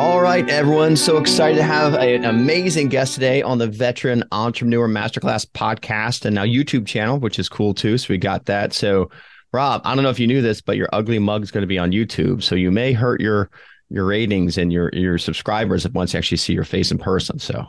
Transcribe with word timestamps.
All 0.00 0.22
right, 0.22 0.48
everyone. 0.48 0.96
So 0.96 1.18
excited 1.18 1.58
to 1.58 1.62
have 1.62 1.92
a- 1.92 2.14
an 2.14 2.24
amazing 2.24 2.88
guest 2.88 3.12
today 3.12 3.42
on 3.42 3.58
the 3.58 3.66
Veteran 3.66 4.24
Entrepreneur 4.32 4.88
Masterclass 4.88 5.44
podcast 5.44 6.24
and 6.24 6.34
now 6.34 6.42
YouTube 6.42 6.86
channel, 6.86 7.18
which 7.18 7.38
is 7.38 7.50
cool 7.50 7.74
too. 7.74 7.98
So 7.98 8.06
we 8.08 8.16
got 8.16 8.46
that. 8.46 8.72
So, 8.72 9.10
Rob, 9.52 9.82
I 9.84 9.94
don't 9.94 10.02
know 10.02 10.08
if 10.08 10.18
you 10.18 10.26
knew 10.26 10.40
this, 10.40 10.62
but 10.62 10.78
your 10.78 10.88
ugly 10.94 11.18
mug 11.18 11.42
is 11.42 11.50
going 11.50 11.60
to 11.60 11.66
be 11.66 11.78
on 11.78 11.92
YouTube. 11.92 12.42
So 12.42 12.54
you 12.54 12.70
may 12.70 12.94
hurt 12.94 13.20
your 13.20 13.50
your 13.90 14.06
ratings 14.06 14.56
and 14.56 14.72
your 14.72 14.88
your 14.94 15.18
subscribers 15.18 15.84
if 15.84 15.92
once 15.92 16.14
you 16.14 16.18
actually 16.18 16.38
see 16.38 16.54
your 16.54 16.64
face 16.64 16.90
in 16.90 16.96
person. 16.96 17.38
So, 17.38 17.66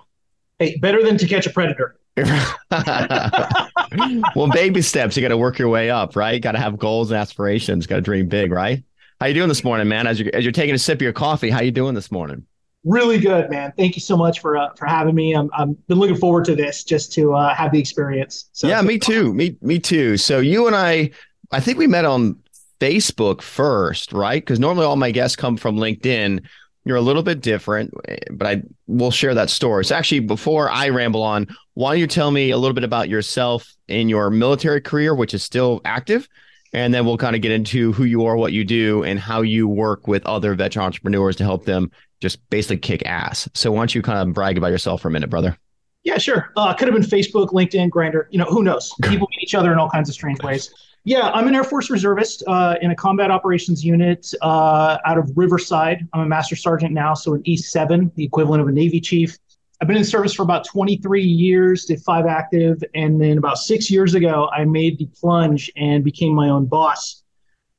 Hey, 0.57 0.77
better 0.77 1.03
than 1.03 1.17
to 1.17 1.27
catch 1.27 1.47
a 1.47 1.49
predator. 1.49 1.97
well, 4.37 4.47
baby 4.53 4.81
steps. 4.81 5.17
You 5.17 5.21
got 5.21 5.29
to 5.29 5.37
work 5.37 5.59
your 5.59 5.67
way 5.67 5.89
up, 5.89 6.15
right? 6.15 6.41
Got 6.41 6.53
to 6.53 6.59
have 6.59 6.77
goals 6.77 7.11
and 7.11 7.19
aspirations. 7.19 7.87
Got 7.87 7.97
to 7.97 8.01
dream 8.01 8.27
big, 8.27 8.53
right? 8.53 8.85
How 9.21 9.27
you 9.27 9.35
doing 9.35 9.49
this 9.49 9.63
morning, 9.63 9.87
man? 9.87 10.07
As 10.07 10.19
you're 10.19 10.33
as 10.33 10.43
you're 10.43 10.51
taking 10.51 10.73
a 10.73 10.79
sip 10.79 10.97
of 10.97 11.03
your 11.03 11.13
coffee, 11.13 11.51
how 11.51 11.61
you 11.61 11.69
doing 11.69 11.93
this 11.93 12.11
morning? 12.11 12.43
Really 12.83 13.19
good, 13.19 13.51
man. 13.51 13.71
Thank 13.77 13.95
you 13.95 14.01
so 14.01 14.17
much 14.17 14.39
for 14.39 14.57
uh, 14.57 14.73
for 14.73 14.87
having 14.87 15.13
me. 15.13 15.35
I'm 15.35 15.47
I'm 15.53 15.73
been 15.87 15.99
looking 15.99 16.15
forward 16.15 16.43
to 16.45 16.55
this 16.55 16.83
just 16.83 17.13
to 17.13 17.35
uh, 17.35 17.53
have 17.53 17.71
the 17.71 17.77
experience. 17.77 18.49
So 18.53 18.67
yeah, 18.67 18.81
me 18.81 18.97
too. 18.97 19.31
Me 19.31 19.55
me 19.61 19.77
too. 19.77 20.17
So 20.17 20.39
you 20.39 20.65
and 20.65 20.75
I, 20.75 21.11
I 21.51 21.59
think 21.59 21.77
we 21.77 21.85
met 21.85 22.03
on 22.03 22.35
Facebook 22.79 23.43
first, 23.43 24.11
right? 24.11 24.41
Because 24.41 24.59
normally 24.59 24.87
all 24.87 24.95
my 24.95 25.11
guests 25.11 25.35
come 25.35 25.55
from 25.55 25.75
LinkedIn. 25.77 26.43
You're 26.83 26.97
a 26.97 27.01
little 27.01 27.21
bit 27.21 27.41
different, 27.41 27.93
but 28.31 28.47
I 28.47 28.63
will 28.87 29.11
share 29.11 29.35
that 29.35 29.51
story. 29.51 29.85
So 29.85 29.93
actually, 29.93 30.21
before 30.21 30.67
I 30.67 30.89
ramble 30.89 31.21
on, 31.21 31.45
why 31.75 31.91
don't 31.91 31.99
you 31.99 32.07
tell 32.07 32.31
me 32.31 32.49
a 32.49 32.57
little 32.57 32.73
bit 32.73 32.83
about 32.83 33.07
yourself 33.07 33.71
in 33.87 34.09
your 34.09 34.31
military 34.31 34.81
career, 34.81 35.13
which 35.13 35.35
is 35.35 35.43
still 35.43 35.79
active, 35.85 36.27
and 36.73 36.93
then 36.93 37.05
we'll 37.05 37.17
kind 37.17 37.35
of 37.35 37.41
get 37.41 37.51
into 37.51 37.91
who 37.93 38.03
you 38.03 38.25
are, 38.25 38.37
what 38.37 38.53
you 38.53 38.63
do, 38.63 39.03
and 39.03 39.19
how 39.19 39.41
you 39.41 39.67
work 39.67 40.07
with 40.07 40.25
other 40.25 40.55
veteran 40.55 40.85
entrepreneurs 40.85 41.35
to 41.37 41.43
help 41.43 41.65
them 41.65 41.91
just 42.21 42.47
basically 42.49 42.77
kick 42.77 43.05
ass. 43.05 43.49
So 43.53 43.71
why 43.71 43.79
don't 43.79 43.95
you 43.95 44.01
kind 44.01 44.19
of 44.19 44.33
brag 44.33 44.57
about 44.57 44.67
yourself 44.67 45.01
for 45.01 45.09
a 45.09 45.11
minute, 45.11 45.29
brother? 45.29 45.57
Yeah, 46.03 46.17
sure. 46.17 46.51
Uh, 46.55 46.73
could 46.73 46.87
have 46.87 46.95
been 46.99 47.07
Facebook, 47.07 47.49
LinkedIn, 47.49 47.89
Grindr. 47.89 48.25
You 48.31 48.39
know, 48.39 48.45
who 48.45 48.63
knows? 48.63 48.93
People 49.03 49.27
meet 49.31 49.43
each 49.43 49.55
other 49.55 49.71
in 49.71 49.77
all 49.77 49.89
kinds 49.89 50.09
of 50.09 50.15
strange 50.15 50.41
ways. 50.41 50.73
Yeah, 51.03 51.31
I'm 51.31 51.47
an 51.47 51.55
Air 51.55 51.63
Force 51.63 51.89
reservist 51.89 52.43
uh, 52.47 52.75
in 52.81 52.91
a 52.91 52.95
combat 52.95 53.31
operations 53.31 53.83
unit 53.83 54.31
uh, 54.41 54.99
out 55.05 55.17
of 55.17 55.31
Riverside. 55.35 56.07
I'm 56.13 56.21
a 56.21 56.25
master 56.27 56.55
sergeant 56.55 56.93
now, 56.93 57.15
so 57.15 57.33
an 57.33 57.41
E7, 57.43 58.13
the 58.15 58.23
equivalent 58.23 58.61
of 58.61 58.67
a 58.67 58.71
Navy 58.71 58.99
chief. 58.99 59.37
I've 59.81 59.87
been 59.87 59.97
in 59.97 60.05
service 60.05 60.35
for 60.35 60.43
about 60.43 60.63
23 60.63 61.23
years, 61.23 61.85
did 61.85 62.03
five 62.03 62.27
active, 62.27 62.83
and 62.93 63.19
then 63.19 63.39
about 63.39 63.57
six 63.57 63.89
years 63.89 64.13
ago, 64.13 64.47
I 64.53 64.63
made 64.63 64.99
the 64.99 65.07
plunge 65.07 65.71
and 65.75 66.03
became 66.03 66.35
my 66.35 66.49
own 66.49 66.67
boss. 66.67 67.23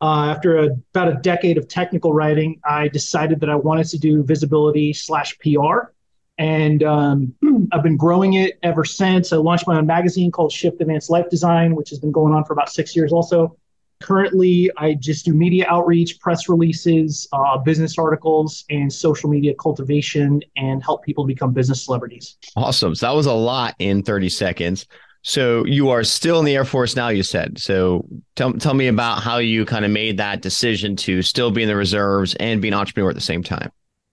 Uh, 0.00 0.26
after 0.26 0.58
a, 0.58 0.70
about 0.92 1.06
a 1.06 1.14
decade 1.22 1.58
of 1.58 1.68
technical 1.68 2.12
writing, 2.12 2.60
I 2.64 2.88
decided 2.88 3.38
that 3.38 3.48
I 3.48 3.54
wanted 3.54 3.86
to 3.86 3.98
do 3.98 4.24
visibility 4.24 4.92
slash 4.92 5.38
PR, 5.38 5.92
and 6.38 6.82
um, 6.82 7.34
I've 7.72 7.84
been 7.84 7.96
growing 7.96 8.32
it 8.32 8.58
ever 8.64 8.84
since. 8.84 9.32
I 9.32 9.36
launched 9.36 9.68
my 9.68 9.76
own 9.78 9.86
magazine 9.86 10.32
called 10.32 10.50
Shift 10.50 10.80
Advanced 10.80 11.08
Life 11.08 11.30
Design, 11.30 11.76
which 11.76 11.90
has 11.90 12.00
been 12.00 12.10
going 12.10 12.34
on 12.34 12.44
for 12.44 12.52
about 12.52 12.72
six 12.72 12.96
years. 12.96 13.12
Also, 13.12 13.56
currently, 14.02 14.70
I 14.76 14.94
just 14.94 15.24
do 15.24 15.32
media 15.32 15.66
outreach, 15.68 16.20
press 16.20 16.48
releases, 16.48 17.28
uh, 17.32 17.58
business 17.58 17.98
articles, 17.98 18.64
and 18.70 18.92
social 18.92 19.30
media 19.30 19.54
cultivation, 19.54 20.40
and 20.56 20.82
help 20.82 21.04
people 21.04 21.24
become 21.24 21.52
business 21.52 21.84
celebrities. 21.84 22.36
Awesome. 22.56 22.94
So 22.94 23.06
that 23.06 23.14
was 23.14 23.26
a 23.26 23.32
lot 23.32 23.74
in 23.78 24.02
30 24.02 24.28
seconds. 24.28 24.86
So 25.22 25.64
you 25.64 25.90
are 25.90 26.02
still 26.02 26.40
in 26.40 26.44
the 26.44 26.56
Air 26.56 26.64
Force 26.64 26.96
now, 26.96 27.08
you 27.08 27.22
said. 27.22 27.58
So 27.58 28.04
tell, 28.34 28.52
tell 28.54 28.74
me 28.74 28.88
about 28.88 29.22
how 29.22 29.38
you 29.38 29.64
kind 29.64 29.84
of 29.84 29.90
made 29.90 30.16
that 30.16 30.42
decision 30.42 30.96
to 30.96 31.22
still 31.22 31.52
be 31.52 31.62
in 31.62 31.68
the 31.68 31.76
reserves 31.76 32.34
and 32.40 32.60
be 32.60 32.68
an 32.68 32.74
entrepreneur 32.74 33.10
at 33.10 33.14
the 33.14 33.20
same 33.20 33.42
time. 33.42 33.70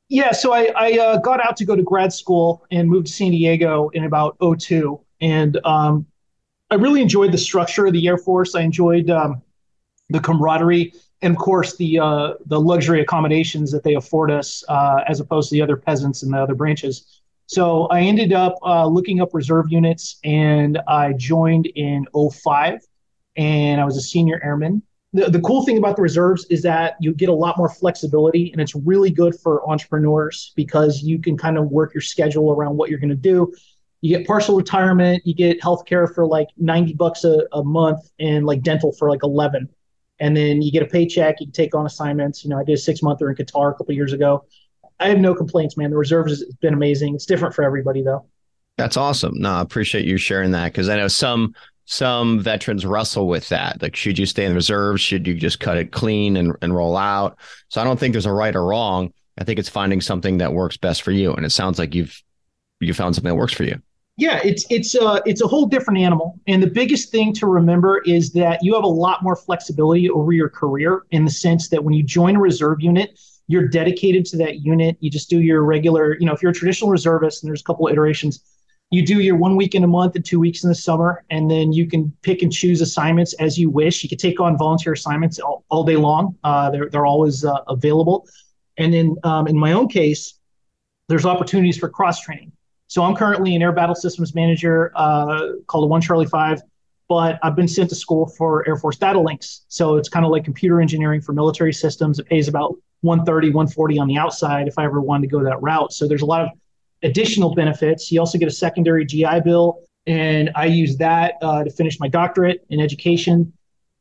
Yeah, 0.10 0.32
so 0.32 0.54
I, 0.54 0.72
I 0.76 0.98
uh, 0.98 1.18
got 1.18 1.40
out 1.44 1.58
to 1.58 1.66
go 1.66 1.76
to 1.76 1.84
grad 1.84 2.14
school 2.14 2.66
and 2.72 2.90
moved 2.90 3.08
to 3.08 3.14
San 3.14 3.32
Diego 3.32 3.90
in 3.90 4.06
about 4.06 4.38
02. 4.40 5.00
And 5.22 5.60
um, 5.66 6.06
I 6.72 6.76
really 6.76 7.02
enjoyed 7.02 7.32
the 7.32 7.38
structure 7.38 7.88
of 7.88 7.94
the 7.94 8.08
Air 8.08 8.18
Force. 8.18 8.54
I 8.56 8.62
enjoyed 8.62 9.10
um, 9.10 9.42
the 10.10 10.20
camaraderie 10.20 10.94
and, 11.22 11.36
of 11.36 11.40
course, 11.40 11.76
the 11.76 12.00
uh, 12.00 12.34
the 12.46 12.60
luxury 12.60 13.02
accommodations 13.02 13.72
that 13.72 13.84
they 13.84 13.96
afford 13.96 14.32
us 14.32 14.64
uh, 14.70 15.02
as 15.08 15.20
opposed 15.20 15.50
to 15.50 15.56
the 15.56 15.62
other 15.62 15.76
peasants 15.76 16.24
in 16.24 16.32
the 16.32 16.42
other 16.42 16.56
branches. 16.56 17.22
So 17.50 17.88
I 17.88 18.02
ended 18.02 18.32
up 18.32 18.58
uh, 18.64 18.86
looking 18.86 19.22
up 19.22 19.34
reserve 19.34 19.66
units 19.70 20.20
and 20.24 20.80
I 20.88 21.14
joined 21.14 21.66
in 21.66 22.06
05 22.14 22.80
and 23.38 23.82
I 23.82 23.86
was 23.86 23.98
a 23.98 24.02
senior 24.02 24.40
airman. 24.44 24.84
The, 25.14 25.32
the 25.32 25.40
cool 25.42 25.66
thing 25.66 25.80
about 25.80 25.96
the 25.96 26.04
reserves 26.04 26.46
is 26.52 26.62
that 26.62 26.96
you 27.00 27.12
get 27.12 27.30
a 27.30 27.34
lot 27.34 27.58
more 27.58 27.68
flexibility 27.68 28.52
and 28.52 28.62
it's 28.62 28.76
really 28.76 29.10
good 29.10 29.34
for 29.40 29.68
entrepreneurs 29.68 30.54
because 30.56 31.02
you 31.02 31.18
can 31.18 31.36
kind 31.36 31.58
of 31.58 31.72
work 31.72 31.92
your 31.92 32.02
schedule 32.02 32.52
around 32.52 32.78
what 32.78 32.92
you're 32.92 33.00
going 33.00 33.10
to 33.10 33.16
do. 33.16 33.52
You 34.02 34.16
get 34.16 34.28
partial 34.28 34.56
retirement, 34.56 35.24
you 35.26 35.34
get 35.34 35.62
health 35.62 35.88
care 35.88 36.06
for 36.06 36.28
like 36.28 36.50
90 36.58 36.94
bucks 36.94 37.24
a, 37.24 37.48
a 37.52 37.64
month 37.64 38.12
and 38.20 38.46
like 38.46 38.62
dental 38.62 38.92
for 38.92 39.10
like 39.10 39.24
11. 39.24 39.68
And 40.20 40.36
then 40.36 40.62
you 40.62 40.72
get 40.72 40.84
a 40.84 40.88
paycheck, 40.88 41.40
you 41.40 41.48
can 41.48 41.54
take 41.54 41.74
on 41.76 41.86
assignments. 41.86 42.44
You 42.44 42.50
know, 42.50 42.60
I 42.60 42.64
did 42.64 42.74
a 42.74 42.78
six 42.78 43.02
monther 43.02 43.30
in 43.30 43.36
Qatar 43.36 43.72
a 43.72 43.74
couple 43.74 43.94
years 43.94 44.14
ago. 44.14 44.46
I 45.00 45.08
have 45.08 45.20
no 45.20 45.34
complaints, 45.34 45.78
man. 45.78 45.92
The 45.92 45.98
reserves 45.98 46.32
has 46.32 46.44
been 46.60 46.74
amazing. 46.74 47.16
It's 47.16 47.26
different 47.26 47.56
for 47.56 47.64
everybody, 47.64 48.04
though. 48.04 48.26
That's 48.78 48.98
awesome. 48.98 49.34
No, 49.36 49.52
I 49.52 49.62
appreciate 49.62 50.06
you 50.06 50.18
sharing 50.18 50.52
that 50.52 50.72
because 50.72 50.90
I 50.90 50.98
know 50.98 51.08
some 51.08 51.54
some 51.86 52.40
veterans 52.40 52.86
wrestle 52.86 53.28
with 53.28 53.50
that. 53.50 53.82
Like, 53.82 53.96
should 53.96 54.20
you 54.20 54.26
stay 54.26 54.46
in 54.46 54.52
the 54.52 54.56
reserves? 54.56 55.02
Should 55.02 55.26
you 55.26 55.34
just 55.34 55.60
cut 55.60 55.78
it 55.78 55.92
clean 55.92 56.38
and, 56.38 56.56
and 56.62 56.76
roll 56.76 56.96
out? 56.96 57.40
So 57.70 57.82
I 57.82 57.84
don't 57.84 58.00
think 58.00 58.14
there's 58.14 58.28
a 58.28 58.32
right 58.32 58.56
or 58.56 58.64
wrong. 58.64 59.12
I 59.40 59.44
think 59.44 59.58
it's 59.58 59.70
finding 59.70 60.00
something 60.00 60.38
that 60.38 60.54
works 60.54 60.78
best 60.78 61.02
for 61.02 61.12
you. 61.12 61.34
And 61.34 61.46
it 61.46 61.50
sounds 61.50 61.80
like 61.80 61.96
you've 61.96 62.22
you 62.80 62.94
found 62.94 63.16
something 63.16 63.30
that 63.30 63.36
works 63.36 63.54
for 63.54 63.64
you. 63.64 63.82
Yeah, 64.20 64.42
it's 64.44 64.66
it's 64.70 64.96
uh 64.96 65.22
it's 65.26 65.42
a 65.42 65.48
whole 65.48 65.66
different 65.66 65.98
animal. 65.98 66.38
And 66.46 66.62
the 66.62 66.70
biggest 66.70 67.10
thing 67.10 67.32
to 67.36 67.48
remember 67.48 68.02
is 68.06 68.34
that 68.34 68.60
you 68.62 68.76
have 68.76 68.84
a 68.84 68.88
lot 68.88 69.24
more 69.24 69.36
flexibility 69.36 70.10
over 70.10 70.34
your 70.34 70.50
career 70.50 71.04
in 71.12 71.24
the 71.24 71.32
sense 71.32 71.70
that 71.70 71.82
when 71.82 71.94
you 71.94 72.04
join 72.04 72.36
a 72.36 72.40
reserve 72.40 72.82
unit, 72.82 73.18
you're 73.48 73.70
dedicated 73.70 74.26
to 74.26 74.38
that 74.38 74.60
unit. 74.60 74.98
You 75.00 75.10
just 75.10 75.30
do 75.30 75.40
your 75.40 75.64
regular, 75.64 76.18
you 76.20 76.26
know, 76.26 76.34
if 76.34 76.42
you're 76.42 76.52
a 76.52 76.54
traditional 76.54 76.92
reservist 76.92 77.44
and 77.44 77.50
there's 77.50 77.62
a 77.62 77.64
couple 77.64 77.88
of 77.88 77.94
iterations, 77.94 78.44
you 78.92 79.06
do 79.06 79.22
your 79.22 79.38
one 79.38 79.56
week 79.56 79.74
in 79.74 79.86
a 79.86 79.88
month 79.88 80.18
and 80.18 80.26
two 80.26 80.40
weeks 80.40 80.66
in 80.66 80.70
the 80.70 80.76
summer, 80.76 81.24
and 81.30 81.50
then 81.50 81.72
you 81.72 81.88
can 81.88 82.12
pick 82.22 82.42
and 82.42 82.52
choose 82.52 82.82
assignments 82.82 83.32
as 83.36 83.58
you 83.58 83.70
wish. 83.70 84.04
You 84.04 84.10
can 84.10 84.18
take 84.18 84.42
on 84.42 84.58
volunteer 84.58 84.92
assignments 84.92 85.40
all, 85.40 85.64
all 85.70 85.86
day 85.86 85.96
long. 85.96 86.36
Uh, 86.44 86.70
they're 86.72 86.90
they're 86.90 87.06
always 87.06 87.46
uh, 87.46 87.62
available. 87.70 88.28
And 88.78 88.94
then 88.94 89.16
um, 89.24 89.48
in 89.48 89.58
my 89.58 89.72
own 89.72 89.88
case, 89.88 90.34
there's 91.08 91.26
opportunities 91.26 91.78
for 91.78 91.88
cross 91.88 92.20
training. 92.20 92.52
So 92.90 93.04
I'm 93.04 93.16
currently 93.16 93.56
an 93.56 93.62
air 93.62 93.72
battle 93.72 93.94
systems 93.94 94.34
manager 94.34 94.92
uh, 94.96 95.50
called 95.68 95.88
One 95.88 96.02
Charlie 96.02 96.26
Five, 96.26 96.60
but 97.08 97.38
I've 97.44 97.56
been 97.56 97.68
sent 97.68 97.90
to 97.92 97.96
school 97.96 98.26
for 98.26 98.68
Air 98.68 98.78
Force 98.78 98.98
data 98.98 99.20
links. 99.20 99.64
So 99.68 99.98
it's 99.98 100.10
kind 100.10 100.26
of 100.26 100.32
like 100.32 100.44
computer 100.44 100.82
engineering 100.82 101.22
for 101.22 101.32
military 101.32 101.72
systems. 101.72 102.18
It 102.18 102.26
pays 102.26 102.48
about 102.48 102.76
130, 103.02 103.50
140 103.50 104.00
on 104.00 104.08
the 104.08 104.18
outside 104.18 104.68
if 104.68 104.80
I 104.80 104.86
ever 104.86 105.02
wanted 105.02 105.30
to 105.30 105.38
go 105.38 105.44
that 105.44 105.62
route. 105.62 105.94
So 105.94 106.08
there's 106.08 106.24
a 106.24 106.26
lot 106.26 106.42
of 106.42 106.50
additional 107.04 107.54
benefits. 107.54 108.12
You 108.12 108.20
also 108.22 108.40
get 108.40 108.48
a 108.48 108.52
secondary 108.52 109.06
GI 109.06 109.42
Bill, 109.46 109.84
and 110.08 110.50
I 110.56 110.66
use 110.66 110.98
that 110.98 111.36
uh, 111.44 111.64
to 111.64 111.70
finish 111.70 112.00
my 112.00 112.08
doctorate 112.08 112.66
in 112.72 112.80
education. 112.80 113.54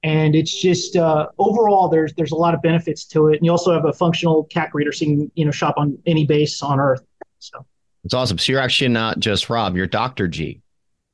And 0.03 0.35
it's 0.35 0.59
just 0.59 0.97
uh, 0.97 1.27
overall, 1.39 1.91
there's 1.91 2.15
there's 2.15 2.33
a 2.33 2.37
lot 2.37 2.55
of 2.55 2.63
benefits 2.63 3.05
to 3.09 3.29
it. 3.29 3.37
And 3.37 3.45
you 3.45 3.51
also 3.51 3.71
have 3.75 3.85
a 3.85 3.93
functional 3.93 4.47
CAC 4.47 4.71
reader, 4.73 4.93
so 4.93 5.05
you 5.05 5.17
can 5.17 5.33
you 5.35 5.45
know 5.45 5.51
shop 5.51 5.75
on 5.77 5.99
any 6.07 6.25
base 6.25 6.63
on 6.63 6.81
Earth. 6.81 7.05
So 7.39 7.67
it's 8.05 8.15
awesome. 8.15 8.39
So 8.39 8.53
you're 8.53 8.61
actually 8.61 8.89
not 8.89 9.19
just 9.19 9.51
Rob, 9.51 9.77
you're 9.77 9.87
Doctor 9.87 10.29
G. 10.29 10.61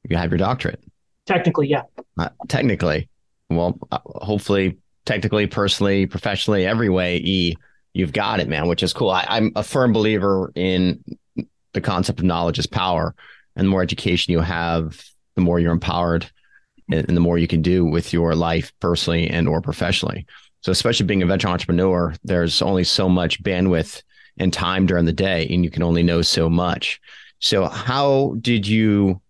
You 0.08 0.16
have 0.16 0.30
your 0.30 0.38
doctorate. 0.38 0.82
Technically, 1.26 1.68
yeah. 1.68 1.82
Uh, 2.18 2.28
technically, 2.48 3.08
well, 3.48 3.78
uh, 3.90 3.98
hopefully, 4.04 4.78
technically, 5.06 5.46
personally, 5.46 6.06
professionally, 6.06 6.66
every 6.66 6.90
way, 6.90 7.16
E, 7.16 7.56
you've 7.94 8.12
got 8.12 8.40
it, 8.40 8.48
man. 8.48 8.68
Which 8.68 8.82
is 8.82 8.92
cool. 8.92 9.10
I, 9.10 9.24
I'm 9.28 9.52
a 9.56 9.62
firm 9.62 9.92
believer 9.92 10.52
in 10.54 11.02
the 11.72 11.80
concept 11.80 12.20
of 12.20 12.24
knowledge 12.24 12.58
is 12.58 12.66
power. 12.66 13.14
And 13.56 13.66
the 13.66 13.70
more 13.70 13.82
education 13.82 14.32
you 14.32 14.40
have, 14.40 15.04
the 15.36 15.42
more 15.42 15.60
you're 15.60 15.72
empowered 15.72 16.30
and, 16.90 17.06
and 17.06 17.16
the 17.16 17.20
more 17.20 17.38
you 17.38 17.46
can 17.46 17.62
do 17.62 17.84
with 17.84 18.12
your 18.12 18.34
life 18.34 18.72
personally 18.80 19.28
and 19.28 19.48
or 19.48 19.60
professionally. 19.60 20.26
So 20.62 20.72
especially 20.72 21.06
being 21.06 21.22
a 21.22 21.26
venture 21.26 21.48
entrepreneur, 21.48 22.14
there's 22.24 22.62
only 22.62 22.84
so 22.84 23.08
much 23.08 23.42
bandwidth 23.42 24.02
and 24.38 24.52
time 24.52 24.86
during 24.86 25.04
the 25.04 25.12
day, 25.12 25.46
and 25.50 25.64
you 25.64 25.70
can 25.70 25.82
only 25.82 26.02
know 26.02 26.22
so 26.22 26.48
much. 26.48 27.00
So 27.38 27.66
how 27.66 28.36
did 28.40 28.66
you 28.66 29.20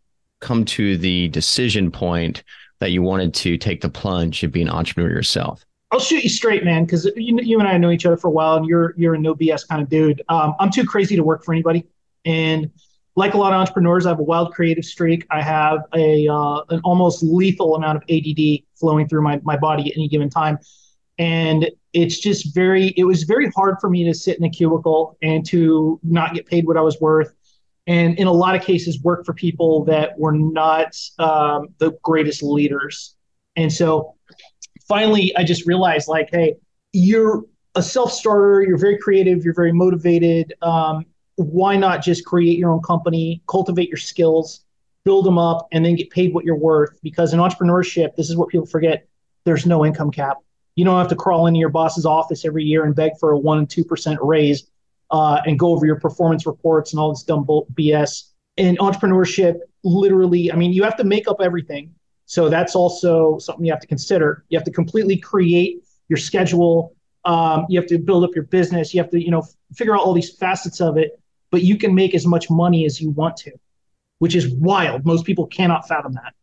come 0.40 0.64
to 0.64 0.96
the 0.96 1.28
decision 1.28 1.90
point 1.90 2.42
that 2.80 2.90
you 2.90 3.02
wanted 3.02 3.34
to 3.34 3.56
take 3.56 3.80
the 3.80 3.88
plunge 3.88 4.42
and 4.42 4.52
be 4.52 4.62
an 4.62 4.68
entrepreneur 4.68 5.10
yourself? 5.10 5.64
I'll 5.90 6.00
shoot 6.00 6.24
you 6.24 6.30
straight, 6.30 6.64
man, 6.64 6.84
because 6.84 7.04
you, 7.16 7.38
you 7.40 7.58
and 7.60 7.68
I 7.68 7.78
know 7.78 7.90
each 7.90 8.04
other 8.04 8.16
for 8.16 8.28
a 8.28 8.30
while, 8.30 8.56
and 8.56 8.66
you're 8.66 8.94
you're 8.96 9.14
a 9.14 9.18
no 9.18 9.34
BS 9.34 9.68
kind 9.68 9.80
of 9.80 9.88
dude. 9.88 10.22
Um, 10.28 10.54
I'm 10.58 10.70
too 10.70 10.84
crazy 10.84 11.14
to 11.16 11.22
work 11.22 11.44
for 11.44 11.52
anybody. 11.52 11.86
And 12.24 12.70
like 13.16 13.34
a 13.34 13.38
lot 13.38 13.52
of 13.52 13.60
entrepreneurs, 13.60 14.06
I 14.06 14.08
have 14.10 14.18
a 14.18 14.24
wild 14.24 14.52
creative 14.52 14.84
streak. 14.84 15.26
I 15.30 15.40
have 15.40 15.84
a 15.94 16.26
uh, 16.26 16.62
an 16.70 16.80
almost 16.82 17.22
lethal 17.22 17.76
amount 17.76 17.98
of 17.98 18.02
ADD 18.10 18.64
flowing 18.74 19.06
through 19.06 19.22
my, 19.22 19.40
my 19.44 19.56
body 19.56 19.90
at 19.90 19.96
any 19.96 20.08
given 20.08 20.28
time. 20.28 20.58
And 21.18 21.70
it's 21.92 22.18
just 22.18 22.54
very, 22.54 22.88
it 22.96 23.04
was 23.04 23.22
very 23.22 23.50
hard 23.50 23.76
for 23.80 23.88
me 23.88 24.04
to 24.04 24.14
sit 24.14 24.38
in 24.38 24.44
a 24.44 24.50
cubicle 24.50 25.16
and 25.22 25.46
to 25.46 26.00
not 26.02 26.34
get 26.34 26.46
paid 26.46 26.66
what 26.66 26.76
I 26.76 26.80
was 26.80 27.00
worth. 27.00 27.32
And 27.86 28.18
in 28.18 28.26
a 28.26 28.32
lot 28.32 28.56
of 28.56 28.62
cases, 28.62 29.00
work 29.02 29.24
for 29.24 29.34
people 29.34 29.84
that 29.84 30.18
were 30.18 30.32
not 30.32 30.96
um, 31.18 31.68
the 31.78 31.96
greatest 32.02 32.42
leaders. 32.42 33.14
And 33.56 33.72
so 33.72 34.16
finally, 34.88 35.36
I 35.36 35.44
just 35.44 35.66
realized 35.66 36.08
like, 36.08 36.30
hey, 36.32 36.56
you're 36.92 37.44
a 37.74 37.82
self 37.82 38.12
starter, 38.12 38.62
you're 38.62 38.78
very 38.78 38.98
creative, 38.98 39.44
you're 39.44 39.54
very 39.54 39.72
motivated. 39.72 40.54
Um, 40.62 41.04
why 41.36 41.76
not 41.76 42.02
just 42.02 42.24
create 42.24 42.58
your 42.58 42.70
own 42.70 42.80
company, 42.82 43.42
cultivate 43.48 43.88
your 43.88 43.98
skills, 43.98 44.64
build 45.04 45.26
them 45.26 45.38
up, 45.38 45.68
and 45.72 45.84
then 45.84 45.96
get 45.96 46.10
paid 46.10 46.32
what 46.32 46.44
you're 46.44 46.56
worth? 46.56 46.98
Because 47.02 47.32
in 47.32 47.40
entrepreneurship, 47.40 48.14
this 48.16 48.30
is 48.30 48.36
what 48.36 48.48
people 48.48 48.66
forget 48.66 49.06
there's 49.44 49.66
no 49.66 49.84
income 49.84 50.10
cap. 50.10 50.38
You 50.76 50.84
don't 50.84 50.98
have 50.98 51.08
to 51.08 51.16
crawl 51.16 51.46
into 51.46 51.60
your 51.60 51.68
boss's 51.68 52.06
office 52.06 52.44
every 52.44 52.64
year 52.64 52.84
and 52.84 52.94
beg 52.94 53.12
for 53.18 53.32
a 53.32 53.38
one 53.38 53.58
and 53.58 53.70
two 53.70 53.84
percent 53.84 54.18
raise 54.22 54.68
uh, 55.10 55.40
and 55.46 55.58
go 55.58 55.68
over 55.68 55.86
your 55.86 56.00
performance 56.00 56.46
reports 56.46 56.92
and 56.92 57.00
all 57.00 57.10
this 57.10 57.22
dumb 57.22 57.44
BS. 57.46 58.30
In 58.56 58.76
entrepreneurship, 58.76 59.58
literally, 59.82 60.50
I 60.52 60.56
mean, 60.56 60.72
you 60.72 60.82
have 60.84 60.96
to 60.96 61.04
make 61.04 61.28
up 61.28 61.38
everything. 61.40 61.94
So 62.26 62.48
that's 62.48 62.74
also 62.74 63.38
something 63.38 63.64
you 63.64 63.72
have 63.72 63.80
to 63.80 63.86
consider. 63.86 64.44
You 64.48 64.58
have 64.58 64.64
to 64.64 64.70
completely 64.70 65.16
create 65.16 65.84
your 66.08 66.16
schedule. 66.16 66.94
Um, 67.24 67.66
you 67.68 67.78
have 67.78 67.88
to 67.88 67.98
build 67.98 68.24
up 68.24 68.30
your 68.34 68.44
business. 68.44 68.94
You 68.94 69.02
have 69.02 69.10
to, 69.10 69.22
you 69.22 69.30
know, 69.30 69.44
figure 69.74 69.94
out 69.94 70.00
all 70.00 70.14
these 70.14 70.34
facets 70.36 70.80
of 70.80 70.96
it. 70.96 71.20
But 71.50 71.62
you 71.62 71.76
can 71.76 71.94
make 71.94 72.14
as 72.14 72.26
much 72.26 72.50
money 72.50 72.84
as 72.84 73.00
you 73.00 73.10
want 73.10 73.36
to, 73.38 73.52
which 74.18 74.34
is 74.34 74.48
wild. 74.54 75.04
Most 75.04 75.24
people 75.24 75.46
cannot 75.46 75.86
fathom 75.86 76.14
that. 76.14 76.34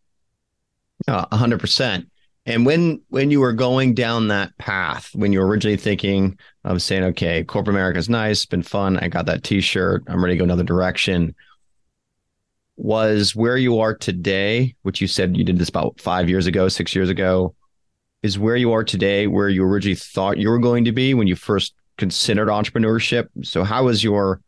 A 1.08 1.36
hundred 1.36 1.60
percent. 1.60 2.11
And 2.46 2.66
when 2.66 3.02
when 3.10 3.30
you 3.30 3.40
were 3.40 3.54
going 3.54 3.94
down 3.94 4.30
that 4.30 4.58
path, 4.58 5.12
when 5.14 5.32
you 5.32 5.40
were 5.40 5.48
originally 5.48 5.78
thinking 5.78 6.40
of 6.64 6.82
saying, 6.82 7.04
okay, 7.04 7.44
corporate 7.44 7.76
America 7.76 8.00
is 8.00 8.10
nice, 8.10 8.46
been 8.46 8.64
fun, 8.64 8.98
I 8.98 9.10
got 9.10 9.28
that 9.28 9.44
T-shirt, 9.44 10.04
I'm 10.08 10.24
ready 10.24 10.36
to 10.36 10.40
go 10.40 10.44
another 10.46 10.64
direction. 10.64 11.36
Was 12.78 13.36
where 13.36 13.58
you 13.58 13.80
are 13.80 13.94
today, 13.94 14.76
which 14.82 15.02
you 15.02 15.08
said 15.08 15.38
you 15.38 15.44
did 15.44 15.60
this 15.60 15.70
about 15.70 16.00
five 16.00 16.30
years 16.30 16.48
ago, 16.48 16.68
six 16.68 16.96
years 16.96 17.10
ago, 17.10 17.54
is 18.24 18.40
where 18.40 18.56
you 18.56 18.72
are 18.72 18.84
today, 18.84 19.28
where 19.28 19.50
you 19.50 19.64
originally 19.64 19.96
thought 19.96 20.40
you 20.40 20.50
were 20.50 20.58
going 20.58 20.86
to 20.86 20.92
be 20.92 21.14
when 21.14 21.28
you 21.28 21.36
first 21.36 21.76
considered 21.98 22.48
entrepreneurship. 22.48 23.28
So 23.44 23.64
how 23.64 23.86
was 23.86 24.04
your 24.04 24.42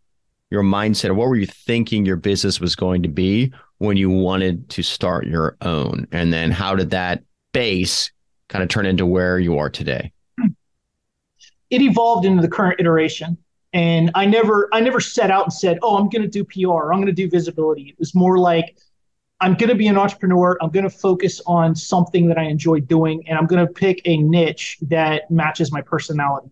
your 0.49 0.63
mindset? 0.63 1.15
What 1.15 1.27
were 1.27 1.35
you 1.35 1.45
thinking 1.45 2.07
your 2.07 2.15
business 2.15 2.59
was 2.59 2.75
going 2.75 3.03
to 3.03 3.09
be 3.09 3.53
when 3.77 3.97
you 3.97 4.09
wanted 4.09 4.67
to 4.69 4.81
start 4.81 5.27
your 5.27 5.57
own? 5.61 6.07
And 6.11 6.33
then 6.33 6.49
how 6.49 6.75
did 6.75 6.89
that 6.89 7.21
base 7.53 8.11
kind 8.49 8.61
of 8.61 8.69
turn 8.69 8.85
into 8.85 9.05
where 9.05 9.39
you 9.39 9.57
are 9.57 9.69
today? 9.69 10.11
It 11.69 11.81
evolved 11.81 12.25
into 12.25 12.41
the 12.41 12.47
current 12.47 12.79
iteration. 12.79 13.37
And 13.71 14.11
I 14.13 14.25
never 14.27 14.69
I 14.71 14.81
never 14.81 14.99
set 14.99 15.31
out 15.31 15.45
and 15.45 15.53
said, 15.53 15.79
oh, 15.81 15.97
I'm 15.97 16.09
gonna 16.09 16.27
do 16.27 16.43
PR, 16.43 16.93
I'm 16.93 16.99
gonna 16.99 17.11
do 17.11 17.27
visibility. 17.29 17.89
It 17.89 17.97
was 17.97 18.13
more 18.13 18.37
like 18.37 18.77
I'm 19.43 19.55
going 19.55 19.69
to 19.69 19.75
be 19.75 19.87
an 19.87 19.97
entrepreneur. 19.97 20.57
I'm 20.61 20.69
going 20.69 20.85
to 20.85 20.89
focus 20.89 21.41
on 21.45 21.75
something 21.75 22.27
that 22.29 22.37
I 22.37 22.43
enjoy 22.43 22.79
doing, 22.79 23.27
and 23.27 23.37
I'm 23.37 23.45
going 23.45 23.65
to 23.65 23.71
pick 23.71 24.01
a 24.05 24.15
niche 24.15 24.77
that 24.83 25.29
matches 25.29 25.69
my 25.69 25.81
personality. 25.81 26.49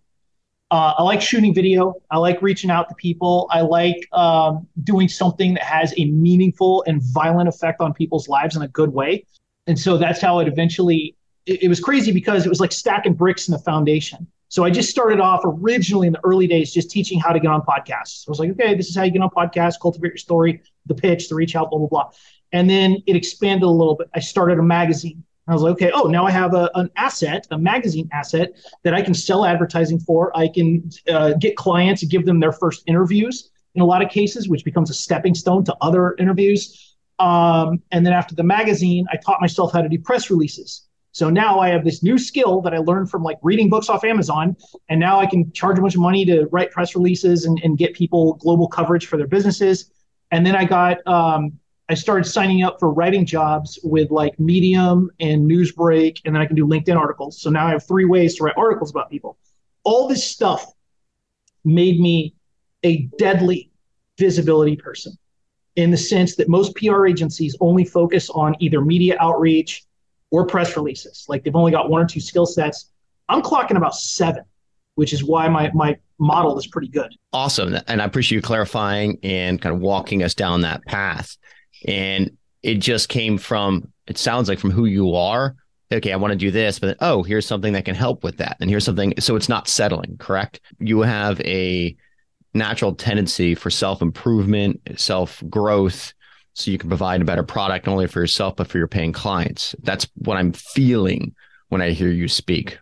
Uh, 0.71 0.95
I 0.97 1.04
like 1.04 1.21
shooting 1.21 1.54
video. 1.54 1.95
I 2.09 2.18
like 2.18 2.42
reaching 2.42 2.69
out 2.69 2.89
to 2.89 2.95
people. 2.95 3.47
I 3.50 3.62
like 3.62 4.06
um, 4.12 4.68
doing 4.83 5.07
something 5.07 5.54
that 5.54 5.63
has 5.63 5.94
a 5.97 6.06
meaningful 6.06 6.83
and 6.86 7.01
violent 7.01 7.47
effect 7.47 7.80
on 7.80 7.94
people's 7.94 8.27
lives 8.27 8.57
in 8.57 8.62
a 8.62 8.68
good 8.68 8.92
way 8.92 9.25
and 9.67 9.77
so 9.77 9.97
that's 9.97 10.21
how 10.21 10.39
it 10.39 10.47
eventually 10.47 11.15
it, 11.45 11.63
it, 11.63 11.67
was 11.67 11.79
crazy 11.79 12.11
because 12.11 12.45
it 12.45 12.49
was 12.49 12.59
like 12.59 12.71
stacking 12.71 13.13
bricks 13.13 13.47
in 13.47 13.51
the 13.51 13.59
foundation. 13.59 14.27
So 14.49 14.63
i 14.63 14.69
just 14.69 14.89
started 14.89 15.19
off 15.19 15.41
originally 15.45 16.07
in 16.07 16.13
the 16.13 16.19
early 16.23 16.45
days 16.45 16.73
just 16.73 16.91
teaching 16.91 17.19
how 17.19 17.31
to 17.31 17.39
get 17.39 17.49
on 17.49 17.61
podcasts. 17.61 18.27
I 18.27 18.31
was 18.31 18.39
like 18.39 18.51
okay 18.51 18.75
this 18.75 18.89
is 18.89 18.95
how 18.95 19.03
you 19.03 19.11
get 19.11 19.21
on 19.21 19.29
podcasts 19.29 19.75
cultivate 19.81 20.09
your 20.09 20.17
story 20.17 20.61
the 20.85 20.95
pitch 20.95 21.29
the 21.29 21.35
reach 21.35 21.55
out 21.55 21.69
blah 21.69 21.79
blah 21.79 21.87
blah. 21.87 22.11
And 22.51 22.69
then 22.69 23.01
it 23.07 23.15
expanded 23.15 23.63
a 23.63 23.69
little 23.69 23.95
bit. 23.95 24.09
I 24.13 24.19
started 24.19 24.59
a 24.59 24.63
magazine. 24.63 25.23
I 25.47 25.53
was 25.53 25.63
like, 25.63 25.73
okay, 25.73 25.91
oh, 25.93 26.03
now 26.03 26.25
I 26.25 26.31
have 26.31 26.53
a, 26.53 26.69
an 26.75 26.89
asset, 26.95 27.47
a 27.51 27.57
magazine 27.57 28.07
asset 28.13 28.51
that 28.83 28.93
I 28.93 29.01
can 29.01 29.13
sell 29.13 29.43
advertising 29.43 29.99
for. 29.99 30.35
I 30.37 30.47
can 30.47 30.89
uh, 31.09 31.33
get 31.33 31.57
clients, 31.57 32.03
give 32.03 32.25
them 32.25 32.39
their 32.39 32.51
first 32.51 32.83
interviews 32.87 33.49
in 33.75 33.81
a 33.81 33.85
lot 33.85 34.03
of 34.03 34.09
cases, 34.09 34.47
which 34.47 34.63
becomes 34.63 34.89
a 34.89 34.93
stepping 34.93 35.33
stone 35.33 35.63
to 35.65 35.75
other 35.81 36.15
interviews. 36.19 36.90
Um, 37.21 37.83
and 37.91 38.03
then 38.03 38.13
after 38.13 38.33
the 38.33 38.44
magazine, 38.44 39.06
I 39.12 39.18
taught 39.18 39.39
myself 39.39 39.71
how 39.71 39.81
to 39.83 39.88
do 39.88 40.00
press 40.00 40.31
releases. 40.31 40.88
So 41.12 41.29
now 41.29 41.59
I 41.59 41.69
have 41.69 41.83
this 41.83 42.01
new 42.01 42.18
skill 42.18 42.62
that 42.62 42.73
I 42.73 42.77
learned 42.77 43.12
from 43.12 43.21
like 43.21 43.38
reading 43.44 43.69
books 43.69 43.89
off 43.89 44.03
Amazon. 44.03 44.56
And 44.89 45.00
now 45.00 45.19
I 45.19 45.27
can 45.27 45.51
charge 45.51 45.77
a 45.77 45.81
bunch 45.81 45.94
of 45.94 46.01
money 46.01 46.25
to 46.25 46.47
write 46.51 46.71
press 46.71 46.95
releases 46.95 47.45
and, 47.45 47.59
and 47.63 47.77
get 47.77 47.94
people 47.94 48.35
global 48.35 48.68
coverage 48.68 49.06
for 49.06 49.18
their 49.18 49.27
businesses. 49.27 49.91
And 50.31 50.44
then 50.44 50.56
I 50.56 50.65
got, 50.65 51.06
um, 51.06 51.51
I 51.89 51.94
started 51.94 52.23
signing 52.23 52.63
up 52.63 52.79
for 52.79 52.91
writing 52.91 53.23
jobs 53.25 53.77
with 53.83 54.09
like 54.09 54.39
Medium 54.39 55.12
and 55.19 55.47
Newsbreak, 55.47 56.21
and 56.25 56.33
then 56.33 56.41
I 56.41 56.45
can 56.47 56.56
do 56.56 56.65
LinkedIn 56.65 56.97
articles. 56.97 57.39
So 57.39 57.51
now 57.51 57.68
I 57.68 57.71
have 57.71 57.85
three 57.85 58.06
ways 58.06 58.35
to 58.38 58.45
write 58.45 58.56
articles 58.57 58.89
about 58.89 59.12
people. 59.12 59.38
All 59.83 60.07
this 60.07 60.23
stuff 60.23 60.65
made 61.65 62.00
me 62.00 62.33
a 62.83 63.09
deadly 63.19 63.69
visibility 64.18 64.75
person 64.75 65.18
in 65.75 65.91
the 65.91 65.97
sense 65.97 66.35
that 66.35 66.50
most 66.50 66.75
PR 66.75 67.07
agencies 67.07 67.56
only 67.59 67.85
focus 67.85 68.29
on 68.29 68.56
either 68.59 68.81
media 68.81 69.15
outreach 69.19 69.85
or 70.29 70.45
press 70.45 70.75
releases. 70.75 71.25
Like 71.27 71.44
they've 71.44 71.56
only 71.56 71.71
got 71.71 71.89
one 71.89 72.01
or 72.01 72.06
two 72.06 72.19
skill 72.19 72.45
sets. 72.45 72.91
I'm 73.29 73.41
clocking 73.41 73.77
about 73.77 73.95
seven, 73.95 74.44
which 74.95 75.13
is 75.13 75.23
why 75.23 75.47
my 75.47 75.71
my 75.73 75.97
model 76.21 76.57
is 76.57 76.68
pretty 76.68 76.88
good. 76.88 77.13
Awesome. 77.33 77.77
And 77.88 78.01
I 78.01 78.06
appreciate 78.06 78.38
you 78.38 78.41
clarifying 78.41 79.18
and 79.23 79.62
kind 79.62 79.75
of 79.75 79.81
walking 79.81 80.23
us 80.23 80.35
down 80.35 80.62
that 80.62 80.85
path. 80.85 81.35
And 81.88 82.38
it 82.62 82.75
just 82.75 83.09
came 83.09 83.39
from, 83.39 83.91
it 84.06 84.19
sounds 84.19 84.47
like 84.47 84.59
from 84.59 84.71
who 84.71 84.85
you 84.85 85.15
are. 85.15 85.56
Okay, 85.91 86.13
I 86.13 86.18
want 86.18 86.31
to 86.31 86.38
do 86.38 86.51
this, 86.51 86.79
but 86.79 86.95
oh, 87.01 87.23
here's 87.23 87.45
something 87.45 87.73
that 87.73 87.85
can 87.85 87.95
help 87.95 88.23
with 88.23 88.38
that. 88.38 88.56
And 88.62 88.69
here's 88.69 88.85
something. 88.85 89.13
So 89.19 89.35
it's 89.35 89.50
not 89.50 89.68
settling, 89.68 90.15
correct? 90.19 90.62
You 90.79 91.01
have 91.01 91.41
a 91.41 91.97
natural 92.53 92.94
tendency 92.94 93.56
for 93.56 93.69
self 93.69 94.01
improvement, 94.01 94.81
self 94.98 95.44
growth, 95.50 96.13
so 96.53 96.71
you 96.71 96.77
can 96.77 96.89
provide 96.89 97.21
a 97.21 97.25
better 97.25 97.44
product 97.44 97.88
not 97.88 97.94
only 97.94 98.07
for 98.07 98.19
yourself 98.19 98.56
but 98.56 98.68
for 98.68 98.77
your 98.77 98.88
paying 98.88 99.13
clients. 99.13 99.75
That's 99.83 100.07
what 100.15 100.38
I'm 100.38 100.53
feeling 100.53 101.33
when 101.69 101.81
I 101.81 101.92
hear 101.92 102.09
you 102.09 102.28
speak. 102.28 102.78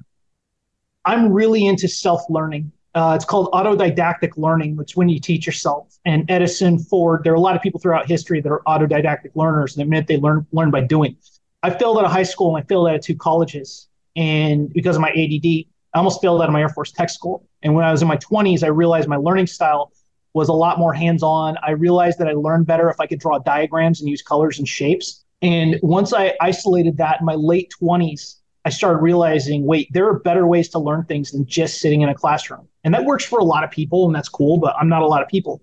I'm 1.05 1.32
really 1.32 1.65
into 1.65 1.88
self 1.88 2.22
learning. 2.29 2.72
Uh, 2.96 3.13
it's 3.15 3.25
called 3.25 3.51
autodidactic 3.51 4.32
learning, 4.36 4.75
which 4.75 4.96
when 4.96 5.08
you 5.10 5.20
teach 5.20 5.46
yourself. 5.46 5.96
And 6.05 6.29
Edison, 6.29 6.79
Ford, 6.79 7.22
there 7.24 7.32
are 7.32 7.36
a 7.36 7.39
lot 7.39 7.55
of 7.55 7.62
people 7.62 7.79
throughout 7.79 8.08
history 8.08 8.41
that 8.41 8.50
are 8.50 8.63
autodidactic 8.67 9.29
learners, 9.36 9.75
and 9.75 9.84
it 9.84 9.89
meant 9.89 10.08
they 10.08 10.17
learn 10.17 10.46
learn 10.51 10.72
by 10.72 10.82
doing. 10.82 11.15
I 11.62 11.70
failed 11.70 11.98
out 11.98 12.05
of 12.05 12.12
high 12.12 12.24
school 12.24 12.55
and 12.55 12.63
I 12.63 12.67
failed 12.67 12.88
out 12.88 12.96
of 12.96 13.01
two 13.01 13.15
colleges, 13.15 13.88
and 14.15 14.72
because 14.74 14.96
of 14.96 15.01
my 15.01 15.10
ADD, 15.10 15.65
I 15.93 15.98
almost 15.98 16.22
failed 16.22 16.41
out 16.41 16.48
of 16.48 16.53
my 16.53 16.62
Air 16.62 16.70
Force 16.70 16.91
Tech 16.91 17.10
School. 17.10 17.46
And 17.62 17.74
when 17.74 17.86
I 17.86 17.92
was 17.92 18.01
in 18.01 18.08
my 18.08 18.18
20s, 18.18 18.63
I 18.63 18.68
realized 18.68 19.08
my 19.08 19.18
learning 19.18 19.48
style 19.48 19.92
was 20.34 20.50
a 20.50 20.54
lot 20.54 20.80
more 20.80 20.94
hands 20.94 21.24
on. 21.24 21.58
I 21.63 21.72
realized 21.72 22.20
that 22.20 22.28
I 22.28 22.34
learned 22.34 22.66
better 22.68 22.89
if 22.89 23.00
I 23.00 23.08
could 23.08 23.20
draw 23.20 23.39
diagrams 23.39 24.00
and 24.00 24.10
use 24.10 24.22
colors 24.22 24.60
and 24.60 24.68
shapes. 24.68 25.25
And 25.42 25.80
once 25.82 26.13
I 26.13 26.34
isolated 26.39 26.98
that 26.98 27.20
in 27.20 27.25
my 27.25 27.36
late 27.36 27.72
20s, 27.82 28.36
I 28.66 28.70
started 28.70 29.00
realizing 29.00 29.66
wait, 29.66 29.88
there 29.92 30.08
are 30.08 30.20
better 30.20 30.46
ways 30.46 30.70
to 30.70 30.80
learn 30.80 31.06
things 31.06 31.32
than 31.32 31.46
just 31.46 31.80
sitting 31.80 32.01
in 32.01 32.10
a 32.10 32.13
classroom. 32.13 32.68
And 32.84 32.94
that 32.94 33.06
works 33.06 33.25
for 33.25 33.39
a 33.39 33.44
lot 33.44 33.63
of 33.63 33.72
people, 33.72 34.06
and 34.06 34.16
that's 34.16 34.30
cool, 34.30 34.58
but 34.58 34.75
I'm 34.80 34.89
not 34.89 35.01
a 35.01 35.08
lot 35.08 35.22
of 35.22 35.28
people. 35.28 35.62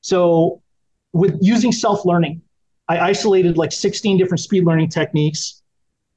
So, 0.00 0.62
with 1.12 1.38
using 1.40 1.72
self 1.72 2.04
learning, 2.04 2.42
I 2.88 2.98
isolated 2.98 3.56
like 3.56 3.72
16 3.72 4.18
different 4.18 4.40
speed 4.40 4.64
learning 4.64 4.90
techniques. 4.90 5.62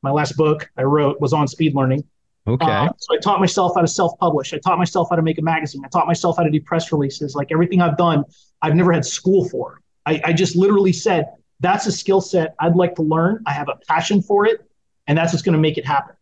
My 0.01 0.11
last 0.11 0.35
book 0.35 0.69
I 0.77 0.83
wrote 0.83 1.19
was 1.21 1.33
on 1.33 1.47
speed 1.47 1.75
learning. 1.75 2.03
Okay. 2.47 2.65
Uh, 2.65 2.89
so 2.97 3.15
I 3.15 3.19
taught 3.19 3.39
myself 3.39 3.73
how 3.75 3.81
to 3.81 3.87
self-publish. 3.87 4.53
I 4.53 4.59
taught 4.59 4.77
myself 4.77 5.09
how 5.09 5.17
to 5.17 5.21
make 5.21 5.37
a 5.37 5.41
magazine. 5.41 5.81
I 5.83 5.89
taught 5.89 6.07
myself 6.07 6.37
how 6.37 6.43
to 6.43 6.49
do 6.49 6.61
press 6.61 6.91
releases. 6.91 7.35
Like 7.35 7.51
everything 7.51 7.81
I've 7.81 7.97
done, 7.97 8.23
I've 8.61 8.75
never 8.75 8.93
had 8.93 9.05
school 9.05 9.49
for. 9.49 9.81
I, 10.05 10.21
I 10.23 10.33
just 10.33 10.55
literally 10.55 10.93
said, 10.93 11.25
that's 11.59 11.87
a 11.87 11.91
skill 11.91 12.21
set 12.21 12.55
I'd 12.59 12.75
like 12.75 12.95
to 12.95 13.01
learn. 13.01 13.43
I 13.45 13.51
have 13.51 13.67
a 13.67 13.75
passion 13.87 14.21
for 14.21 14.45
it, 14.45 14.61
and 15.07 15.17
that's 15.17 15.33
what's 15.33 15.43
going 15.43 15.53
to 15.53 15.59
make 15.59 15.77
it 15.77 15.85
happen. 15.85 16.15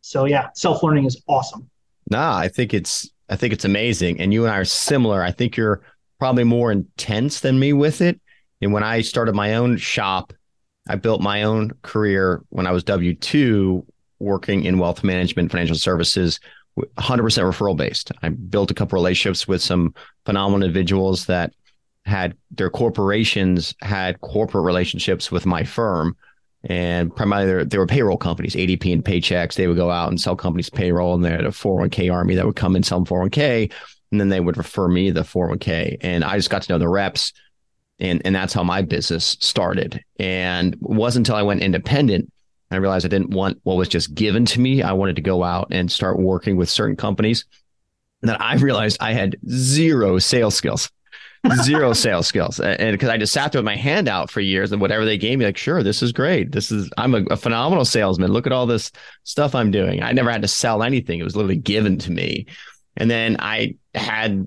So 0.00 0.24
yeah, 0.24 0.48
self-learning 0.54 1.04
is 1.04 1.22
awesome. 1.28 1.70
Nah, 2.10 2.36
I 2.36 2.48
think 2.48 2.74
it's 2.74 3.08
I 3.28 3.36
think 3.36 3.52
it's 3.52 3.64
amazing. 3.64 4.20
And 4.20 4.32
you 4.32 4.44
and 4.44 4.52
I 4.52 4.58
are 4.58 4.64
similar. 4.64 5.22
I 5.22 5.30
think 5.30 5.56
you're 5.56 5.82
probably 6.18 6.44
more 6.44 6.72
intense 6.72 7.40
than 7.40 7.60
me 7.60 7.72
with 7.72 8.00
it. 8.00 8.20
And 8.60 8.72
when 8.72 8.82
I 8.82 9.02
started 9.02 9.34
my 9.34 9.54
own 9.54 9.76
shop, 9.76 10.32
I 10.88 10.96
built 10.96 11.20
my 11.20 11.44
own 11.44 11.72
career 11.82 12.42
when 12.48 12.66
I 12.66 12.72
was 12.72 12.82
W 12.84 13.14
two 13.14 13.86
working 14.20 14.64
in 14.64 14.78
wealth 14.78 15.02
management, 15.02 15.50
financial 15.50 15.76
services, 15.76 16.38
100% 16.78 16.88
referral 16.96 17.76
based. 17.76 18.12
I 18.22 18.28
built 18.28 18.70
a 18.70 18.74
couple 18.74 18.96
relationships 18.96 19.48
with 19.48 19.60
some 19.60 19.94
phenomenal 20.24 20.66
individuals 20.66 21.26
that 21.26 21.52
had 22.04 22.36
their 22.50 22.70
corporations 22.70 23.74
had 23.82 24.20
corporate 24.20 24.64
relationships 24.64 25.30
with 25.30 25.44
my 25.44 25.64
firm 25.64 26.16
and 26.64 27.14
primarily 27.14 27.64
they 27.64 27.78
were 27.78 27.86
payroll 27.86 28.18
companies, 28.18 28.54
ADP 28.54 28.92
and 28.92 29.04
Paychex. 29.04 29.54
They 29.54 29.66
would 29.66 29.76
go 29.76 29.90
out 29.90 30.10
and 30.10 30.20
sell 30.20 30.36
companies 30.36 30.68
payroll, 30.68 31.14
and 31.14 31.24
they 31.24 31.30
had 31.30 31.46
a 31.46 31.50
401k 31.50 32.12
army 32.12 32.34
that 32.34 32.44
would 32.44 32.56
come 32.56 32.76
and 32.76 32.84
sell 32.84 33.04
401k, 33.04 33.72
and 34.12 34.20
then 34.20 34.28
they 34.28 34.40
would 34.40 34.56
refer 34.56 34.88
me 34.88 35.10
the 35.10 35.22
401k, 35.22 35.96
and 36.02 36.22
I 36.22 36.36
just 36.36 36.50
got 36.50 36.62
to 36.62 36.72
know 36.72 36.78
the 36.78 36.88
reps, 36.88 37.32
and 37.98 38.20
and 38.24 38.34
that's 38.34 38.52
how 38.52 38.62
my 38.62 38.82
business 38.82 39.38
started. 39.40 40.04
And 40.18 40.74
it 40.74 40.82
wasn't 40.82 41.26
until 41.26 41.38
I 41.38 41.42
went 41.42 41.62
independent 41.62 42.30
I 42.70 42.76
realized 42.76 43.04
I 43.04 43.08
didn't 43.08 43.30
want 43.30 43.58
what 43.64 43.76
was 43.76 43.88
just 43.88 44.14
given 44.14 44.44
to 44.46 44.60
me. 44.60 44.82
I 44.82 44.92
wanted 44.92 45.16
to 45.16 45.22
go 45.22 45.42
out 45.42 45.68
and 45.70 45.90
start 45.90 46.18
working 46.18 46.56
with 46.56 46.68
certain 46.68 46.96
companies. 46.96 47.44
And 48.22 48.28
then 48.28 48.36
I 48.38 48.56
realized 48.56 48.98
I 49.00 49.12
had 49.12 49.36
zero 49.48 50.18
sales 50.18 50.54
skills 50.54 50.90
zero 51.62 51.92
sales 51.92 52.26
skills. 52.26 52.60
And 52.60 52.92
because 52.92 53.08
I 53.08 53.16
just 53.16 53.32
sat 53.32 53.52
there 53.52 53.60
with 53.60 53.66
my 53.66 53.76
hand 53.76 54.08
out 54.08 54.30
for 54.30 54.40
years 54.40 54.72
and 54.72 54.80
whatever 54.80 55.04
they 55.04 55.16
gave 55.16 55.38
me, 55.38 55.44
like, 55.44 55.56
sure, 55.56 55.82
this 55.82 56.02
is 56.02 56.12
great. 56.12 56.52
This 56.52 56.70
is, 56.70 56.90
I'm 56.98 57.14
a, 57.14 57.22
a, 57.30 57.36
phenomenal 57.36 57.84
salesman. 57.84 58.32
Look 58.32 58.46
at 58.46 58.52
all 58.52 58.66
this 58.66 58.92
stuff 59.24 59.54
I'm 59.54 59.70
doing. 59.70 60.02
I 60.02 60.12
never 60.12 60.30
had 60.30 60.42
to 60.42 60.48
sell 60.48 60.82
anything. 60.82 61.18
It 61.18 61.24
was 61.24 61.36
literally 61.36 61.56
given 61.56 61.98
to 61.98 62.10
me. 62.10 62.46
And 62.96 63.10
then 63.10 63.36
I 63.38 63.76
had 63.94 64.46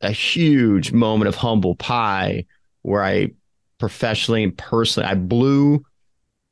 a 0.00 0.12
huge 0.12 0.92
moment 0.92 1.28
of 1.28 1.34
humble 1.34 1.74
pie 1.74 2.46
where 2.82 3.02
I 3.02 3.32
professionally 3.78 4.44
and 4.44 4.56
personally, 4.56 5.08
I 5.08 5.14
blew 5.14 5.84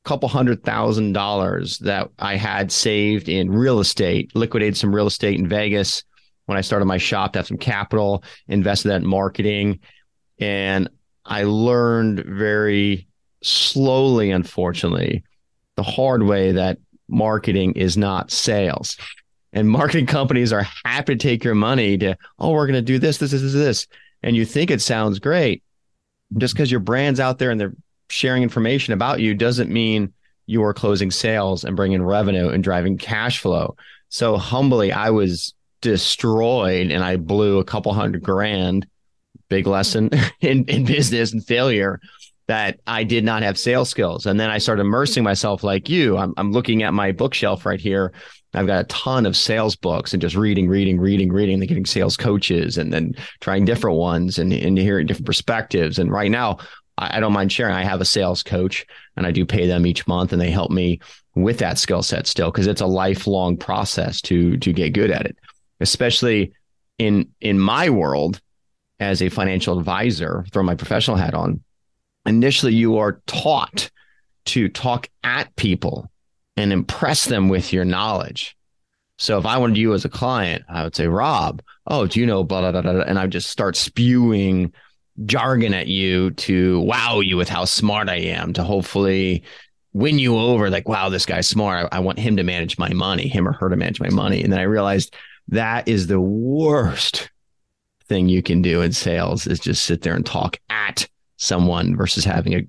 couple 0.05 0.29
hundred 0.29 0.65
thousand 0.65 1.13
dollars 1.13 1.79
that 1.79 2.09
I 2.19 2.37
had 2.37 2.73
saved 2.73 3.29
in 3.29 3.51
real 3.51 3.81
estate, 3.81 4.35
liquidated 4.35 4.77
some 4.77 4.95
real 4.95 5.07
estate 5.07 5.39
in 5.39 5.49
Vegas 5.49 6.03
when 6.47 6.59
I 6.59 6.63
started 6.63 6.87
my 6.87 6.99
shop 6.99 7.33
to 7.33 7.39
have 7.39 7.47
some 7.47 7.59
capital, 7.59 8.25
invested 8.49 8.89
that 8.89 9.03
in 9.03 9.07
marketing. 9.07 9.79
And 10.41 10.89
I 11.25 11.45
learned 11.45 12.25
very 12.27 13.07
slowly, 13.43 14.31
unfortunately, 14.31 15.23
the 15.77 15.83
hard 15.83 16.25
way 16.25 16.53
that 16.53 16.79
marketing 17.09 17.75
is 17.75 17.97
not 17.97 18.31
sales. 18.31 18.97
And 19.53 19.69
marketing 19.69 20.07
companies 20.07 20.53
are 20.53 20.67
happy 20.85 21.15
to 21.15 21.19
take 21.19 21.45
your 21.45 21.55
money 21.55 21.97
to, 21.99 22.17
oh, 22.39 22.51
we're 22.51 22.67
going 22.67 22.75
to 22.75 22.83
do 22.83 22.99
this, 22.99 23.19
this, 23.19 23.31
this, 23.31 23.43
this, 23.43 23.53
this. 23.53 23.87
And 24.23 24.35
you 24.35 24.45
think 24.45 24.71
it 24.71 24.81
sounds 24.81 25.19
great. 25.19 25.63
Just 26.39 26.55
because 26.55 26.71
your 26.71 26.81
brand's 26.81 27.21
out 27.21 27.39
there 27.39 27.51
and 27.51 27.61
they're 27.61 27.75
sharing 28.13 28.43
information 28.43 28.93
about 28.93 29.21
you 29.21 29.35
doesn't 29.35 29.71
mean 29.71 30.13
you 30.47 30.63
are 30.63 30.75
closing 30.75 31.11
sales 31.11 31.65
and 31.65 31.77
bringing 31.77 32.03
revenue 32.03 32.51
and 32.51 32.63
driving 32.63 32.99
cash 32.99 33.39
flow. 33.39 33.75
So 34.11 34.37
humbly, 34.37 34.93
I 34.93 35.11
was 35.11 35.55
destroyed 35.81 36.91
and 36.91 37.03
I 37.03 37.17
blew 37.17 37.59
a 37.59 37.65
couple 37.65 37.93
hundred 37.95 38.23
grand. 38.23 38.87
Big 39.49 39.67
lesson 39.67 40.11
in, 40.41 40.65
in 40.67 40.85
business 40.85 41.33
and 41.33 41.45
failure 41.45 42.01
that 42.49 42.81
I 42.87 43.05
did 43.05 43.25
not 43.25 43.43
have 43.43 43.59
sales 43.59 43.89
skills. 43.89 44.27
And 44.27 44.39
then 44.39 44.51
I 44.51 44.59
started 44.59 44.83
immersing 44.83 45.25
myself 45.25 45.65
like 45.65 45.89
you. 45.89 46.19
I'm, 46.19 46.35
I'm 46.37 46.53
looking 46.53 46.83
at 46.83 46.93
my 46.93 47.13
bookshelf 47.13 47.65
right 47.65 47.81
here. 47.81 48.13
I've 48.53 48.67
got 48.67 48.85
a 48.85 48.89
ton 48.89 49.25
of 49.25 49.37
sales 49.37 49.77
books 49.77 50.13
and 50.13 50.21
just 50.21 50.37
reading, 50.37 50.69
reading, 50.69 51.01
reading, 51.01 51.33
reading, 51.33 51.61
and 51.61 51.69
getting 51.69 51.87
sales 51.87 52.19
coaches 52.19 52.77
and 52.77 52.93
then 52.93 53.15
trying 53.41 53.65
different 53.65 53.97
ones 53.97 54.39
and, 54.39 54.53
and 54.53 54.77
hearing 54.77 55.07
different 55.07 55.27
perspectives. 55.27 55.99
And 55.99 56.13
right 56.13 56.31
now, 56.31 56.59
I, 56.99 57.17
I 57.17 57.21
don't 57.21 57.33
mind 57.33 57.53
sharing. 57.53 57.75
I 57.75 57.85
have 57.85 58.01
a 58.01 58.07
sales 58.07 58.43
coach 58.43 58.87
and 59.17 59.27
I 59.27 59.31
do 59.31 59.45
pay 59.45 59.67
them 59.67 59.87
each 59.87 60.07
month 60.07 60.33
and 60.33 60.41
they 60.41 60.51
help 60.51 60.71
me 60.71 61.01
with 61.35 61.59
that 61.59 61.79
skill 61.79 62.03
set 62.03 62.27
still 62.27 62.51
because 62.51 62.67
it's 62.67 62.81
a 62.81 62.87
lifelong 62.87 63.57
process 63.57 64.21
to 64.23 64.57
to 64.59 64.73
get 64.73 64.93
good 64.93 65.11
at 65.11 65.25
it 65.25 65.37
especially 65.83 66.53
in 66.99 67.29
in 67.41 67.59
my 67.59 67.91
world 67.91 68.41
as 69.01 69.21
a 69.21 69.29
financial 69.29 69.79
advisor, 69.79 70.47
throw 70.53 70.63
my 70.63 70.77
professional 70.77 71.17
hat 71.17 71.35
on. 71.35 71.63
Initially, 72.25 72.73
you 72.73 72.99
are 72.99 73.21
taught 73.27 73.91
to 74.45 74.69
talk 74.69 75.09
at 75.25 75.55
people 75.57 76.09
and 76.57 76.73
impress 76.73 77.25
them 77.25 77.49
with 77.49 77.73
your 77.73 77.85
knowledge. 77.85 78.57
So 79.19 79.39
if 79.39 79.47
I 79.47 79.59
wanted 79.59 79.77
you 79.77 79.93
as 79.95 80.05
a 80.05 80.09
client, 80.09 80.65
I 80.69 80.85
would 80.85 80.95
say, 80.95 81.09
Rob, 81.09 81.63
oh, 81.87 82.07
do 82.07 82.21
you 82.21 82.27
know 82.27 82.45
blah, 82.45 82.61
blah, 82.61 82.81
blah, 82.81 82.93
blah, 82.93 83.03
and 83.03 83.19
I 83.19 83.23
would 83.23 83.33
just 83.33 83.51
start 83.51 83.77
spewing 83.77 84.73
jargon 85.25 85.75
at 85.75 85.89
you 85.89 86.31
to 86.33 86.81
wow 86.81 87.21
you 87.21 87.37
with 87.37 87.49
how 87.49 87.65
smart 87.65 88.09
I 88.09 88.17
am 88.17 88.53
to 88.55 88.65
hopefully 88.65 89.43
win 89.93 90.19
you 90.19 90.39
over. 90.39 90.71
Like, 90.71 90.89
wow, 90.89 91.09
this 91.09 91.27
guy's 91.27 91.49
smart. 91.49 91.89
I, 91.93 91.97
I 91.97 92.01
want 92.01 92.19
him 92.19 92.37
to 92.37 92.43
manage 92.43 92.79
my 92.79 92.93
money, 92.93 93.29
him 93.29 93.47
or 93.47 93.53
her 93.53 93.69
to 93.69 93.77
manage 93.77 94.01
my 94.01 94.11
money. 94.11 94.43
And 94.43 94.53
then 94.53 94.61
I 94.61 94.65
realized 94.65 95.15
that 95.49 95.87
is 95.87 96.07
the 96.07 96.21
worst 96.21 97.31
thing 98.09 98.29
you 98.29 98.43
can 98.43 98.63
do 98.63 98.81
in 98.81 98.93
sales 98.93 99.47
is 99.47 99.61
just 99.61 99.85
sit 99.85 100.03
there 100.03 100.15
and 100.15 100.25
talk 100.25 100.59
at 100.71 101.07
someone 101.37 101.97
versus 101.97 102.25
having 102.25 102.55
a 102.55 102.67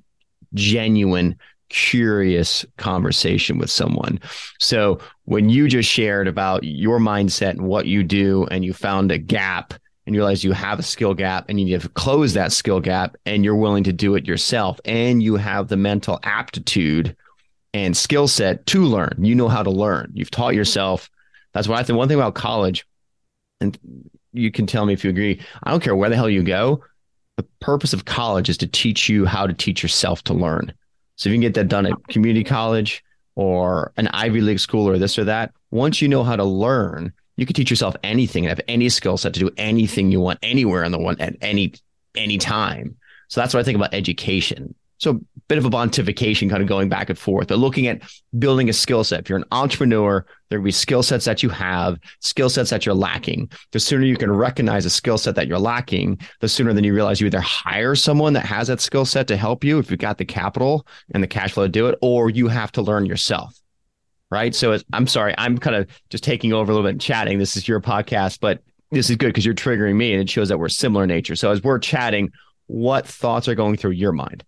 genuine 0.53 1.37
curious 1.69 2.65
conversation 2.77 3.57
with 3.57 3.69
someone. 3.69 4.19
So 4.59 4.99
when 5.25 5.49
you 5.49 5.67
just 5.67 5.89
shared 5.89 6.27
about 6.27 6.63
your 6.63 6.99
mindset 6.99 7.51
and 7.51 7.63
what 7.63 7.87
you 7.87 8.03
do 8.03 8.45
and 8.51 8.63
you 8.63 8.73
found 8.73 9.11
a 9.11 9.17
gap 9.17 9.73
and 10.05 10.13
you 10.13 10.21
realize 10.21 10.43
you 10.43 10.51
have 10.51 10.79
a 10.79 10.83
skill 10.83 11.13
gap 11.13 11.45
and 11.47 11.59
you 11.59 11.65
need 11.65 11.81
to 11.81 11.89
close 11.89 12.33
that 12.33 12.51
skill 12.51 12.79
gap 12.79 13.15
and 13.25 13.43
you're 13.43 13.55
willing 13.55 13.83
to 13.85 13.93
do 13.93 14.15
it 14.15 14.27
yourself 14.27 14.79
and 14.85 15.23
you 15.23 15.35
have 15.35 15.67
the 15.67 15.77
mental 15.77 16.19
aptitude 16.23 17.15
and 17.73 17.95
skill 17.95 18.27
set 18.27 18.65
to 18.67 18.83
learn. 18.83 19.15
You 19.19 19.35
know 19.35 19.47
how 19.47 19.63
to 19.63 19.71
learn. 19.71 20.11
You've 20.13 20.31
taught 20.31 20.55
yourself 20.55 21.09
that's 21.53 21.67
what 21.67 21.79
I 21.79 21.83
think. 21.83 21.97
One 21.97 22.07
thing 22.07 22.17
about 22.17 22.35
college, 22.35 22.85
and 23.61 23.77
you 24.33 24.51
can 24.51 24.65
tell 24.65 24.85
me 24.85 24.93
if 24.93 25.03
you 25.03 25.09
agree. 25.09 25.39
I 25.63 25.71
don't 25.71 25.81
care 25.81 25.95
where 25.95 26.09
the 26.09 26.15
hell 26.15 26.29
you 26.29 26.43
go. 26.43 26.83
The 27.37 27.45
purpose 27.61 27.93
of 27.93 28.05
college 28.05 28.49
is 28.49 28.57
to 28.57 28.67
teach 28.67 29.07
you 29.07 29.25
how 29.25 29.47
to 29.47 29.53
teach 29.53 29.81
yourself 29.81 30.23
to 30.25 30.33
learn. 30.33 30.73
So 31.15 31.29
if 31.29 31.31
you 31.31 31.35
can 31.35 31.41
get 31.41 31.53
that 31.55 31.67
done 31.67 31.85
at 31.85 32.07
community 32.07 32.43
college 32.43 33.03
or 33.35 33.93
an 33.97 34.07
Ivy 34.09 34.41
League 34.41 34.59
school 34.59 34.87
or 34.87 34.97
this 34.97 35.17
or 35.17 35.23
that, 35.25 35.53
once 35.71 36.01
you 36.01 36.07
know 36.07 36.23
how 36.23 36.35
to 36.35 36.43
learn, 36.43 37.13
you 37.35 37.45
can 37.45 37.53
teach 37.53 37.69
yourself 37.69 37.95
anything 38.03 38.45
and 38.45 38.49
have 38.49 38.61
any 38.67 38.89
skill 38.89 39.17
set 39.17 39.33
to 39.33 39.39
do 39.39 39.49
anything 39.57 40.11
you 40.11 40.19
want 40.19 40.39
anywhere 40.43 40.83
in 40.83 40.91
the 40.91 40.99
one 40.99 41.19
at 41.19 41.35
any 41.41 41.73
any 42.15 42.37
time. 42.37 42.95
So 43.27 43.41
that's 43.41 43.53
what 43.53 43.61
I 43.61 43.63
think 43.63 43.75
about 43.75 43.93
education. 43.93 44.75
So 44.99 45.11
a 45.11 45.19
bit 45.49 45.57
of 45.57 45.65
a 45.65 45.69
pontification 45.69 46.49
kind 46.49 46.61
of 46.61 46.69
going 46.69 46.87
back 46.87 47.09
and 47.09 47.17
forth, 47.17 47.47
but 47.47 47.57
looking 47.57 47.87
at 47.87 48.01
building 48.37 48.69
a 48.69 48.73
skill 48.73 49.03
set. 49.03 49.19
If 49.19 49.29
you're 49.29 49.39
an 49.39 49.43
entrepreneur, 49.51 50.25
there 50.49 50.59
will 50.59 50.65
be 50.65 50.71
skill 50.71 51.03
sets 51.03 51.25
that 51.25 51.43
you 51.43 51.49
have, 51.49 51.99
skill 52.19 52.49
sets 52.49 52.69
that 52.69 52.85
you're 52.85 52.95
lacking. 52.95 53.49
The 53.71 53.81
sooner 53.81 54.05
you 54.05 54.15
can 54.15 54.31
recognize 54.31 54.85
a 54.85 54.89
skill 54.89 55.17
set 55.17 55.35
that 55.35 55.47
you're 55.47 55.59
lacking, 55.59 56.19
the 56.39 56.47
sooner 56.47 56.71
then 56.73 56.85
you 56.85 56.93
realize 56.93 57.19
you 57.19 57.27
either 57.27 57.41
hire 57.41 57.95
someone 57.95 58.33
that 58.33 58.45
has 58.45 58.67
that 58.67 58.79
skill 58.79 59.03
set 59.03 59.27
to 59.27 59.35
help 59.35 59.63
you 59.63 59.79
if 59.79 59.91
you've 59.91 59.99
got 59.99 60.19
the 60.19 60.25
capital 60.25 60.87
and 61.13 61.21
the 61.21 61.27
cash 61.27 61.53
flow 61.53 61.65
to 61.65 61.69
do 61.69 61.87
it, 61.87 61.97
or 62.01 62.29
you 62.29 62.47
have 62.47 62.71
to 62.73 62.81
learn 62.81 63.05
yourself. 63.05 63.59
Right. 64.33 64.55
So 64.55 64.75
I'm 64.93 65.05
sorry, 65.05 65.35
I'm 65.37 65.59
kind 65.59 65.75
of 65.75 65.87
just 66.09 66.23
taking 66.23 66.53
over 66.53 66.71
a 66.71 66.73
little 66.73 66.87
bit 66.87 66.93
and 66.93 66.99
chatting. 66.99 67.37
This 67.37 67.55
is 67.55 67.67
your 67.67 67.79
podcast, 67.79 68.39
but 68.39 68.63
this 68.89 69.11
is 69.11 69.15
good 69.15 69.27
because 69.27 69.45
you're 69.45 69.53
triggering 69.53 69.95
me 69.95 70.11
and 70.11 70.19
it 70.23 70.27
shows 70.27 70.49
that 70.49 70.57
we're 70.57 70.69
similar 70.69 71.03
in 71.03 71.09
nature. 71.09 71.35
So 71.35 71.51
as 71.51 71.61
we're 71.61 71.77
chatting, 71.77 72.31
what 72.65 73.05
thoughts 73.05 73.47
are 73.47 73.53
going 73.53 73.77
through 73.77 73.91
your 73.91 74.11
mind? 74.11 74.43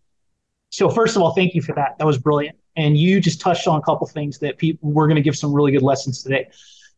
So 0.72 0.90
first 0.90 1.16
of 1.16 1.22
all, 1.22 1.36
thank 1.36 1.54
you 1.54 1.62
for 1.62 1.76
that. 1.76 2.00
That 2.00 2.06
was 2.08 2.18
brilliant. 2.18 2.58
And 2.76 2.98
you 2.98 3.22
just 3.22 3.40
touched 3.40 3.68
on 3.68 3.78
a 3.80 3.82
couple 3.84 4.08
things 4.08 4.40
that 4.40 4.58
people 4.58 4.90
we're 4.90 5.06
going 5.06 5.18
to 5.18 5.22
give 5.22 5.36
some 5.36 5.54
really 5.54 5.72
good 5.72 5.84
lessons 5.84 6.24
today. 6.24 6.48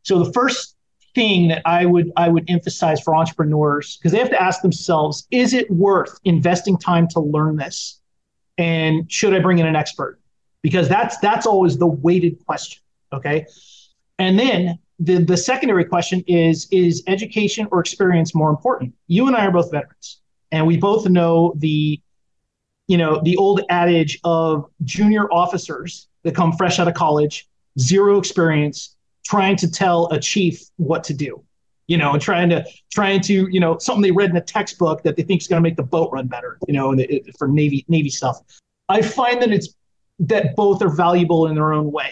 So 0.03 0.23
the 0.23 0.31
first 0.31 0.77
thing 1.13 1.49
that 1.49 1.63
I 1.65 1.85
would 1.85 2.13
I 2.15 2.29
would 2.29 2.49
emphasize 2.49 3.01
for 3.01 3.17
entrepreneurs 3.17 3.97
because 3.97 4.13
they 4.13 4.19
have 4.19 4.29
to 4.29 4.41
ask 4.41 4.61
themselves, 4.61 5.27
is 5.29 5.53
it 5.53 5.69
worth 5.69 6.17
investing 6.23 6.77
time 6.77 7.09
to 7.09 7.19
learn 7.19 7.57
this? 7.57 7.99
And 8.57 9.11
should 9.11 9.33
I 9.33 9.39
bring 9.39 9.59
in 9.59 9.67
an 9.67 9.75
expert? 9.75 10.21
Because 10.61 10.89
that's 10.89 11.17
that's 11.19 11.45
always 11.45 11.77
the 11.77 11.87
weighted 11.87 12.43
question. 12.45 12.81
Okay. 13.13 13.45
And 14.19 14.37
then 14.39 14.79
the, 14.99 15.23
the 15.23 15.37
secondary 15.37 15.85
question 15.85 16.23
is 16.27 16.67
is 16.71 17.03
education 17.07 17.67
or 17.71 17.79
experience 17.79 18.33
more 18.33 18.49
important? 18.49 18.93
You 19.07 19.27
and 19.27 19.35
I 19.35 19.45
are 19.45 19.51
both 19.51 19.71
veterans, 19.71 20.21
and 20.51 20.65
we 20.65 20.77
both 20.77 21.07
know 21.07 21.53
the 21.57 22.01
you 22.87 22.97
know, 22.97 23.21
the 23.23 23.35
old 23.37 23.61
adage 23.69 24.19
of 24.23 24.65
junior 24.83 25.31
officers 25.31 26.07
that 26.23 26.33
come 26.33 26.53
fresh 26.53 26.79
out 26.79 26.87
of 26.87 26.93
college, 26.93 27.47
zero 27.79 28.17
experience, 28.17 28.95
trying 29.25 29.57
to 29.57 29.69
tell 29.69 30.07
a 30.07 30.19
chief 30.19 30.61
what 30.77 31.03
to 31.03 31.13
do, 31.13 31.43
you 31.87 31.97
know, 31.97 32.13
and 32.13 32.21
trying 32.21 32.49
to 32.49 32.65
trying 32.91 33.19
to, 33.21 33.47
you 33.51 33.59
know, 33.59 33.77
something 33.77 34.01
they 34.01 34.11
read 34.11 34.29
in 34.29 34.37
a 34.37 34.41
textbook 34.41 35.03
that 35.03 35.17
they 35.17 35.23
think 35.23 35.41
is 35.41 35.47
going 35.47 35.61
to 35.61 35.69
make 35.69 35.75
the 35.75 35.83
boat 35.83 36.09
run 36.13 36.27
better, 36.27 36.57
you 36.67 36.73
know, 36.73 36.95
for 37.37 37.47
Navy 37.47 37.85
Navy 37.89 38.09
stuff. 38.09 38.39
I 38.89 39.01
find 39.01 39.41
that 39.41 39.51
it's 39.51 39.75
that 40.19 40.55
both 40.55 40.81
are 40.81 40.89
valuable 40.89 41.47
in 41.47 41.55
their 41.55 41.73
own 41.73 41.91
way. 41.91 42.11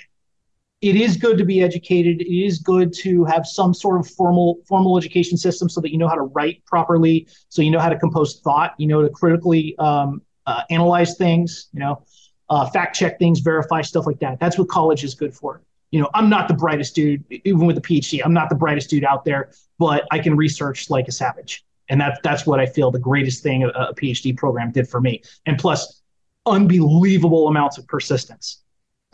It 0.82 0.96
is 0.96 1.18
good 1.18 1.38
to 1.38 1.46
be 1.46 1.64
educated. 1.64 2.22
It 2.22 2.46
is 2.46 2.60
good 2.60 2.94
to 2.98 3.24
have 3.26 3.48
some 3.48 3.74
sort 3.74 4.00
of 4.00 4.08
formal 4.08 4.60
formal 4.68 4.98
education 4.98 5.38
system 5.38 5.70
so 5.70 5.82
that 5.82 5.92
you 5.92 5.98
know 5.98 6.08
how 6.08 6.16
to 6.16 6.30
write 6.36 6.64
properly, 6.66 7.28
so 7.50 7.62
you 7.62 7.72
know 7.72 7.80
how 7.80 7.90
to 7.90 7.98
compose 7.98 8.40
thought, 8.42 8.74
you 8.78 8.88
know 8.88 9.02
to 9.02 9.10
critically 9.10 9.76
um, 9.80 10.22
uh, 10.46 10.62
analyze 10.70 11.18
things, 11.18 11.70
you 11.74 11.80
know, 11.80 12.04
uh, 12.50 12.70
fact 12.70 12.96
check 12.96 13.18
things, 13.18 13.40
verify 13.40 13.82
stuff 13.82 14.06
like 14.06 14.20
that. 14.20 14.40
That's 14.40 14.58
what 14.58 14.68
college 14.68 15.04
is 15.04 15.16
good 15.16 15.34
for. 15.34 15.62
You 15.92 16.02
know, 16.02 16.10
I'm 16.14 16.30
not 16.30 16.48
the 16.48 16.54
brightest 16.54 16.94
dude, 16.94 17.24
even 17.46 17.66
with 17.66 17.78
a 17.78 17.82
PhD. 17.82 18.22
I'm 18.24 18.34
not 18.34 18.50
the 18.50 18.56
brightest 18.56 18.90
dude 18.90 19.06
out 19.06 19.24
there, 19.24 19.52
but 19.80 20.06
I 20.12 20.20
can 20.20 20.36
research 20.36 20.90
like 20.90 21.08
a 21.08 21.12
savage, 21.12 21.64
and 21.90 22.00
that's 22.00 22.20
that's 22.22 22.46
what 22.46 22.60
I 22.60 22.66
feel 22.66 22.92
the 22.92 23.00
greatest 23.00 23.42
thing 23.42 23.64
a, 23.64 23.70
a 23.70 23.96
PhD 23.96 24.36
program 24.36 24.72
did 24.72 24.88
for 24.88 25.00
me. 25.00 25.24
And 25.46 25.58
plus, 25.58 26.02
unbelievable 26.46 27.48
amounts 27.48 27.78
of 27.78 27.88
persistence. 27.88 28.64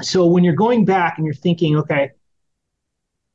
So 0.02 0.26
when 0.26 0.44
you're 0.44 0.56
going 0.56 0.86
back 0.86 1.18
and 1.18 1.26
you're 1.26 1.36
thinking, 1.36 1.78
okay, 1.78 2.12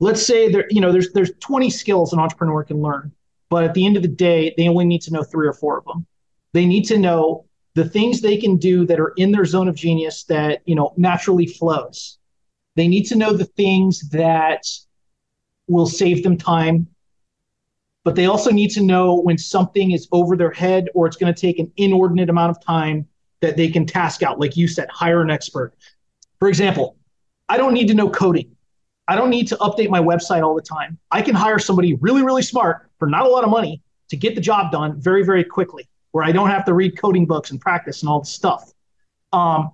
let's 0.01 0.25
say 0.25 0.51
there, 0.51 0.67
you 0.71 0.81
know, 0.81 0.93
there's 0.93 1.13
there's 1.13 1.33
20 1.41 1.71
skills 1.71 2.13
an 2.13 2.19
entrepreneur 2.19 2.65
can 2.65 2.83
learn, 2.83 3.13
but 3.49 3.65
at 3.65 3.75
the 3.75 3.87
end 3.87 3.97
of 3.97 4.03
the 4.03 4.09
day, 4.09 4.55
they 4.57 4.69
only 4.69 4.85
need 4.85 5.03
to 5.03 5.13
know 5.13 5.23
three 5.23 5.47
or 5.47 5.53
four 5.53 5.79
of 5.79 5.85
them. 5.85 6.07
They 6.53 6.67
need 6.67 6.85
to 6.85 6.99
know 6.99 7.47
the 7.75 7.89
things 7.89 8.21
they 8.21 8.37
can 8.37 8.57
do 8.57 8.87
that 8.87 8.99
are 8.99 9.13
in 9.17 9.33
their 9.33 9.45
zone 9.45 9.69
of 9.69 9.75
genius 9.75 10.25
that 10.25 10.63
you 10.67 10.75
know 10.75 10.93
naturally 10.97 11.47
flows. 11.47 12.19
They 12.75 12.89
need 12.89 13.05
to 13.05 13.17
know 13.17 13.33
the 13.33 13.45
things 13.45 14.09
that 14.11 14.67
will 15.69 15.87
save 15.87 16.23
them 16.23 16.37
time, 16.37 16.87
but 18.05 18.15
they 18.15 18.27
also 18.27 18.51
need 18.51 18.71
to 18.73 18.83
know 18.83 19.21
when 19.21 19.39
something 19.39 19.93
is 19.93 20.09
over 20.13 20.37
their 20.37 20.51
head 20.51 20.89
or 20.95 21.07
it's 21.07 21.17
going 21.17 21.33
to 21.33 21.41
take 21.41 21.59
an 21.59 21.73
inordinate 21.77 22.31
amount 22.31 22.51
of 22.51 22.65
time 22.65 23.07
that 23.41 23.57
they 23.57 23.69
can 23.69 23.87
task 23.87 24.23
out. 24.23 24.41
Like 24.41 24.57
you 24.57 24.69
said, 24.69 24.89
hire 24.91 25.21
an 25.23 25.31
expert. 25.31 25.75
For 26.39 26.49
example, 26.49 26.97
I 27.49 27.57
don't 27.57 27.75
need 27.75 27.89
to 27.89 27.95
know 27.95 28.11
coding. 28.11 28.57
I 29.09 29.15
don't 29.15 29.31
need 29.31 29.47
to 29.49 29.57
update 29.57 29.89
my 29.89 30.01
website 30.01 30.43
all 30.43 30.55
the 30.55 30.63
time. 30.63 30.99
I 31.11 31.23
can 31.23 31.35
hire 31.35 31.59
somebody 31.59 31.95
really, 31.95 32.23
really 32.23 32.43
smart 32.43 32.91
for 32.99 33.07
not 33.09 33.25
a 33.25 33.29
lot 33.29 33.45
of 33.45 33.51
money 33.51 33.83
to 34.09 34.17
get 34.17 34.35
the 34.35 34.41
job 34.41 34.73
done 34.73 35.01
very, 35.01 35.25
very 35.25 35.45
quickly, 35.45 35.89
where 36.13 36.25
I 36.25 36.33
don't 36.33 36.51
have 36.51 36.65
to 36.65 36.75
read 36.75 36.99
coding 36.99 37.27
books 37.27 37.51
and 37.51 37.61
practice 37.61 38.03
and 38.03 38.09
all 38.09 38.21
the 38.21 38.27
stuff. 38.27 38.73
Um, 39.33 39.71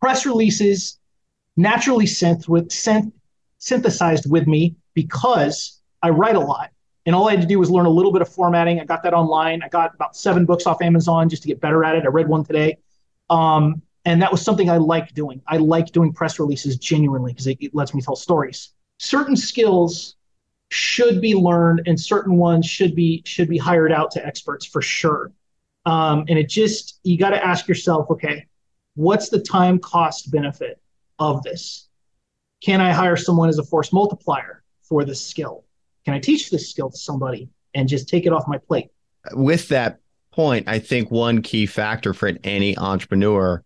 press 0.00 0.26
releases 0.26 0.98
naturally 1.56 2.06
synth 2.06 2.48
with, 2.48 2.68
synth, 2.68 3.12
synthesized 3.58 4.30
with 4.30 4.46
me 4.46 4.74
because 4.94 5.80
I 6.02 6.10
write 6.10 6.36
a 6.36 6.40
lot. 6.40 6.70
And 7.06 7.14
all 7.14 7.28
I 7.28 7.32
had 7.32 7.42
to 7.42 7.46
do 7.46 7.58
was 7.58 7.70
learn 7.70 7.86
a 7.86 7.90
little 7.90 8.12
bit 8.12 8.22
of 8.22 8.28
formatting. 8.28 8.80
I 8.80 8.84
got 8.84 9.02
that 9.02 9.12
online. 9.12 9.62
I 9.62 9.68
got 9.68 9.94
about 9.94 10.16
seven 10.16 10.46
books 10.46 10.66
off 10.66 10.80
Amazon 10.80 11.28
just 11.28 11.42
to 11.42 11.48
get 11.48 11.60
better 11.60 11.84
at 11.84 11.96
it. 11.96 12.04
I 12.04 12.08
read 12.08 12.28
one 12.28 12.44
today. 12.44 12.78
Um, 13.30 13.82
and 14.04 14.20
that 14.20 14.30
was 14.30 14.42
something 14.42 14.68
I 14.68 14.76
like 14.76 15.14
doing. 15.14 15.40
I 15.46 15.56
like 15.56 15.92
doing 15.92 16.12
press 16.12 16.38
releases 16.38 16.76
genuinely 16.76 17.32
because 17.32 17.46
it, 17.46 17.58
it 17.60 17.74
lets 17.74 17.94
me 17.94 18.02
tell 18.02 18.16
stories. 18.16 18.70
Certain 18.98 19.36
skills 19.36 20.16
should 20.70 21.20
be 21.20 21.34
learned, 21.34 21.82
and 21.86 21.98
certain 21.98 22.36
ones 22.36 22.66
should 22.66 22.94
be 22.94 23.22
should 23.24 23.48
be 23.48 23.58
hired 23.58 23.92
out 23.92 24.10
to 24.12 24.26
experts 24.26 24.66
for 24.66 24.82
sure. 24.82 25.32
Um, 25.86 26.24
and 26.28 26.38
it 26.38 26.48
just 26.48 27.00
you 27.02 27.18
got 27.18 27.30
to 27.30 27.44
ask 27.44 27.68
yourself, 27.68 28.10
okay, 28.10 28.46
what's 28.94 29.28
the 29.28 29.40
time 29.40 29.78
cost 29.78 30.30
benefit 30.30 30.80
of 31.18 31.42
this? 31.42 31.88
Can 32.62 32.80
I 32.80 32.92
hire 32.92 33.16
someone 33.16 33.48
as 33.48 33.58
a 33.58 33.64
force 33.64 33.92
multiplier 33.92 34.62
for 34.82 35.04
this 35.04 35.24
skill? 35.24 35.64
Can 36.04 36.14
I 36.14 36.18
teach 36.18 36.50
this 36.50 36.70
skill 36.70 36.90
to 36.90 36.96
somebody 36.96 37.48
and 37.74 37.88
just 37.88 38.08
take 38.08 38.26
it 38.26 38.32
off 38.32 38.46
my 38.46 38.58
plate? 38.58 38.90
With 39.32 39.68
that 39.68 40.00
point, 40.34 40.68
I 40.68 40.78
think 40.78 41.10
one 41.10 41.42
key 41.42 41.66
factor 41.66 42.12
for 42.12 42.32
any 42.44 42.76
entrepreneur 42.76 43.64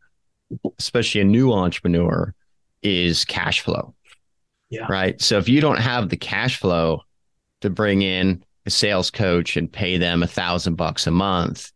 especially 0.79 1.21
a 1.21 1.25
new 1.25 1.53
entrepreneur, 1.53 2.35
is 2.83 3.25
cash 3.25 3.61
flow. 3.61 3.95
Yeah. 4.71 4.87
Right. 4.89 5.21
So 5.21 5.39
if 5.39 5.49
you 5.49 5.61
don't 5.61 5.81
have 5.81 6.09
the 6.09 6.17
cash 6.17 6.59
flow 6.59 7.03
to 7.63 7.71
bring 7.71 8.03
in 8.03 8.45
a 8.67 8.71
sales 8.71 9.11
coach 9.11 9.57
and 9.57 9.73
pay 9.73 9.97
them 9.97 10.23
a 10.23 10.27
thousand 10.27 10.75
bucks 10.75 11.07
a 11.07 11.11
month, 11.11 11.73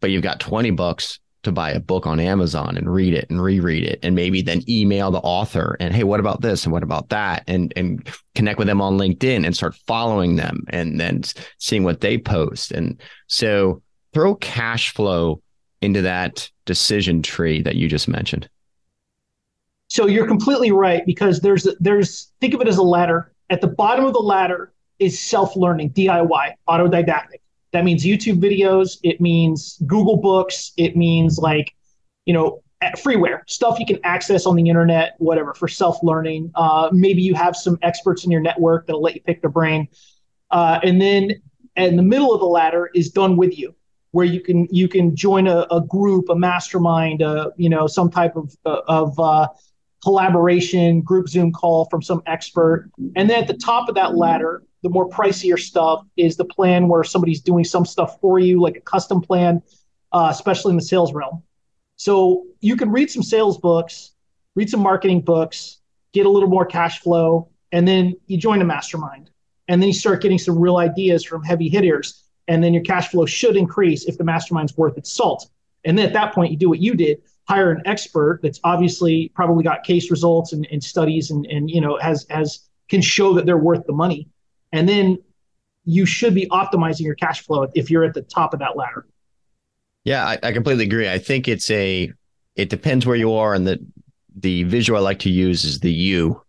but 0.00 0.10
you've 0.10 0.22
got 0.22 0.40
20 0.40 0.70
bucks 0.72 1.18
to 1.42 1.52
buy 1.52 1.70
a 1.70 1.80
book 1.80 2.06
on 2.06 2.20
Amazon 2.20 2.76
and 2.76 2.92
read 2.92 3.14
it 3.14 3.28
and 3.30 3.42
reread 3.42 3.84
it 3.84 3.98
and 4.02 4.14
maybe 4.14 4.42
then 4.42 4.62
email 4.68 5.10
the 5.10 5.18
author 5.18 5.76
and 5.78 5.94
hey 5.94 6.02
what 6.02 6.18
about 6.18 6.40
this 6.40 6.64
and 6.64 6.72
what 6.72 6.82
about 6.82 7.08
that 7.10 7.44
and 7.46 7.72
and 7.76 8.08
connect 8.34 8.58
with 8.58 8.66
them 8.66 8.80
on 8.80 8.98
LinkedIn 8.98 9.46
and 9.46 9.56
start 9.56 9.76
following 9.86 10.34
them 10.34 10.64
and 10.68 11.00
then 11.00 11.22
seeing 11.58 11.84
what 11.84 12.00
they 12.00 12.18
post 12.18 12.72
and 12.72 13.00
so 13.28 13.80
throw 14.18 14.34
cash 14.34 14.92
flow 14.92 15.40
into 15.80 16.02
that 16.02 16.50
decision 16.64 17.22
tree 17.22 17.62
that 17.62 17.76
you 17.76 17.88
just 17.88 18.08
mentioned? 18.08 18.48
So 19.86 20.08
you're 20.08 20.26
completely 20.26 20.72
right 20.72 21.06
because 21.06 21.38
there's 21.38 21.68
there's 21.78 22.32
think 22.40 22.52
of 22.52 22.60
it 22.60 22.66
as 22.66 22.78
a 22.78 22.82
ladder. 22.82 23.32
At 23.48 23.60
the 23.60 23.68
bottom 23.68 24.04
of 24.04 24.14
the 24.14 24.18
ladder 24.18 24.72
is 24.98 25.20
self-learning, 25.20 25.90
DIY, 25.90 26.54
autodidactic. 26.68 27.38
That 27.70 27.84
means 27.84 28.04
YouTube 28.04 28.40
videos, 28.40 28.98
it 29.04 29.20
means 29.20 29.78
Google 29.86 30.16
Books, 30.16 30.72
it 30.76 30.96
means 30.96 31.38
like, 31.38 31.72
you 32.24 32.34
know, 32.34 32.60
freeware, 32.96 33.42
stuff 33.46 33.78
you 33.78 33.86
can 33.86 34.00
access 34.02 34.46
on 34.46 34.56
the 34.56 34.68
internet, 34.68 35.14
whatever, 35.18 35.54
for 35.54 35.68
self-learning. 35.68 36.50
Uh, 36.56 36.88
maybe 36.92 37.22
you 37.22 37.34
have 37.34 37.54
some 37.54 37.78
experts 37.82 38.24
in 38.24 38.32
your 38.32 38.40
network 38.40 38.88
that'll 38.88 39.00
let 39.00 39.14
you 39.14 39.20
pick 39.20 39.40
their 39.42 39.50
brain. 39.50 39.86
Uh, 40.50 40.80
and 40.82 41.00
then 41.00 41.30
in 41.76 41.94
the 41.94 42.02
middle 42.02 42.34
of 42.34 42.40
the 42.40 42.46
ladder 42.46 42.90
is 42.94 43.10
done 43.10 43.36
with 43.36 43.56
you 43.56 43.76
where 44.12 44.26
you 44.26 44.40
can 44.40 44.66
you 44.70 44.88
can 44.88 45.14
join 45.14 45.46
a, 45.46 45.66
a 45.70 45.80
group, 45.80 46.28
a 46.28 46.34
mastermind, 46.34 47.22
uh, 47.22 47.50
you 47.56 47.68
know, 47.68 47.86
some 47.86 48.10
type 48.10 48.36
of 48.36 48.54
of 48.64 49.18
uh, 49.18 49.48
collaboration, 50.02 51.00
group 51.02 51.28
Zoom 51.28 51.52
call 51.52 51.86
from 51.86 52.02
some 52.02 52.22
expert, 52.26 52.90
and 53.16 53.28
then 53.28 53.42
at 53.42 53.46
the 53.46 53.54
top 53.54 53.88
of 53.88 53.94
that 53.96 54.16
ladder, 54.16 54.62
the 54.82 54.88
more 54.88 55.08
pricier 55.08 55.58
stuff 55.58 56.04
is 56.16 56.36
the 56.36 56.44
plan 56.44 56.88
where 56.88 57.04
somebody's 57.04 57.40
doing 57.40 57.64
some 57.64 57.84
stuff 57.84 58.20
for 58.20 58.38
you, 58.38 58.60
like 58.60 58.76
a 58.76 58.80
custom 58.80 59.20
plan, 59.20 59.60
uh, 60.12 60.28
especially 60.30 60.70
in 60.70 60.76
the 60.76 60.84
sales 60.84 61.12
realm. 61.12 61.42
So 61.96 62.46
you 62.60 62.76
can 62.76 62.90
read 62.90 63.10
some 63.10 63.24
sales 63.24 63.58
books, 63.58 64.12
read 64.54 64.70
some 64.70 64.80
marketing 64.80 65.22
books, 65.22 65.80
get 66.12 66.26
a 66.26 66.30
little 66.30 66.48
more 66.48 66.64
cash 66.64 67.00
flow, 67.00 67.48
and 67.72 67.86
then 67.86 68.14
you 68.26 68.38
join 68.38 68.62
a 68.62 68.64
mastermind, 68.64 69.30
and 69.66 69.82
then 69.82 69.88
you 69.88 69.94
start 69.94 70.22
getting 70.22 70.38
some 70.38 70.58
real 70.58 70.76
ideas 70.76 71.24
from 71.24 71.42
heavy 71.42 71.68
hitters 71.68 72.24
and 72.48 72.64
then 72.64 72.74
your 72.74 72.82
cash 72.82 73.08
flow 73.08 73.26
should 73.26 73.56
increase 73.56 74.06
if 74.06 74.18
the 74.18 74.24
mastermind's 74.24 74.76
worth 74.76 74.96
its 74.96 75.12
salt. 75.12 75.48
And 75.84 75.96
then 75.96 76.06
at 76.06 76.12
that 76.14 76.34
point, 76.34 76.50
you 76.50 76.56
do 76.56 76.68
what 76.68 76.80
you 76.80 76.94
did, 76.94 77.22
hire 77.48 77.70
an 77.70 77.82
expert 77.86 78.40
that's 78.42 78.58
obviously 78.64 79.30
probably 79.34 79.62
got 79.62 79.84
case 79.84 80.10
results 80.10 80.52
and, 80.52 80.66
and 80.72 80.82
studies 80.82 81.30
and, 81.30 81.46
and 81.46 81.70
you 81.70 81.80
know 81.80 81.98
has 81.98 82.26
has 82.30 82.68
can 82.88 83.00
show 83.00 83.34
that 83.34 83.46
they're 83.46 83.58
worth 83.58 83.86
the 83.86 83.92
money. 83.92 84.28
And 84.72 84.88
then 84.88 85.18
you 85.84 86.04
should 86.04 86.34
be 86.34 86.46
optimizing 86.48 87.02
your 87.02 87.14
cash 87.14 87.42
flow 87.42 87.68
if 87.74 87.90
you're 87.90 88.04
at 88.04 88.14
the 88.14 88.22
top 88.22 88.52
of 88.52 88.60
that 88.60 88.76
ladder. 88.76 89.06
Yeah, 90.04 90.26
I, 90.26 90.38
I 90.42 90.52
completely 90.52 90.84
agree. 90.84 91.08
I 91.08 91.18
think 91.18 91.48
it's 91.48 91.70
a 91.70 92.12
it 92.56 92.70
depends 92.70 93.06
where 93.06 93.16
you 93.16 93.32
are 93.34 93.54
and 93.54 93.66
the 93.66 93.78
the 94.36 94.64
visual 94.64 94.98
I 94.98 95.02
like 95.02 95.18
to 95.20 95.30
use 95.30 95.64
is 95.64 95.80
the 95.80 95.92
U. 95.92 96.42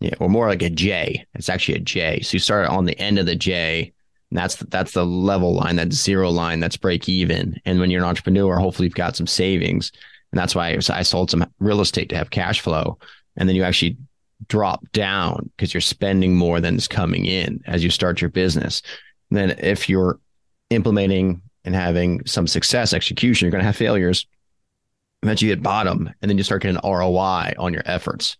Yeah, 0.00 0.14
or 0.18 0.30
more 0.30 0.48
like 0.48 0.62
a 0.62 0.70
J. 0.70 1.26
It's 1.34 1.50
actually 1.50 1.74
a 1.74 1.80
J. 1.80 2.20
So 2.22 2.34
you 2.34 2.38
start 2.38 2.68
on 2.68 2.86
the 2.86 2.98
end 2.98 3.18
of 3.18 3.26
the 3.26 3.36
J 3.36 3.92
and 4.30 4.38
that's 4.38 4.56
the, 4.56 4.66
that's 4.66 4.92
the 4.92 5.04
level 5.04 5.54
line, 5.54 5.76
that 5.76 5.92
zero 5.92 6.30
line, 6.30 6.60
that's 6.60 6.76
break 6.76 7.08
even. 7.08 7.60
And 7.64 7.80
when 7.80 7.90
you're 7.90 8.02
an 8.02 8.08
entrepreneur, 8.08 8.58
hopefully 8.58 8.86
you've 8.86 8.94
got 8.94 9.16
some 9.16 9.26
savings, 9.26 9.90
and 10.32 10.38
that's 10.38 10.54
why 10.54 10.78
I 10.90 11.02
sold 11.02 11.30
some 11.30 11.46
real 11.58 11.80
estate 11.80 12.08
to 12.10 12.16
have 12.16 12.30
cash 12.30 12.60
flow. 12.60 12.98
And 13.36 13.48
then 13.48 13.56
you 13.56 13.64
actually 13.64 13.96
drop 14.46 14.84
down 14.92 15.50
because 15.56 15.74
you're 15.74 15.80
spending 15.80 16.36
more 16.36 16.60
than 16.60 16.76
is 16.76 16.86
coming 16.86 17.26
in 17.26 17.60
as 17.66 17.82
you 17.82 17.90
start 17.90 18.20
your 18.20 18.30
business. 18.30 18.82
And 19.30 19.38
then 19.38 19.50
if 19.58 19.88
you're 19.88 20.20
implementing 20.70 21.42
and 21.64 21.74
having 21.74 22.24
some 22.26 22.46
success 22.46 22.92
execution, 22.92 23.46
you're 23.46 23.50
going 23.50 23.62
to 23.62 23.66
have 23.66 23.76
failures. 23.76 24.26
Eventually 25.22 25.50
you 25.50 25.56
hit 25.56 25.62
bottom 25.62 26.10
and 26.22 26.30
then 26.30 26.38
you 26.38 26.44
start 26.44 26.62
getting 26.62 26.80
ROI 26.82 27.52
on 27.58 27.72
your 27.72 27.82
efforts. 27.84 28.36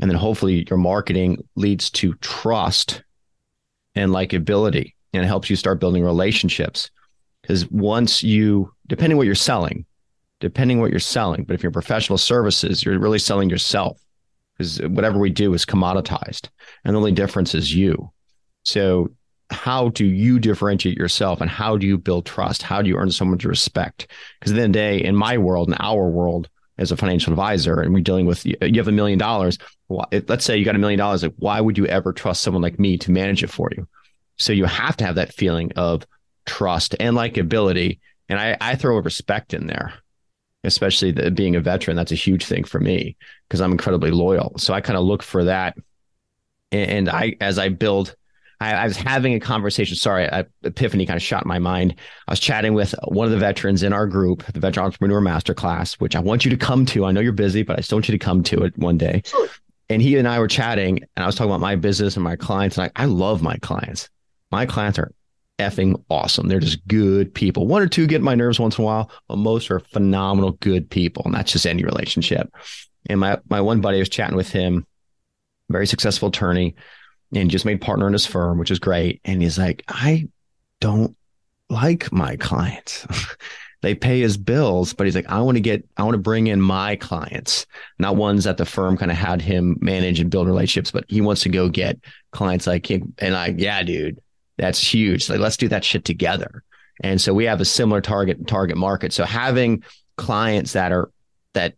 And 0.00 0.10
then 0.10 0.16
hopefully 0.16 0.66
your 0.68 0.78
marketing 0.78 1.44
leads 1.56 1.90
to 1.90 2.14
trust 2.14 3.02
and 3.94 4.12
likability 4.12 4.94
and 5.16 5.24
it 5.24 5.28
helps 5.28 5.50
you 5.50 5.56
start 5.56 5.80
building 5.80 6.04
relationships. 6.04 6.90
Because 7.42 7.70
once 7.70 8.22
you, 8.22 8.72
depending 8.86 9.16
what 9.16 9.26
you're 9.26 9.34
selling, 9.34 9.86
depending 10.40 10.80
what 10.80 10.90
you're 10.90 11.00
selling, 11.00 11.44
but 11.44 11.54
if 11.54 11.62
you're 11.62 11.72
professional 11.72 12.18
services, 12.18 12.84
you're 12.84 12.98
really 12.98 13.18
selling 13.18 13.48
yourself 13.48 14.00
because 14.56 14.80
whatever 14.82 15.18
we 15.18 15.30
do 15.30 15.54
is 15.54 15.64
commoditized. 15.64 16.48
And 16.84 16.94
the 16.94 16.98
only 16.98 17.12
difference 17.12 17.54
is 17.54 17.74
you. 17.74 18.10
So, 18.64 19.10
how 19.50 19.90
do 19.90 20.04
you 20.04 20.40
differentiate 20.40 20.98
yourself 20.98 21.40
and 21.40 21.48
how 21.48 21.76
do 21.76 21.86
you 21.86 21.98
build 21.98 22.26
trust? 22.26 22.62
How 22.62 22.82
do 22.82 22.88
you 22.88 22.96
earn 22.96 23.12
someone's 23.12 23.44
respect? 23.44 24.08
Because 24.40 24.50
at 24.50 24.56
the 24.56 24.62
end 24.62 24.74
of 24.74 24.80
the 24.80 24.98
day, 24.98 25.04
in 25.04 25.14
my 25.14 25.38
world, 25.38 25.68
in 25.68 25.76
our 25.78 26.08
world, 26.08 26.48
as 26.78 26.92
a 26.92 26.96
financial 26.96 27.32
advisor, 27.32 27.80
and 27.80 27.94
we're 27.94 28.02
dealing 28.02 28.26
with 28.26 28.44
you 28.44 28.56
have 28.60 28.88
a 28.88 28.92
million 28.92 29.18
dollars. 29.18 29.58
Let's 29.88 30.44
say 30.44 30.56
you 30.56 30.64
got 30.64 30.74
a 30.74 30.78
million 30.78 30.98
dollars. 30.98 31.22
Like, 31.22 31.34
why 31.36 31.60
would 31.60 31.78
you 31.78 31.86
ever 31.86 32.12
trust 32.12 32.42
someone 32.42 32.62
like 32.62 32.78
me 32.78 32.98
to 32.98 33.10
manage 33.10 33.42
it 33.42 33.50
for 33.50 33.70
you? 33.76 33.88
So 34.36 34.52
you 34.52 34.64
have 34.64 34.96
to 34.98 35.04
have 35.04 35.14
that 35.16 35.32
feeling 35.32 35.72
of 35.76 36.06
trust 36.46 36.94
and 36.98 37.16
likability. 37.16 37.98
And 38.28 38.38
I, 38.38 38.56
I 38.60 38.74
throw 38.76 38.96
a 38.96 39.02
respect 39.02 39.54
in 39.54 39.66
there, 39.66 39.94
especially 40.64 41.12
the, 41.12 41.30
being 41.30 41.56
a 41.56 41.60
veteran. 41.60 41.96
That's 41.96 42.12
a 42.12 42.16
huge 42.16 42.44
thing 42.44 42.64
for 42.64 42.80
me 42.80 43.16
because 43.48 43.60
I'm 43.60 43.72
incredibly 43.72 44.10
loyal. 44.10 44.54
So 44.58 44.72
I 44.72 44.80
kind 44.80 44.98
of 44.98 45.04
look 45.04 45.22
for 45.22 45.44
that. 45.44 45.76
And, 46.72 46.90
and 46.90 47.08
I, 47.08 47.36
as 47.40 47.58
I 47.58 47.68
build, 47.68 48.14
I, 48.60 48.72
I, 48.72 48.84
was 48.86 48.96
having 48.96 49.34
a 49.34 49.40
conversation. 49.40 49.96
Sorry, 49.96 50.30
I, 50.30 50.44
epiphany 50.62 51.06
kind 51.06 51.16
of 51.16 51.22
shot 51.22 51.44
in 51.44 51.48
my 51.48 51.58
mind. 51.58 51.94
I 52.26 52.32
was 52.32 52.40
chatting 52.40 52.74
with 52.74 52.94
one 53.04 53.26
of 53.26 53.30
the 53.30 53.38
veterans 53.38 53.82
in 53.82 53.92
our 53.92 54.06
group, 54.06 54.44
the 54.46 54.60
Veteran 54.60 54.86
Entrepreneur 54.86 55.20
Masterclass, 55.20 55.94
which 55.94 56.16
I 56.16 56.20
want 56.20 56.44
you 56.44 56.50
to 56.50 56.56
come 56.56 56.86
to. 56.86 57.04
I 57.04 57.12
know 57.12 57.20
you're 57.20 57.32
busy, 57.32 57.62
but 57.62 57.78
I 57.78 57.82
still 57.82 57.96
want 57.96 58.08
you 58.08 58.12
to 58.12 58.24
come 58.24 58.42
to 58.44 58.64
it 58.64 58.76
one 58.78 58.96
day. 58.96 59.22
Sure. 59.26 59.48
And 59.88 60.02
he 60.02 60.16
and 60.16 60.26
I 60.26 60.40
were 60.40 60.48
chatting, 60.48 60.98
and 61.16 61.22
I 61.22 61.26
was 61.26 61.36
talking 61.36 61.50
about 61.50 61.60
my 61.60 61.76
business 61.76 62.16
and 62.16 62.24
my 62.24 62.34
clients. 62.34 62.76
And 62.76 62.90
I, 62.96 63.02
I 63.02 63.04
love 63.04 63.42
my 63.42 63.56
clients 63.58 64.08
my 64.50 64.66
clients 64.66 64.98
are 64.98 65.12
effing 65.58 66.02
awesome. 66.10 66.48
They're 66.48 66.60
just 66.60 66.86
good 66.86 67.34
people. 67.34 67.66
One 67.66 67.82
or 67.82 67.88
two 67.88 68.06
get 68.06 68.22
my 68.22 68.34
nerves 68.34 68.60
once 68.60 68.78
in 68.78 68.84
a 68.84 68.86
while, 68.86 69.10
but 69.28 69.38
most 69.38 69.70
are 69.70 69.80
phenomenal, 69.80 70.52
good 70.52 70.88
people. 70.90 71.22
And 71.24 71.34
that's 71.34 71.52
just 71.52 71.66
any 71.66 71.84
relationship. 71.84 72.52
And 73.08 73.20
my, 73.20 73.38
my 73.48 73.60
one 73.60 73.80
buddy 73.80 73.98
I 73.98 74.00
was 74.00 74.08
chatting 74.08 74.36
with 74.36 74.50
him, 74.50 74.86
very 75.70 75.86
successful 75.86 76.28
attorney, 76.28 76.74
and 77.34 77.50
just 77.50 77.64
made 77.64 77.80
partner 77.80 78.06
in 78.06 78.12
his 78.12 78.26
firm, 78.26 78.58
which 78.58 78.70
is 78.70 78.78
great. 78.78 79.20
And 79.24 79.42
he's 79.42 79.58
like, 79.58 79.82
I 79.88 80.28
don't 80.80 81.16
like 81.70 82.12
my 82.12 82.36
clients. 82.36 83.06
they 83.82 83.94
pay 83.94 84.20
his 84.20 84.36
bills, 84.36 84.92
but 84.92 85.06
he's 85.06 85.16
like, 85.16 85.28
I 85.28 85.40
want 85.40 85.56
to 85.56 85.60
get, 85.60 85.86
I 85.96 86.02
want 86.02 86.14
to 86.14 86.18
bring 86.18 86.48
in 86.48 86.60
my 86.60 86.96
clients, 86.96 87.66
not 87.98 88.16
ones 88.16 88.44
that 88.44 88.56
the 88.56 88.66
firm 88.66 88.96
kind 88.96 89.10
of 89.10 89.16
had 89.16 89.40
him 89.40 89.76
manage 89.80 90.20
and 90.20 90.30
build 90.30 90.46
relationships, 90.46 90.90
but 90.90 91.04
he 91.08 91.20
wants 91.20 91.42
to 91.42 91.48
go 91.48 91.68
get 91.68 91.98
clients 92.32 92.66
like 92.66 92.90
him. 92.90 93.14
And 93.18 93.34
I, 93.34 93.54
yeah, 93.56 93.82
dude, 93.82 94.20
that's 94.58 94.80
huge. 94.80 95.28
Like, 95.28 95.40
let's 95.40 95.56
do 95.56 95.68
that 95.68 95.84
shit 95.84 96.04
together. 96.04 96.62
And 97.00 97.20
so 97.20 97.34
we 97.34 97.44
have 97.44 97.60
a 97.60 97.64
similar 97.64 98.00
target 98.00 98.46
target 98.46 98.76
market. 98.76 99.12
So 99.12 99.24
having 99.24 99.84
clients 100.16 100.72
that 100.72 100.92
are 100.92 101.10
that 101.52 101.74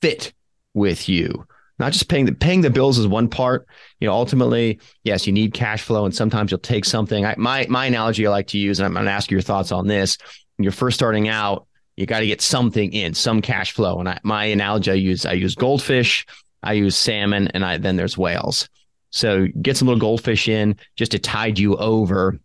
fit 0.00 0.32
with 0.72 1.08
you, 1.08 1.46
not 1.78 1.92
just 1.92 2.08
paying 2.08 2.24
the 2.24 2.32
paying 2.32 2.62
the 2.62 2.70
bills 2.70 2.98
is 2.98 3.06
one 3.06 3.28
part. 3.28 3.66
You 4.00 4.08
know, 4.08 4.14
ultimately, 4.14 4.80
yes, 5.02 5.26
you 5.26 5.32
need 5.34 5.52
cash 5.52 5.82
flow, 5.82 6.06
and 6.06 6.14
sometimes 6.14 6.50
you'll 6.50 6.60
take 6.60 6.86
something. 6.86 7.26
I, 7.26 7.34
my 7.36 7.66
my 7.68 7.86
analogy 7.86 8.26
I 8.26 8.30
like 8.30 8.46
to 8.48 8.58
use, 8.58 8.80
and 8.80 8.86
I'm 8.86 8.94
going 8.94 9.04
to 9.04 9.10
ask 9.10 9.30
your 9.30 9.42
thoughts 9.42 9.70
on 9.70 9.86
this 9.86 10.16
when 10.56 10.64
you're 10.64 10.72
first 10.72 10.96
starting 10.96 11.28
out, 11.28 11.66
you 11.96 12.06
got 12.06 12.20
to 12.20 12.26
get 12.26 12.40
something 12.40 12.92
in, 12.92 13.14
some 13.14 13.42
cash 13.42 13.72
flow. 13.72 13.98
And 13.98 14.08
I, 14.08 14.18
my 14.22 14.46
analogy 14.46 14.90
I 14.90 14.94
use, 14.94 15.26
I 15.26 15.32
use 15.32 15.54
goldfish, 15.54 16.26
I 16.62 16.74
use 16.74 16.96
salmon, 16.96 17.48
and 17.48 17.64
I 17.64 17.78
then 17.78 17.96
there's 17.96 18.18
whales. 18.18 18.68
So 19.14 19.46
get 19.62 19.76
some 19.76 19.86
little 19.86 20.00
goldfish 20.00 20.48
in 20.48 20.76
just 20.96 21.12
to 21.12 21.20
tide 21.20 21.56
you 21.56 21.76
over 21.76 22.36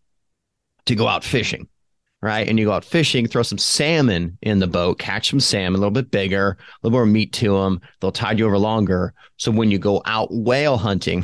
to 0.86 0.96
go 0.96 1.08
out 1.08 1.24
fishing, 1.24 1.68
right? 2.22 2.48
And 2.48 2.60
you 2.60 2.66
go 2.66 2.74
out 2.74 2.86
fishing, 2.86 3.28
throw 3.28 3.42
some 3.42 3.58
salmon 3.58 4.38
in 4.44 4.60
the 4.60 4.68
boat, 4.68 5.00
catch 5.00 5.32
some 5.32 5.40
salmon, 5.40 5.80
a 5.80 5.82
little 5.82 5.90
bit 5.90 6.12
bigger, 6.12 6.52
a 6.52 6.58
little 6.84 6.96
more 6.96 7.08
meat 7.08 7.34
to 7.34 7.58
them. 7.58 7.82
They'll 8.00 8.12
tide 8.12 8.38
you 8.38 8.46
over 8.46 8.60
longer. 8.60 9.16
So 9.38 9.52
when 9.52 9.72
you 9.72 9.80
go 9.80 10.04
out 10.06 10.28
whale 10.32 10.78
hunting 10.78 11.24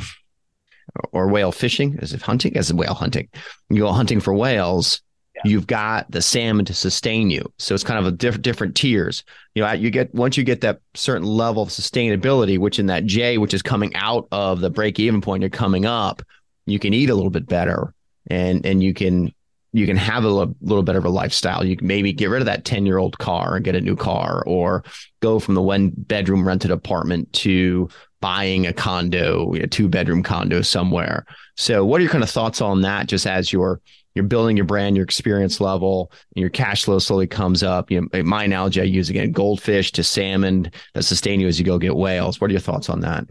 or 1.12 1.28
whale 1.28 1.52
fishing, 1.52 1.96
as 2.02 2.12
if 2.12 2.22
hunting, 2.22 2.56
as 2.56 2.72
whale 2.72 2.94
hunting, 2.94 3.28
you 3.70 3.82
go 3.82 3.92
hunting 3.92 4.18
for 4.18 4.34
whales, 4.34 5.00
You've 5.44 5.66
got 5.66 6.10
the 6.10 6.22
salmon 6.22 6.64
to 6.64 6.74
sustain 6.74 7.30
you. 7.30 7.52
So 7.58 7.74
it's 7.74 7.84
kind 7.84 7.98
of 7.98 8.06
a 8.06 8.16
different 8.16 8.42
different 8.42 8.74
tiers. 8.74 9.22
You 9.54 9.62
know, 9.62 9.72
you 9.72 9.90
get 9.90 10.14
once 10.14 10.36
you 10.36 10.44
get 10.44 10.62
that 10.62 10.80
certain 10.94 11.26
level 11.26 11.62
of 11.62 11.68
sustainability, 11.68 12.58
which 12.58 12.78
in 12.78 12.86
that 12.86 13.04
J, 13.04 13.38
which 13.38 13.54
is 13.54 13.62
coming 13.62 13.94
out 13.94 14.28
of 14.32 14.60
the 14.60 14.70
break 14.70 14.98
even 14.98 15.20
point, 15.20 15.42
you're 15.42 15.50
coming 15.50 15.84
up, 15.84 16.22
you 16.64 16.78
can 16.78 16.94
eat 16.94 17.10
a 17.10 17.14
little 17.14 17.30
bit 17.30 17.46
better 17.46 17.94
and 18.28 18.64
and 18.64 18.82
you 18.82 18.94
can 18.94 19.32
you 19.72 19.86
can 19.86 19.96
have 19.96 20.24
a 20.24 20.28
little, 20.28 20.56
little 20.62 20.82
bit 20.82 20.96
of 20.96 21.04
a 21.04 21.10
lifestyle. 21.10 21.62
You 21.62 21.76
can 21.76 21.86
maybe 21.86 22.12
get 22.12 22.30
rid 22.30 22.40
of 22.40 22.46
that 22.46 22.64
10 22.64 22.86
year 22.86 22.96
old 22.96 23.18
car 23.18 23.56
and 23.56 23.64
get 23.64 23.74
a 23.74 23.80
new 23.80 23.94
car 23.94 24.42
or 24.46 24.84
go 25.20 25.38
from 25.38 25.54
the 25.54 25.60
one 25.60 25.92
bedroom 25.94 26.48
rented 26.48 26.70
apartment 26.70 27.30
to 27.34 27.90
buying 28.22 28.66
a 28.66 28.72
condo, 28.72 29.52
a 29.52 29.66
two 29.66 29.88
bedroom 29.88 30.22
condo 30.22 30.62
somewhere. 30.62 31.26
So 31.56 31.84
what 31.84 32.00
are 32.00 32.04
your 32.04 32.10
kind 32.10 32.24
of 32.24 32.30
thoughts 32.30 32.62
on 32.62 32.80
that 32.82 33.06
just 33.06 33.26
as 33.26 33.52
you're 33.52 33.82
you're 34.16 34.24
building 34.24 34.56
your 34.56 34.64
brand, 34.64 34.96
your 34.96 35.04
experience 35.04 35.60
level, 35.60 36.10
and 36.34 36.40
your 36.40 36.48
cash 36.48 36.86
flow 36.86 36.98
slowly 36.98 37.26
comes 37.26 37.62
up. 37.62 37.90
You 37.90 38.08
know, 38.12 38.22
my 38.22 38.44
analogy 38.44 38.80
I 38.80 38.84
use 38.84 39.10
again, 39.10 39.30
goldfish 39.30 39.92
to 39.92 40.02
salmon 40.02 40.72
that 40.94 41.02
sustain 41.02 41.38
you 41.38 41.46
as 41.46 41.58
you 41.58 41.66
go 41.66 41.78
get 41.78 41.94
whales. 41.94 42.40
What 42.40 42.48
are 42.48 42.52
your 42.52 42.60
thoughts 42.60 42.88
on 42.88 43.00
that? 43.00 43.26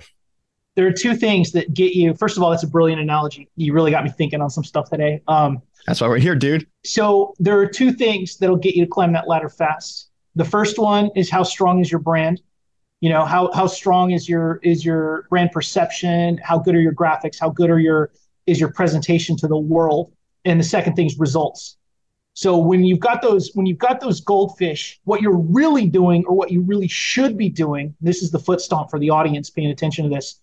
There 0.76 0.86
are 0.86 0.92
two 0.92 1.16
things 1.16 1.52
that 1.54 1.74
get 1.74 1.96
you. 1.96 2.14
First 2.14 2.38
of 2.38 2.44
all, 2.44 2.52
that's 2.52 2.62
a 2.62 2.68
brilliant 2.68 3.02
analogy. 3.02 3.50
You 3.56 3.74
really 3.74 3.90
got 3.90 4.04
me 4.04 4.12
thinking 4.12 4.42
on 4.42 4.52
some 4.52 4.64
stuff 4.64 4.90
today. 4.90 5.22
Um, 5.28 5.62
that's 5.88 6.02
why 6.02 6.08
we're 6.08 6.20
here, 6.20 6.36
dude. 6.36 6.68
So 6.84 7.34
there 7.40 7.58
are 7.60 7.68
two 7.68 7.92
things 7.92 8.38
that'll 8.38 8.56
get 8.56 8.76
you 8.76 8.86
to 8.86 8.90
climb 8.90 9.12
that 9.14 9.28
ladder 9.28 9.50
fast. 9.50 10.12
The 10.36 10.46
first 10.46 10.78
one 10.78 11.10
is 11.16 11.32
how 11.32 11.42
strong 11.42 11.80
is 11.80 11.92
your 11.92 12.00
brand? 12.00 12.42
You 13.02 13.10
know, 13.10 13.26
how 13.26 13.52
how 13.54 13.66
strong 13.66 14.12
is 14.12 14.30
your 14.30 14.60
is 14.62 14.86
your 14.86 15.26
brand 15.32 15.52
perception? 15.52 16.40
How 16.44 16.60
good 16.60 16.76
are 16.76 16.82
your 16.82 16.94
graphics? 16.94 17.40
How 17.40 17.50
good 17.50 17.72
are 17.72 17.80
your 17.80 18.12
is 18.46 18.60
your 18.60 18.72
presentation 18.72 19.36
to 19.38 19.48
the 19.48 19.58
world? 19.58 20.12
And 20.46 20.60
the 20.60 20.64
second 20.64 20.96
thing 20.96 21.08
is 21.08 21.20
results. 21.20 21.78
So 22.34 22.58
when 22.58 22.84
you've 22.84 23.00
got 23.00 23.22
those 23.22 23.52
when 23.54 23.66
you've 23.66 23.78
got 23.78 24.00
those 24.00 24.22
goldfish, 24.22 25.00
what 25.06 25.22
you're 25.22 25.38
really 25.38 25.88
doing 25.88 26.26
or 26.28 26.36
what 26.36 26.52
you 26.52 26.62
really 26.62 26.88
should 26.88 27.38
be 27.38 27.50
doing, 27.50 27.96
this 28.02 28.22
is 28.22 28.32
the 28.32 28.40
foot 28.40 28.62
stomp 28.62 28.90
for 28.90 29.00
the 29.00 29.10
audience 29.10 29.50
paying 29.50 29.72
attention 29.72 30.04
to 30.04 30.14
this, 30.14 30.40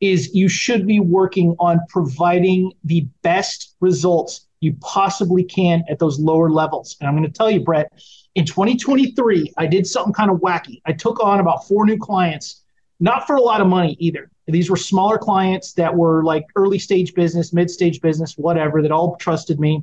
is 0.00 0.34
you 0.34 0.48
should 0.48 0.86
be 0.86 1.00
working 1.00 1.54
on 1.58 1.80
providing 1.88 2.72
the 2.84 3.06
best 3.22 3.76
results 3.80 4.46
you 4.60 4.74
possibly 4.80 5.44
can 5.44 5.84
at 5.88 5.98
those 5.98 6.18
lower 6.18 6.50
levels. 6.50 6.96
And 6.98 7.08
I'm 7.08 7.14
going 7.14 7.30
to 7.30 7.32
tell 7.32 7.50
you, 7.50 7.60
Brett, 7.60 7.92
in 8.34 8.46
2023, 8.46 9.52
I 9.58 9.66
did 9.66 9.86
something 9.86 10.14
kind 10.14 10.30
of 10.30 10.38
wacky. 10.38 10.80
I 10.86 10.92
took 10.92 11.22
on 11.22 11.40
about 11.40 11.68
four 11.68 11.84
new 11.84 11.98
clients, 11.98 12.62
not 13.00 13.26
for 13.26 13.36
a 13.36 13.42
lot 13.42 13.60
of 13.60 13.66
money 13.66 13.96
either. 14.00 14.30
These 14.46 14.68
were 14.68 14.76
smaller 14.76 15.18
clients 15.18 15.72
that 15.74 15.94
were 15.94 16.22
like 16.22 16.44
early 16.56 16.78
stage 16.78 17.14
business, 17.14 17.52
mid 17.52 17.70
stage 17.70 18.00
business, 18.00 18.36
whatever, 18.36 18.82
that 18.82 18.92
all 18.92 19.16
trusted 19.16 19.58
me. 19.58 19.82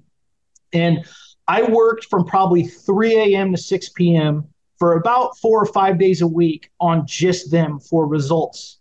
And 0.74 1.06
I 1.48 1.64
worked 1.64 2.06
from 2.06 2.26
probably 2.26 2.64
3 2.64 3.36
a.m. 3.36 3.52
to 3.52 3.58
6 3.58 3.90
p.m. 3.90 4.48
for 4.78 4.94
about 4.94 5.38
four 5.38 5.62
or 5.62 5.66
five 5.66 5.98
days 5.98 6.22
a 6.22 6.28
week 6.28 6.70
on 6.80 7.08
just 7.08 7.52
them 7.52 7.80
for 7.80 8.08
results. 8.08 8.80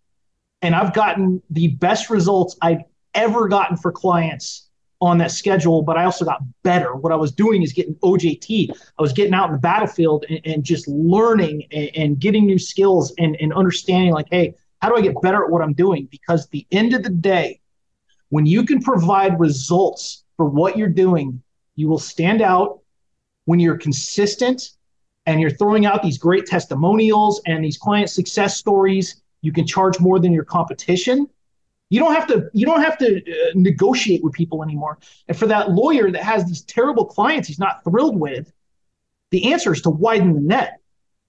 And 0.63 0.75
I've 0.75 0.93
gotten 0.93 1.43
the 1.51 1.69
best 1.69 2.11
results 2.11 2.57
I've 2.61 2.83
ever 3.15 3.49
gotten 3.49 3.77
for 3.77 3.91
clients 3.91 4.69
on 5.01 5.17
that 5.19 5.31
schedule, 5.31 5.83
but 5.83 5.97
I 5.97 6.05
also 6.05 6.27
got 6.27 6.43
better. 6.63 6.95
What 6.95 7.11
I 7.11 7.17
was 7.17 7.33
doing 7.33 7.63
is 7.63 7.73
getting 7.73 7.95
OJT. 7.97 8.71
I 8.71 9.03
was 9.03 9.15
getting 9.15 9.33
out 9.33 9.47
in 9.47 9.53
the 9.53 9.59
battlefield 9.59 10.27
and, 10.29 10.41
and 10.45 10.65
just 10.65 10.87
learning 10.89 11.67
and, 11.73 11.91
and, 11.97 12.19
getting 12.19 12.45
new 12.45 12.59
skills 12.59 13.15
and, 13.17 13.35
and 13.41 13.53
understanding 13.55 14.13
like, 14.13 14.27
hey, 14.31 14.55
how 14.81 14.89
do 14.89 14.97
I 14.97 15.01
get 15.03 15.21
better 15.23 15.45
at 15.45 15.51
what 15.51 15.63
I'm 15.63 15.75
doing? 15.75 16.09
Because 16.11 16.49
the 16.49 16.67
end 16.71 16.95
of 16.95 17.03
the 17.03 17.11
day, 17.11 17.61
when 18.31 18.47
you 18.47 18.65
can 18.65 18.83
provide 18.83 19.39
results 19.39 20.25
for 20.37 20.47
what 20.47 20.77
you're 20.79 20.89
doing, 20.89 21.43
you 21.77 21.89
will 21.89 21.99
stand 21.99 22.41
out 22.41 22.81
when 23.45 23.61
you're 23.61 23.77
consistent 23.77 24.71
and 25.27 25.41
you're 25.41 25.51
throwing 25.51 25.87
out 25.87 26.03
these 26.03 26.19
great 26.19 26.47
testimonials 26.47 27.43
and 27.47 27.65
these 27.65 27.77
client 27.77 28.09
success 28.11 28.57
stories. 28.57 29.23
You 29.43 29.53
can 29.53 29.67
charge 29.67 30.01
more 30.01 30.19
than 30.19 30.33
your 30.33 30.45
competition. 30.45 31.29
You 31.91 32.01
don't 32.01 32.15
have 32.15 32.27
to 32.29 32.49
you 32.55 32.67
don't 32.67 32.83
have 32.83 32.97
to 32.99 33.17
uh, 33.17 33.51
negotiate 33.55 34.23
with 34.23 34.33
people 34.33 34.63
anymore. 34.63 34.99
And 35.29 35.37
for 35.37 35.47
that 35.47 35.73
lawyer 35.73 36.11
that 36.11 36.23
has 36.23 36.45
these 36.47 36.63
terrible 36.63 37.05
clients 37.05 37.49
he's 37.49 37.59
not 37.59 37.83
thrilled 37.85 38.19
with, 38.19 38.53
the 39.31 39.53
answer 39.53 39.73
is 39.73 39.83
to 39.83 39.91
widen 39.91 40.35
the 40.35 40.41
net 40.41 40.80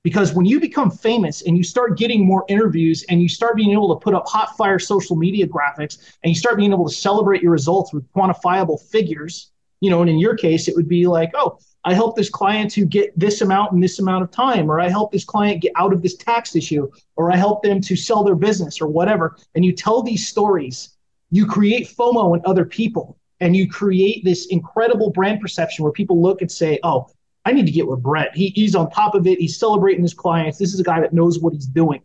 because 0.03 0.33
when 0.33 0.45
you 0.45 0.59
become 0.59 0.89
famous 0.89 1.43
and 1.43 1.55
you 1.57 1.63
start 1.63 1.97
getting 1.97 2.25
more 2.25 2.43
interviews 2.47 3.03
and 3.09 3.21
you 3.21 3.29
start 3.29 3.55
being 3.55 3.71
able 3.71 3.93
to 3.95 4.03
put 4.03 4.13
up 4.13 4.27
hot 4.27 4.57
fire 4.57 4.79
social 4.79 5.15
media 5.15 5.47
graphics 5.47 6.15
and 6.23 6.29
you 6.31 6.35
start 6.35 6.57
being 6.57 6.71
able 6.71 6.87
to 6.87 6.95
celebrate 6.95 7.41
your 7.41 7.51
results 7.51 7.93
with 7.93 8.11
quantifiable 8.13 8.81
figures, 8.89 9.51
you 9.79 9.89
know, 9.89 10.01
and 10.01 10.09
in 10.09 10.17
your 10.17 10.35
case, 10.35 10.67
it 10.67 10.75
would 10.75 10.87
be 10.87 11.05
like, 11.05 11.31
oh, 11.35 11.59
I 11.83 11.93
help 11.93 12.15
this 12.15 12.29
client 12.29 12.71
to 12.71 12.85
get 12.85 13.17
this 13.17 13.41
amount 13.41 13.73
in 13.73 13.79
this 13.79 13.99
amount 13.99 14.23
of 14.23 14.31
time, 14.31 14.69
or 14.69 14.79
I 14.79 14.87
help 14.87 15.11
this 15.11 15.25
client 15.25 15.61
get 15.61 15.71
out 15.75 15.93
of 15.93 16.01
this 16.01 16.15
tax 16.15 16.55
issue, 16.55 16.89
or 17.15 17.31
I 17.31 17.35
help 17.35 17.63
them 17.63 17.81
to 17.81 17.95
sell 17.95 18.23
their 18.23 18.35
business 18.35 18.81
or 18.81 18.87
whatever. 18.87 19.37
And 19.55 19.65
you 19.65 19.71
tell 19.71 20.03
these 20.03 20.27
stories, 20.27 20.95
you 21.31 21.47
create 21.47 21.87
FOMO 21.87 22.35
in 22.35 22.41
other 22.45 22.65
people 22.65 23.17
and 23.39 23.55
you 23.55 23.67
create 23.67 24.23
this 24.23 24.47
incredible 24.47 25.09
brand 25.09 25.41
perception 25.41 25.83
where 25.83 25.91
people 25.91 26.21
look 26.21 26.41
and 26.41 26.51
say, 26.51 26.79
oh, 26.83 27.07
I 27.45 27.51
need 27.51 27.65
to 27.65 27.71
get 27.71 27.87
with 27.87 28.03
Brett. 28.03 28.35
He, 28.35 28.49
he's 28.49 28.75
on 28.75 28.89
top 28.91 29.15
of 29.15 29.25
it. 29.25 29.39
He's 29.39 29.57
celebrating 29.57 30.03
his 30.03 30.13
clients. 30.13 30.57
This 30.57 30.73
is 30.73 30.79
a 30.79 30.83
guy 30.83 31.01
that 31.01 31.13
knows 31.13 31.39
what 31.39 31.53
he's 31.53 31.65
doing. 31.65 32.01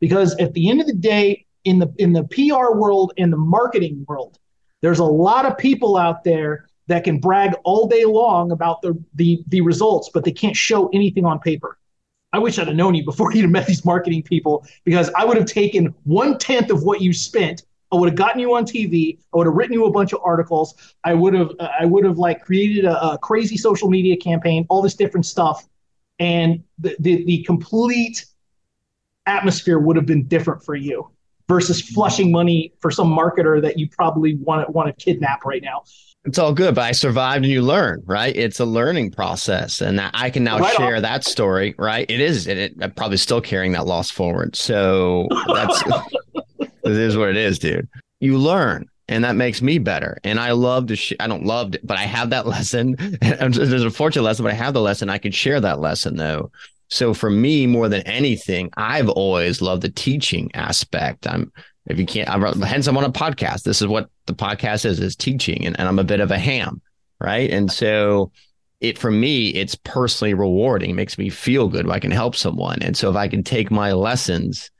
Because 0.00 0.34
at 0.36 0.54
the 0.54 0.70
end 0.70 0.80
of 0.80 0.86
the 0.86 0.94
day, 0.94 1.46
in 1.64 1.78
the 1.78 1.92
in 1.98 2.12
the 2.12 2.24
PR 2.24 2.76
world 2.76 3.12
and 3.18 3.32
the 3.32 3.36
marketing 3.36 4.04
world, 4.08 4.38
there's 4.80 4.98
a 4.98 5.04
lot 5.04 5.44
of 5.44 5.58
people 5.58 5.96
out 5.96 6.24
there 6.24 6.66
that 6.86 7.04
can 7.04 7.18
brag 7.18 7.54
all 7.64 7.86
day 7.86 8.04
long 8.04 8.50
about 8.50 8.82
the 8.82 8.98
the, 9.14 9.42
the 9.48 9.60
results, 9.60 10.10
but 10.12 10.24
they 10.24 10.32
can't 10.32 10.56
show 10.56 10.88
anything 10.88 11.24
on 11.24 11.38
paper. 11.38 11.78
I 12.32 12.38
wish 12.38 12.58
I'd 12.58 12.68
have 12.68 12.76
known 12.76 12.94
you 12.94 13.04
before 13.04 13.32
you'd 13.34 13.42
have 13.42 13.50
met 13.50 13.66
these 13.66 13.84
marketing 13.84 14.22
people 14.22 14.66
because 14.84 15.10
I 15.16 15.24
would 15.24 15.36
have 15.36 15.46
taken 15.46 15.94
one 16.04 16.38
tenth 16.38 16.70
of 16.70 16.82
what 16.82 17.00
you 17.00 17.12
spent 17.12 17.62
I 17.92 17.96
would 17.96 18.08
have 18.08 18.16
gotten 18.16 18.40
you 18.40 18.54
on 18.54 18.64
TV. 18.64 19.18
I 19.32 19.36
would 19.36 19.46
have 19.46 19.54
written 19.54 19.74
you 19.74 19.84
a 19.86 19.90
bunch 19.90 20.12
of 20.12 20.20
articles. 20.24 20.74
I 21.04 21.14
would 21.14 21.34
have 21.34 21.50
I 21.58 21.84
would 21.84 22.04
have 22.04 22.18
like 22.18 22.42
created 22.44 22.84
a, 22.84 23.12
a 23.12 23.18
crazy 23.18 23.56
social 23.56 23.90
media 23.90 24.16
campaign, 24.16 24.66
all 24.68 24.82
this 24.82 24.94
different 24.94 25.26
stuff, 25.26 25.68
and 26.18 26.62
the, 26.78 26.96
the 27.00 27.24
the 27.24 27.42
complete 27.42 28.26
atmosphere 29.26 29.78
would 29.78 29.96
have 29.96 30.06
been 30.06 30.26
different 30.26 30.64
for 30.64 30.74
you 30.74 31.10
versus 31.48 31.82
mm-hmm. 31.82 31.94
flushing 31.94 32.32
money 32.32 32.72
for 32.80 32.90
some 32.90 33.08
marketer 33.08 33.60
that 33.60 33.78
you 33.78 33.88
probably 33.88 34.36
want 34.36 34.66
to 34.66 34.72
want 34.72 34.86
to 34.86 35.04
kidnap 35.04 35.44
right 35.44 35.62
now. 35.62 35.82
It's 36.26 36.38
all 36.38 36.52
good, 36.52 36.74
but 36.74 36.82
I 36.82 36.92
survived 36.92 37.44
and 37.44 37.52
you 37.52 37.62
learn, 37.62 38.02
right? 38.04 38.36
It's 38.36 38.60
a 38.60 38.66
learning 38.66 39.12
process. 39.12 39.80
And 39.80 39.98
I 40.12 40.28
can 40.28 40.44
now 40.44 40.58
right 40.58 40.76
share 40.76 40.96
on. 40.96 41.02
that 41.02 41.24
story, 41.24 41.74
right? 41.78 42.04
It 42.10 42.20
is, 42.20 42.46
and 42.46 42.58
it, 42.58 42.74
I'm 42.82 42.90
probably 42.90 43.16
still 43.16 43.40
carrying 43.40 43.72
that 43.72 43.86
loss 43.86 44.10
forward. 44.10 44.54
So 44.54 45.28
that's, 45.46 45.82
it 46.84 46.92
is 46.92 47.16
what 47.16 47.28
it 47.28 47.36
is, 47.36 47.58
dude. 47.58 47.88
You 48.20 48.38
learn. 48.38 48.86
and 49.08 49.24
that 49.24 49.34
makes 49.34 49.60
me 49.60 49.78
better. 49.78 50.18
And 50.22 50.38
I 50.38 50.52
love 50.52 50.86
to. 50.86 50.96
Sh- 50.96 51.14
I 51.18 51.26
don't 51.26 51.44
love 51.44 51.74
it, 51.74 51.86
but 51.86 51.98
I 51.98 52.02
have 52.02 52.30
that 52.30 52.46
lesson. 52.54 52.96
There's 53.20 53.84
a 53.84 53.90
fortunate 53.90 54.22
lesson, 54.22 54.44
but 54.44 54.52
I 54.52 54.56
have 54.56 54.72
the 54.72 54.80
lesson. 54.80 55.10
I 55.10 55.18
can 55.18 55.32
share 55.32 55.60
that 55.60 55.80
lesson 55.80 56.16
though. 56.16 56.50
So 56.88 57.14
for 57.14 57.30
me, 57.30 57.66
more 57.66 57.88
than 57.88 58.02
anything, 58.02 58.70
I've 58.76 59.08
always 59.08 59.62
loved 59.62 59.82
the 59.82 59.90
teaching 59.90 60.50
aspect. 60.54 61.26
I'm 61.26 61.52
if 61.86 61.98
you 61.98 62.06
can't, 62.06 62.28
I'm, 62.28 62.60
hence 62.62 62.86
I'm 62.86 62.96
on 62.96 63.04
a 63.04 63.10
podcast. 63.10 63.62
This 63.62 63.80
is 63.80 63.88
what 63.88 64.10
the 64.26 64.34
podcast 64.34 64.84
is: 64.84 65.00
is 65.00 65.16
teaching, 65.16 65.66
and, 65.66 65.78
and 65.78 65.88
I'm 65.88 65.98
a 65.98 66.04
bit 66.04 66.20
of 66.20 66.30
a 66.30 66.38
ham, 66.38 66.80
right? 67.20 67.50
And 67.50 67.70
so 67.70 68.30
it 68.80 68.96
for 68.98 69.10
me, 69.10 69.48
it's 69.48 69.74
personally 69.74 70.34
rewarding. 70.34 70.90
It 70.90 70.94
makes 70.94 71.18
me 71.18 71.30
feel 71.30 71.68
good 71.68 71.88
I 71.90 71.98
can 72.00 72.10
help 72.10 72.36
someone. 72.36 72.82
And 72.82 72.96
so 72.96 73.10
if 73.10 73.16
I 73.16 73.28
can 73.28 73.42
take 73.42 73.70
my 73.70 73.92
lessons 73.92 74.70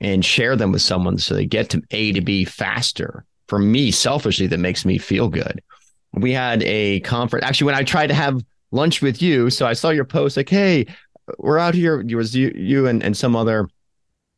and 0.00 0.24
share 0.24 0.56
them 0.56 0.72
with 0.72 0.82
someone 0.82 1.18
so 1.18 1.34
they 1.34 1.46
get 1.46 1.70
to 1.70 1.82
A 1.90 2.12
to 2.12 2.20
B 2.20 2.44
faster 2.44 3.24
for 3.48 3.58
me 3.58 3.90
selfishly 3.90 4.46
that 4.46 4.58
makes 4.58 4.84
me 4.84 4.98
feel 4.98 5.28
good. 5.28 5.62
We 6.12 6.32
had 6.32 6.62
a 6.62 7.00
conference 7.00 7.44
actually 7.44 7.66
when 7.66 7.74
I 7.74 7.82
tried 7.82 8.08
to 8.08 8.14
have 8.14 8.42
lunch 8.70 9.02
with 9.02 9.20
you. 9.22 9.50
So 9.50 9.66
I 9.66 9.72
saw 9.72 9.90
your 9.90 10.04
post 10.04 10.36
like, 10.36 10.48
hey, 10.48 10.86
we're 11.38 11.58
out 11.58 11.74
here. 11.74 12.00
It 12.00 12.14
was 12.14 12.34
you, 12.34 12.52
you 12.54 12.86
and, 12.86 13.02
and 13.02 13.16
some 13.16 13.34
other 13.34 13.68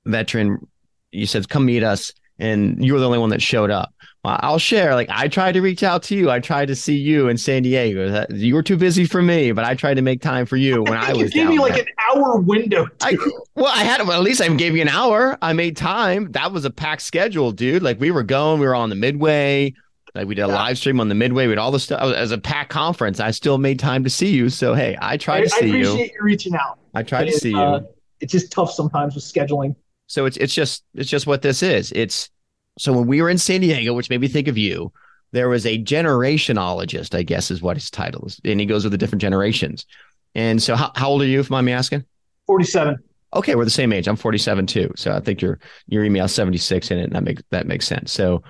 veteran. 0.06 0.66
You 1.12 1.26
said, 1.26 1.48
come 1.48 1.66
meet 1.66 1.82
us. 1.82 2.12
And 2.40 2.84
you 2.84 2.94
were 2.94 3.00
the 3.00 3.06
only 3.06 3.18
one 3.18 3.30
that 3.30 3.42
showed 3.42 3.70
up. 3.70 3.94
Well, 4.24 4.38
I'll 4.40 4.58
share. 4.58 4.94
Like 4.94 5.08
I 5.10 5.28
tried 5.28 5.52
to 5.52 5.62
reach 5.62 5.82
out 5.82 6.02
to 6.04 6.16
you. 6.16 6.30
I 6.30 6.40
tried 6.40 6.66
to 6.66 6.76
see 6.76 6.96
you 6.96 7.28
in 7.28 7.38
San 7.38 7.62
Diego. 7.62 8.26
You 8.30 8.54
were 8.54 8.62
too 8.62 8.76
busy 8.76 9.06
for 9.06 9.22
me, 9.22 9.52
but 9.52 9.64
I 9.64 9.74
tried 9.74 9.94
to 9.94 10.02
make 10.02 10.20
time 10.20 10.44
for 10.44 10.56
you 10.56 10.82
when 10.82 10.94
I, 10.94 11.10
I 11.10 11.12
was. 11.12 11.34
You 11.34 11.42
gave 11.42 11.48
me 11.48 11.58
like 11.58 11.74
there. 11.74 11.84
an 11.84 12.18
hour 12.18 12.38
window. 12.38 12.86
I, 13.00 13.16
well, 13.54 13.72
I 13.74 13.84
had 13.84 14.06
well, 14.06 14.18
at 14.18 14.22
least 14.22 14.42
I 14.42 14.48
gave 14.48 14.76
you 14.76 14.82
an 14.82 14.88
hour. 14.88 15.38
I 15.40 15.54
made 15.54 15.76
time. 15.76 16.32
That 16.32 16.52
was 16.52 16.66
a 16.66 16.70
packed 16.70 17.02
schedule, 17.02 17.52
dude. 17.52 17.82
Like 17.82 17.98
we 17.98 18.10
were 18.10 18.22
going. 18.22 18.60
We 18.60 18.66
were 18.66 18.74
on 18.74 18.90
the 18.90 18.96
midway. 18.96 19.72
Like 20.14 20.26
we 20.26 20.34
did 20.34 20.42
a 20.42 20.48
yeah. 20.48 20.54
live 20.54 20.76
stream 20.76 21.00
on 21.00 21.08
the 21.08 21.14
midway. 21.14 21.46
We 21.46 21.52
had 21.52 21.58
all 21.58 21.70
the 21.70 21.80
stuff 21.80 22.02
as 22.14 22.30
a 22.30 22.38
packed 22.38 22.70
conference. 22.70 23.20
I 23.20 23.30
still 23.30 23.56
made 23.56 23.78
time 23.78 24.04
to 24.04 24.10
see 24.10 24.30
you. 24.30 24.50
So 24.50 24.74
hey, 24.74 24.98
I 25.00 25.16
tried 25.16 25.38
I, 25.38 25.44
to 25.44 25.50
see 25.50 25.66
you. 25.66 25.76
I 25.76 25.78
appreciate 25.78 26.12
you. 26.12 26.22
reaching 26.22 26.54
out. 26.54 26.78
I 26.94 27.02
tried 27.02 27.26
to 27.26 27.32
see 27.32 27.54
uh, 27.54 27.78
you. 27.78 27.88
It's 28.20 28.32
just 28.32 28.52
tough 28.52 28.70
sometimes 28.70 29.14
with 29.14 29.24
scheduling. 29.24 29.76
So 30.10 30.26
it's 30.26 30.36
it's 30.38 30.52
just 30.52 30.82
it's 30.94 31.08
just 31.08 31.28
what 31.28 31.40
this 31.40 31.62
is. 31.62 31.92
It's 31.92 32.30
so 32.78 32.92
when 32.92 33.06
we 33.06 33.22
were 33.22 33.30
in 33.30 33.38
San 33.38 33.60
Diego, 33.60 33.94
which 33.94 34.10
made 34.10 34.20
me 34.20 34.26
think 34.26 34.48
of 34.48 34.58
you, 34.58 34.92
there 35.30 35.48
was 35.48 35.64
a 35.66 35.78
generationologist, 35.78 37.14
I 37.14 37.22
guess 37.22 37.52
is 37.52 37.62
what 37.62 37.76
his 37.76 37.90
title 37.90 38.26
is, 38.26 38.40
and 38.44 38.58
he 38.58 38.66
goes 38.66 38.82
with 38.82 38.90
the 38.90 38.98
different 38.98 39.22
generations. 39.22 39.86
And 40.34 40.60
so, 40.60 40.74
how, 40.74 40.90
how 40.96 41.10
old 41.10 41.22
are 41.22 41.26
you, 41.26 41.38
if 41.38 41.52
I'm 41.52 41.68
asking? 41.68 42.04
Forty-seven. 42.46 42.98
Okay, 43.34 43.54
we're 43.54 43.64
the 43.64 43.70
same 43.70 43.92
age. 43.92 44.08
I'm 44.08 44.16
47 44.16 44.66
too. 44.66 44.92
So 44.96 45.12
I 45.12 45.20
think 45.20 45.40
your 45.40 45.60
your 45.86 46.04
email 46.04 46.26
76 46.26 46.90
in 46.90 46.98
it, 46.98 47.04
and 47.04 47.12
that 47.12 47.22
makes 47.22 47.42
that 47.50 47.68
makes 47.68 47.86
sense. 47.86 48.10
So 48.10 48.42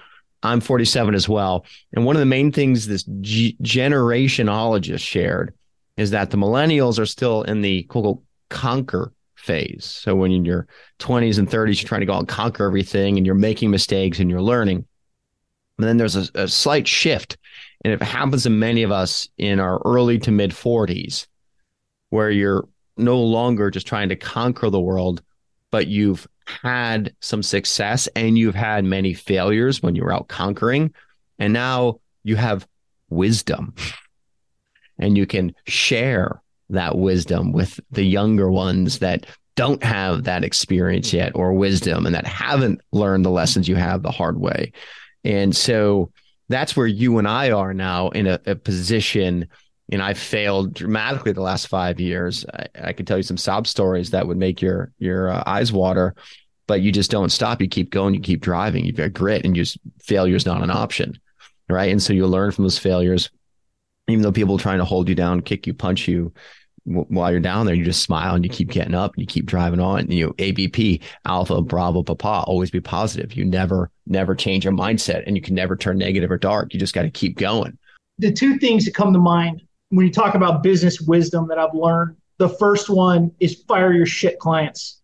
I'm 0.42 0.62
47 0.62 1.14
as 1.14 1.28
well. 1.28 1.66
And 1.92 2.06
one 2.06 2.16
of 2.16 2.20
the 2.20 2.26
main 2.26 2.52
things 2.52 2.86
this 2.86 3.02
G- 3.20 3.58
generationologist 3.62 5.00
shared 5.00 5.52
is 5.98 6.12
that 6.12 6.30
the 6.30 6.38
millennials 6.38 6.98
are 6.98 7.04
still 7.04 7.42
in 7.42 7.60
the 7.60 7.82
quote 7.82 8.22
conquer 8.48 9.12
phase. 9.40 9.84
So 9.84 10.14
when 10.14 10.32
in 10.32 10.44
your 10.44 10.66
20s 10.98 11.38
and 11.38 11.48
30s, 11.48 11.80
you're 11.80 11.88
trying 11.88 12.00
to 12.00 12.06
go 12.06 12.14
out 12.14 12.20
and 12.20 12.28
conquer 12.28 12.64
everything 12.64 13.16
and 13.16 13.26
you're 13.26 13.34
making 13.34 13.70
mistakes 13.70 14.18
and 14.18 14.30
you're 14.30 14.42
learning. 14.42 14.86
And 15.78 15.88
then 15.88 15.96
there's 15.96 16.16
a, 16.16 16.28
a 16.34 16.48
slight 16.48 16.86
shift. 16.86 17.38
And 17.84 17.92
it 17.94 18.02
happens 18.02 18.42
to 18.42 18.50
many 18.50 18.82
of 18.82 18.92
us 18.92 19.28
in 19.38 19.58
our 19.58 19.80
early 19.84 20.18
to 20.20 20.30
mid 20.30 20.50
40s, 20.50 21.26
where 22.10 22.30
you're 22.30 22.68
no 22.96 23.18
longer 23.18 23.70
just 23.70 23.86
trying 23.86 24.10
to 24.10 24.16
conquer 24.16 24.68
the 24.68 24.80
world, 24.80 25.22
but 25.70 25.86
you've 25.86 26.28
had 26.46 27.14
some 27.20 27.42
success 27.42 28.08
and 28.14 28.36
you've 28.36 28.54
had 28.54 28.84
many 28.84 29.14
failures 29.14 29.82
when 29.82 29.94
you 29.94 30.02
were 30.02 30.12
out 30.12 30.28
conquering. 30.28 30.92
And 31.38 31.52
now 31.52 32.00
you 32.22 32.36
have 32.36 32.68
wisdom 33.08 33.74
and 34.98 35.16
you 35.16 35.26
can 35.26 35.54
share 35.66 36.42
that 36.72 36.96
wisdom 36.96 37.52
with 37.52 37.80
the 37.90 38.04
younger 38.04 38.50
ones 38.50 38.98
that 39.00 39.26
don't 39.56 39.82
have 39.82 40.24
that 40.24 40.44
experience 40.44 41.12
yet 41.12 41.32
or 41.34 41.52
wisdom 41.52 42.06
and 42.06 42.14
that 42.14 42.26
haven't 42.26 42.80
learned 42.92 43.24
the 43.24 43.30
lessons 43.30 43.68
you 43.68 43.76
have 43.76 44.02
the 44.02 44.10
hard 44.10 44.40
way. 44.40 44.72
And 45.24 45.54
so 45.54 46.10
that's 46.48 46.76
where 46.76 46.86
you 46.86 47.18
and 47.18 47.28
I 47.28 47.50
are 47.50 47.74
now 47.74 48.08
in 48.08 48.26
a, 48.26 48.40
a 48.46 48.54
position. 48.54 49.48
And 49.92 50.02
I've 50.02 50.18
failed 50.18 50.74
dramatically 50.74 51.32
the 51.32 51.42
last 51.42 51.68
five 51.68 52.00
years. 52.00 52.44
I, 52.52 52.66
I, 52.82 52.92
could 52.92 53.06
tell 53.06 53.16
you 53.16 53.22
some 53.22 53.36
sob 53.36 53.66
stories 53.66 54.10
that 54.10 54.26
would 54.26 54.36
make 54.36 54.62
your 54.62 54.92
your 54.98 55.30
uh, 55.30 55.42
eyes 55.46 55.72
water, 55.72 56.14
but 56.66 56.80
you 56.80 56.92
just 56.92 57.10
don't 57.10 57.30
stop. 57.30 57.60
You 57.60 57.68
keep 57.68 57.90
going. 57.90 58.14
You 58.14 58.20
keep 58.20 58.40
driving. 58.40 58.84
You've 58.84 58.96
got 58.96 59.12
grit, 59.12 59.44
and 59.44 59.54
just 59.54 59.78
failure 60.00 60.36
is 60.36 60.46
not 60.46 60.62
an 60.62 60.70
option, 60.70 61.18
right? 61.68 61.90
And 61.90 62.02
so 62.02 62.12
you 62.12 62.26
learn 62.26 62.52
from 62.52 62.64
those 62.64 62.78
failures. 62.78 63.30
Even 64.08 64.22
though 64.22 64.32
people 64.32 64.56
are 64.56 64.60
trying 64.60 64.78
to 64.78 64.84
hold 64.84 65.08
you 65.08 65.14
down, 65.14 65.42
kick 65.42 65.66
you, 65.66 65.74
punch 65.74 66.08
you, 66.08 66.32
while 66.84 67.30
you're 67.30 67.40
down 67.40 67.66
there, 67.66 67.74
you 67.74 67.84
just 67.84 68.02
smile 68.02 68.34
and 68.34 68.44
you 68.44 68.50
keep 68.50 68.70
getting 68.70 68.94
up, 68.94 69.14
and 69.14 69.20
you 69.20 69.26
keep 69.26 69.46
driving 69.46 69.80
on. 69.80 70.10
You 70.10 70.28
know, 70.28 70.34
ABP, 70.38 71.00
Alpha, 71.26 71.60
Bravo, 71.62 72.02
Papa, 72.02 72.44
always 72.46 72.70
be 72.70 72.80
positive. 72.80 73.34
You 73.34 73.44
never, 73.44 73.90
never 74.06 74.34
change 74.34 74.64
your 74.64 74.72
mindset, 74.72 75.24
and 75.26 75.36
you 75.36 75.42
can 75.42 75.54
never 75.54 75.76
turn 75.76 75.98
negative 75.98 76.30
or 76.30 76.38
dark. 76.38 76.72
You 76.72 76.80
just 76.80 76.94
got 76.94 77.02
to 77.02 77.10
keep 77.10 77.36
going. 77.36 77.78
The 78.18 78.32
two 78.32 78.58
things 78.58 78.84
that 78.84 78.94
come 78.94 79.12
to 79.12 79.18
mind 79.18 79.62
when 79.90 80.06
you 80.06 80.12
talk 80.12 80.34
about 80.34 80.62
business 80.62 81.00
wisdom 81.00 81.48
that 81.48 81.58
I've 81.58 81.74
learned, 81.74 82.16
the 82.38 82.48
first 82.48 82.88
one 82.88 83.32
is 83.40 83.62
fire 83.68 83.92
your 83.92 84.06
shit 84.06 84.38
clients, 84.38 85.00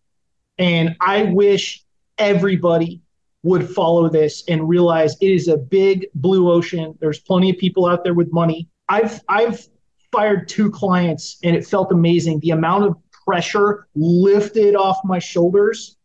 and 0.57 0.95
I 0.99 1.23
wish 1.23 1.83
everybody 2.17 3.01
would 3.43 3.69
follow 3.69 4.09
this 4.09 4.43
and 4.47 4.67
realize 4.67 5.15
it 5.21 5.31
is 5.31 5.47
a 5.47 5.57
big 5.57 6.07
blue 6.15 6.51
ocean. 6.51 6.97
There's 6.99 7.19
plenty 7.19 7.51
of 7.51 7.57
people 7.57 7.85
out 7.85 8.03
there 8.03 8.13
with 8.13 8.33
money. 8.33 8.67
I've 8.89 9.21
I've 9.29 9.65
fired 10.11 10.47
two 10.47 10.71
clients 10.71 11.37
and 11.43 11.55
it 11.55 11.65
felt 11.65 11.91
amazing. 11.91 12.39
The 12.39 12.51
amount 12.51 12.85
of 12.85 12.95
pressure 13.25 13.87
lifted 13.95 14.75
off 14.75 14.97
my 15.03 15.19
shoulders 15.19 15.97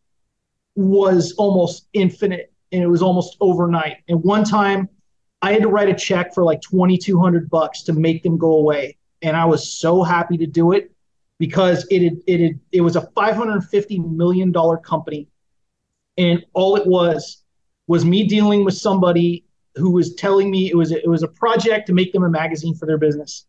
was 0.75 1.33
almost 1.39 1.89
infinite 1.93 2.53
and 2.73 2.83
it 2.83 2.87
was 2.89 3.03
almost 3.03 3.37
overnight. 3.41 3.99
And 4.09 4.23
one 4.23 4.45
time 4.45 4.89
I 5.41 5.53
had 5.53 5.63
to 5.63 5.69
write 5.69 5.89
a 5.89 5.95
check 5.95 6.35
for 6.35 6.45
like 6.45 6.61
2200 6.63 7.51
bucks 7.51 7.83
to 7.85 7.93
make 7.93 8.23
them 8.23 8.39
go 8.39 8.53
away. 8.53 8.97
And 9.21 9.37
I 9.37 9.45
was 9.45 9.73
so 9.73 10.03
happy 10.03 10.37
to 10.39 10.47
do 10.47 10.73
it 10.73 10.91
because 11.39 11.87
it 11.91 12.03
had, 12.03 12.19
it 12.27 12.41
had, 12.41 12.61
it 12.73 12.81
was 12.81 12.97
a 12.97 13.03
550 13.15 13.99
million 14.01 14.53
dollar 14.53 14.77
company 14.77 15.29
and 16.19 16.45
all 16.53 16.77
it 16.77 16.87
was 16.87 17.43
was 17.87 18.05
me 18.05 18.27
dealing 18.27 18.65
with 18.65 18.75
somebody 18.75 19.45
who 19.77 19.91
was 19.91 20.15
telling 20.15 20.51
me 20.51 20.71
it 20.71 20.77
was 20.77 20.93
a, 20.93 21.03
it 21.03 21.09
was 21.09 21.23
a 21.23 21.29
project 21.29 21.87
to 21.87 21.93
make 21.93 22.13
them 22.13 22.23
a 22.23 22.29
magazine 22.29 22.75
for 22.75 22.87
their 22.87 22.99
business 22.99 23.47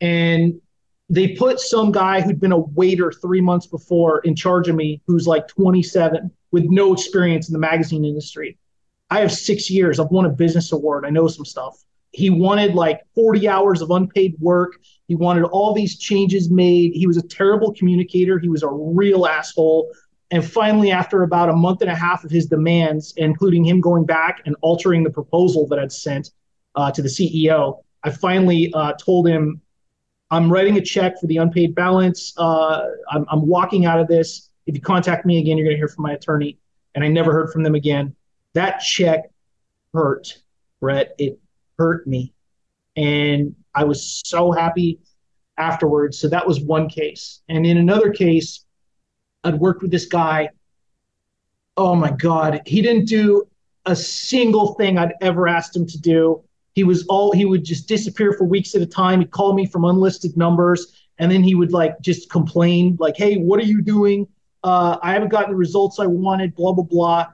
and 0.00 0.60
they 1.08 1.28
put 1.28 1.60
some 1.60 1.92
guy 1.92 2.20
who'd 2.20 2.40
been 2.40 2.52
a 2.52 2.58
waiter 2.58 3.12
three 3.12 3.40
months 3.40 3.66
before 3.66 4.20
in 4.20 4.34
charge 4.34 4.68
of 4.68 4.76
me, 4.76 5.02
who's 5.06 5.26
like 5.26 5.46
27 5.48 6.30
with 6.52 6.64
no 6.64 6.92
experience 6.92 7.48
in 7.48 7.52
the 7.52 7.58
magazine 7.58 8.04
industry. 8.04 8.58
I 9.10 9.20
have 9.20 9.32
six 9.32 9.68
years. 9.70 10.00
I've 10.00 10.10
won 10.10 10.24
a 10.24 10.30
business 10.30 10.72
award. 10.72 11.04
I 11.04 11.10
know 11.10 11.28
some 11.28 11.44
stuff. 11.44 11.84
He 12.12 12.30
wanted 12.30 12.74
like 12.74 13.00
40 13.14 13.48
hours 13.48 13.80
of 13.80 13.90
unpaid 13.90 14.36
work. 14.38 14.74
He 15.08 15.14
wanted 15.14 15.44
all 15.44 15.74
these 15.74 15.98
changes 15.98 16.50
made. 16.50 16.92
He 16.92 17.06
was 17.06 17.16
a 17.16 17.26
terrible 17.26 17.74
communicator. 17.74 18.38
He 18.38 18.48
was 18.48 18.62
a 18.62 18.68
real 18.68 19.26
asshole. 19.26 19.90
And 20.30 20.44
finally, 20.44 20.90
after 20.90 21.22
about 21.22 21.48
a 21.48 21.54
month 21.54 21.82
and 21.82 21.90
a 21.90 21.94
half 21.94 22.24
of 22.24 22.30
his 22.30 22.46
demands, 22.46 23.12
including 23.16 23.66
him 23.66 23.80
going 23.80 24.06
back 24.06 24.42
and 24.46 24.56
altering 24.62 25.04
the 25.04 25.10
proposal 25.10 25.66
that 25.68 25.78
I'd 25.78 25.92
sent 25.92 26.30
uh, 26.74 26.90
to 26.92 27.02
the 27.02 27.08
CEO, 27.08 27.82
I 28.02 28.10
finally 28.10 28.72
uh, 28.74 28.94
told 28.94 29.28
him 29.28 29.60
I'm 30.32 30.50
writing 30.50 30.78
a 30.78 30.80
check 30.80 31.20
for 31.20 31.26
the 31.26 31.36
unpaid 31.36 31.74
balance. 31.74 32.32
Uh, 32.38 32.88
I'm, 33.10 33.26
I'm 33.28 33.46
walking 33.46 33.84
out 33.84 34.00
of 34.00 34.08
this. 34.08 34.48
If 34.66 34.74
you 34.74 34.80
contact 34.80 35.26
me 35.26 35.38
again, 35.38 35.58
you're 35.58 35.66
going 35.66 35.76
to 35.76 35.78
hear 35.78 35.88
from 35.88 36.04
my 36.04 36.12
attorney. 36.12 36.58
And 36.94 37.04
I 37.04 37.08
never 37.08 37.32
heard 37.32 37.52
from 37.52 37.62
them 37.62 37.74
again. 37.74 38.16
That 38.54 38.80
check 38.80 39.30
hurt, 39.92 40.38
Brett. 40.80 41.14
It 41.18 41.38
hurt 41.78 42.06
me. 42.06 42.32
And 42.96 43.54
I 43.74 43.84
was 43.84 44.22
so 44.24 44.52
happy 44.52 45.00
afterwards. 45.58 46.18
So 46.18 46.30
that 46.30 46.46
was 46.46 46.60
one 46.60 46.88
case. 46.88 47.42
And 47.50 47.66
in 47.66 47.76
another 47.76 48.10
case, 48.10 48.64
I'd 49.44 49.60
worked 49.60 49.82
with 49.82 49.90
this 49.90 50.06
guy. 50.06 50.48
Oh 51.76 51.94
my 51.94 52.10
God. 52.10 52.62
He 52.64 52.80
didn't 52.80 53.04
do 53.04 53.48
a 53.84 53.94
single 53.94 54.74
thing 54.74 54.96
I'd 54.96 55.12
ever 55.20 55.46
asked 55.46 55.76
him 55.76 55.86
to 55.88 56.00
do. 56.00 56.42
He 56.74 56.84
was 56.84 57.04
all 57.08 57.32
he 57.32 57.44
would 57.44 57.64
just 57.64 57.86
disappear 57.86 58.32
for 58.32 58.44
weeks 58.44 58.74
at 58.74 58.82
a 58.82 58.86
time. 58.86 59.20
He'd 59.20 59.30
call 59.30 59.52
me 59.54 59.66
from 59.66 59.84
unlisted 59.84 60.36
numbers, 60.36 60.86
and 61.18 61.30
then 61.30 61.42
he 61.42 61.54
would 61.54 61.72
like 61.72 62.00
just 62.00 62.30
complain, 62.30 62.96
like, 62.98 63.16
"Hey, 63.16 63.36
what 63.36 63.60
are 63.60 63.66
you 63.66 63.82
doing? 63.82 64.26
Uh, 64.64 64.96
I 65.02 65.12
haven't 65.12 65.28
gotten 65.28 65.50
the 65.50 65.56
results 65.56 65.98
I 65.98 66.06
wanted." 66.06 66.54
Blah 66.54 66.72
blah 66.72 66.84
blah. 66.84 67.26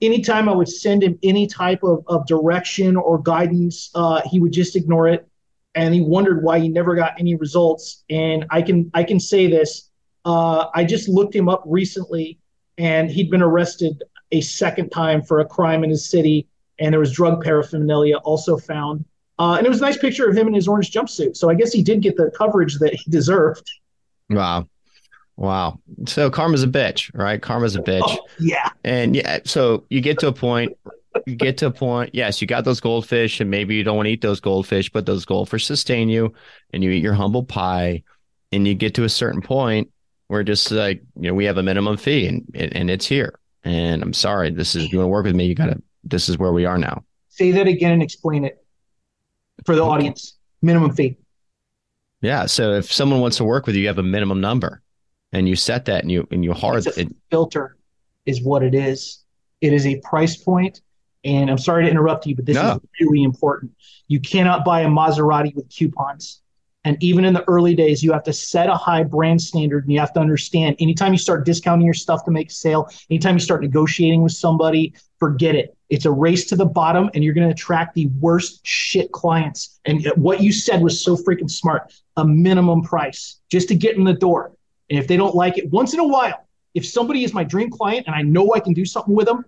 Anytime 0.00 0.48
I 0.48 0.52
would 0.52 0.68
send 0.68 1.02
him 1.02 1.18
any 1.22 1.46
type 1.46 1.82
of, 1.82 2.04
of 2.08 2.26
direction 2.26 2.96
or 2.96 3.20
guidance, 3.20 3.90
uh, 3.94 4.20
he 4.30 4.38
would 4.38 4.52
just 4.52 4.76
ignore 4.76 5.08
it, 5.08 5.26
and 5.74 5.94
he 5.94 6.00
wondered 6.00 6.44
why 6.44 6.60
he 6.60 6.68
never 6.68 6.94
got 6.94 7.18
any 7.18 7.34
results. 7.34 8.04
And 8.10 8.44
I 8.50 8.62
can 8.62 8.90
I 8.94 9.02
can 9.02 9.18
say 9.18 9.48
this: 9.48 9.90
uh, 10.24 10.66
I 10.72 10.84
just 10.84 11.08
looked 11.08 11.34
him 11.34 11.48
up 11.48 11.64
recently, 11.66 12.38
and 12.78 13.10
he'd 13.10 13.30
been 13.30 13.42
arrested 13.42 14.02
a 14.30 14.40
second 14.40 14.90
time 14.90 15.22
for 15.22 15.40
a 15.40 15.44
crime 15.44 15.82
in 15.82 15.90
his 15.90 16.08
city 16.08 16.46
and 16.78 16.92
there 16.92 17.00
was 17.00 17.12
drug 17.12 17.42
paraphernalia 17.42 18.16
also 18.18 18.56
found. 18.56 19.04
Uh, 19.38 19.56
and 19.58 19.66
it 19.66 19.68
was 19.68 19.78
a 19.78 19.82
nice 19.82 19.98
picture 19.98 20.28
of 20.28 20.36
him 20.36 20.46
in 20.46 20.54
his 20.54 20.68
orange 20.68 20.92
jumpsuit. 20.92 21.36
So 21.36 21.50
I 21.50 21.54
guess 21.54 21.72
he 21.72 21.82
did 21.82 22.02
get 22.02 22.16
the 22.16 22.30
coverage 22.36 22.78
that 22.78 22.94
he 22.94 23.10
deserved. 23.10 23.68
Wow. 24.30 24.68
Wow. 25.36 25.80
So 26.06 26.30
karma's 26.30 26.62
a 26.62 26.68
bitch, 26.68 27.10
right? 27.14 27.42
Karma's 27.42 27.74
a 27.74 27.82
bitch. 27.82 28.02
Oh, 28.04 28.18
yeah. 28.38 28.70
And 28.84 29.16
yeah, 29.16 29.40
so 29.44 29.84
you 29.90 30.00
get 30.00 30.20
to 30.20 30.28
a 30.28 30.32
point, 30.32 30.76
you 31.26 31.34
get 31.34 31.58
to 31.58 31.66
a 31.66 31.70
point, 31.70 32.10
yes, 32.12 32.40
you 32.40 32.46
got 32.46 32.64
those 32.64 32.80
goldfish, 32.80 33.40
and 33.40 33.50
maybe 33.50 33.74
you 33.74 33.82
don't 33.82 33.96
want 33.96 34.06
to 34.06 34.12
eat 34.12 34.20
those 34.20 34.40
goldfish, 34.40 34.90
but 34.90 35.06
those 35.06 35.24
goldfish 35.24 35.66
sustain 35.66 36.08
you 36.08 36.32
and 36.72 36.84
you 36.84 36.90
eat 36.90 37.02
your 37.02 37.14
humble 37.14 37.42
pie 37.42 38.02
and 38.52 38.68
you 38.68 38.74
get 38.74 38.94
to 38.94 39.04
a 39.04 39.08
certain 39.08 39.42
point 39.42 39.90
where 40.28 40.44
just 40.44 40.70
like, 40.70 41.02
you 41.16 41.28
know, 41.28 41.34
we 41.34 41.44
have 41.44 41.58
a 41.58 41.62
minimum 41.62 41.96
fee 41.96 42.26
and 42.26 42.44
and 42.54 42.90
it's 42.90 43.06
here. 43.06 43.38
And 43.64 44.02
I'm 44.02 44.12
sorry, 44.12 44.50
this 44.50 44.76
is 44.76 44.92
you 44.92 44.98
want 44.98 45.06
to 45.06 45.10
work 45.10 45.24
with 45.24 45.34
me, 45.34 45.46
you 45.46 45.54
gotta 45.54 45.82
this 46.04 46.28
is 46.28 46.38
where 46.38 46.52
we 46.52 46.64
are 46.64 46.78
now. 46.78 47.04
Say 47.28 47.50
that 47.52 47.66
again 47.66 47.92
and 47.92 48.02
explain 48.02 48.44
it 48.44 48.64
for 49.64 49.74
the 49.74 49.82
audience. 49.82 50.36
Minimum 50.62 50.94
fee. 50.94 51.16
Yeah. 52.20 52.46
So 52.46 52.72
if 52.72 52.90
someone 52.90 53.20
wants 53.20 53.36
to 53.38 53.44
work 53.44 53.66
with 53.66 53.74
you, 53.74 53.82
you 53.82 53.88
have 53.88 53.98
a 53.98 54.02
minimum 54.02 54.40
number 54.40 54.82
and 55.32 55.48
you 55.48 55.56
set 55.56 55.84
that 55.86 56.02
and 56.02 56.10
you 56.10 56.26
and 56.30 56.44
you 56.44 56.52
hard 56.52 56.86
it, 56.86 57.08
filter 57.30 57.76
is 58.24 58.42
what 58.42 58.62
it 58.62 58.74
is. 58.74 59.24
It 59.60 59.72
is 59.72 59.86
a 59.86 60.00
price 60.00 60.36
point. 60.36 60.80
And 61.24 61.50
I'm 61.50 61.58
sorry 61.58 61.84
to 61.84 61.90
interrupt 61.90 62.26
you, 62.26 62.36
but 62.36 62.44
this 62.44 62.54
no. 62.54 62.74
is 62.74 62.80
really 63.00 63.22
important. 63.22 63.72
You 64.08 64.20
cannot 64.20 64.64
buy 64.64 64.82
a 64.82 64.88
Maserati 64.88 65.54
with 65.54 65.74
coupons. 65.74 66.42
And 66.84 67.02
even 67.02 67.24
in 67.24 67.32
the 67.32 67.44
early 67.48 67.74
days, 67.74 68.02
you 68.02 68.12
have 68.12 68.24
to 68.24 68.32
set 68.32 68.68
a 68.68 68.74
high 68.74 69.02
brand 69.02 69.40
standard 69.40 69.84
and 69.84 69.92
you 69.92 69.98
have 69.98 70.12
to 70.12 70.20
understand 70.20 70.76
anytime 70.78 71.12
you 71.12 71.18
start 71.18 71.46
discounting 71.46 71.86
your 71.86 71.94
stuff 71.94 72.24
to 72.26 72.30
make 72.30 72.50
a 72.50 72.52
sale, 72.52 72.90
anytime 73.10 73.34
you 73.34 73.40
start 73.40 73.62
negotiating 73.62 74.22
with 74.22 74.32
somebody, 74.32 74.92
forget 75.18 75.54
it. 75.54 75.76
It's 75.88 76.04
a 76.04 76.10
race 76.10 76.44
to 76.46 76.56
the 76.56 76.66
bottom 76.66 77.10
and 77.14 77.24
you're 77.24 77.34
going 77.34 77.48
to 77.48 77.52
attract 77.52 77.94
the 77.94 78.06
worst 78.20 78.60
shit 78.66 79.12
clients. 79.12 79.80
And 79.86 80.06
what 80.16 80.42
you 80.42 80.52
said 80.52 80.82
was 80.82 81.02
so 81.02 81.16
freaking 81.16 81.50
smart 81.50 81.92
a 82.16 82.24
minimum 82.24 82.82
price 82.82 83.40
just 83.50 83.68
to 83.68 83.74
get 83.74 83.96
in 83.96 84.04
the 84.04 84.12
door. 84.12 84.52
And 84.90 84.98
if 84.98 85.08
they 85.08 85.16
don't 85.16 85.34
like 85.34 85.56
it, 85.56 85.70
once 85.70 85.94
in 85.94 86.00
a 86.00 86.06
while, 86.06 86.46
if 86.74 86.86
somebody 86.86 87.24
is 87.24 87.32
my 87.32 87.44
dream 87.44 87.70
client 87.70 88.06
and 88.06 88.14
I 88.14 88.22
know 88.22 88.52
I 88.54 88.60
can 88.60 88.74
do 88.74 88.84
something 88.84 89.14
with 89.14 89.26
them, 89.26 89.44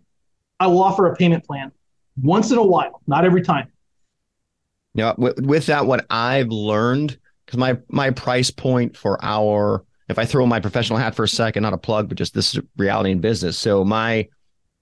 I 0.58 0.66
will 0.68 0.82
offer 0.82 1.06
a 1.06 1.16
payment 1.16 1.44
plan 1.44 1.70
once 2.22 2.50
in 2.50 2.58
a 2.58 2.62
while, 2.64 3.02
not 3.06 3.24
every 3.24 3.42
time. 3.42 3.70
Yeah, 4.94 5.12
with, 5.18 5.38
with 5.40 5.66
that, 5.66 5.84
what 5.84 6.06
I've 6.08 6.48
learned 6.48 7.18
because 7.46 7.58
my 7.58 7.78
my 7.88 8.10
price 8.10 8.50
point 8.50 8.96
for 8.96 9.18
our 9.24 9.84
if 10.08 10.18
I 10.18 10.24
throw 10.24 10.46
my 10.46 10.60
professional 10.60 10.98
hat 10.98 11.14
for 11.14 11.24
a 11.24 11.28
second, 11.28 11.62
not 11.62 11.72
a 11.72 11.78
plug, 11.78 12.08
but 12.08 12.18
just 12.18 12.34
this 12.34 12.54
is 12.54 12.62
reality 12.76 13.10
in 13.10 13.20
business. 13.20 13.58
So 13.58 13.84
my 13.84 14.28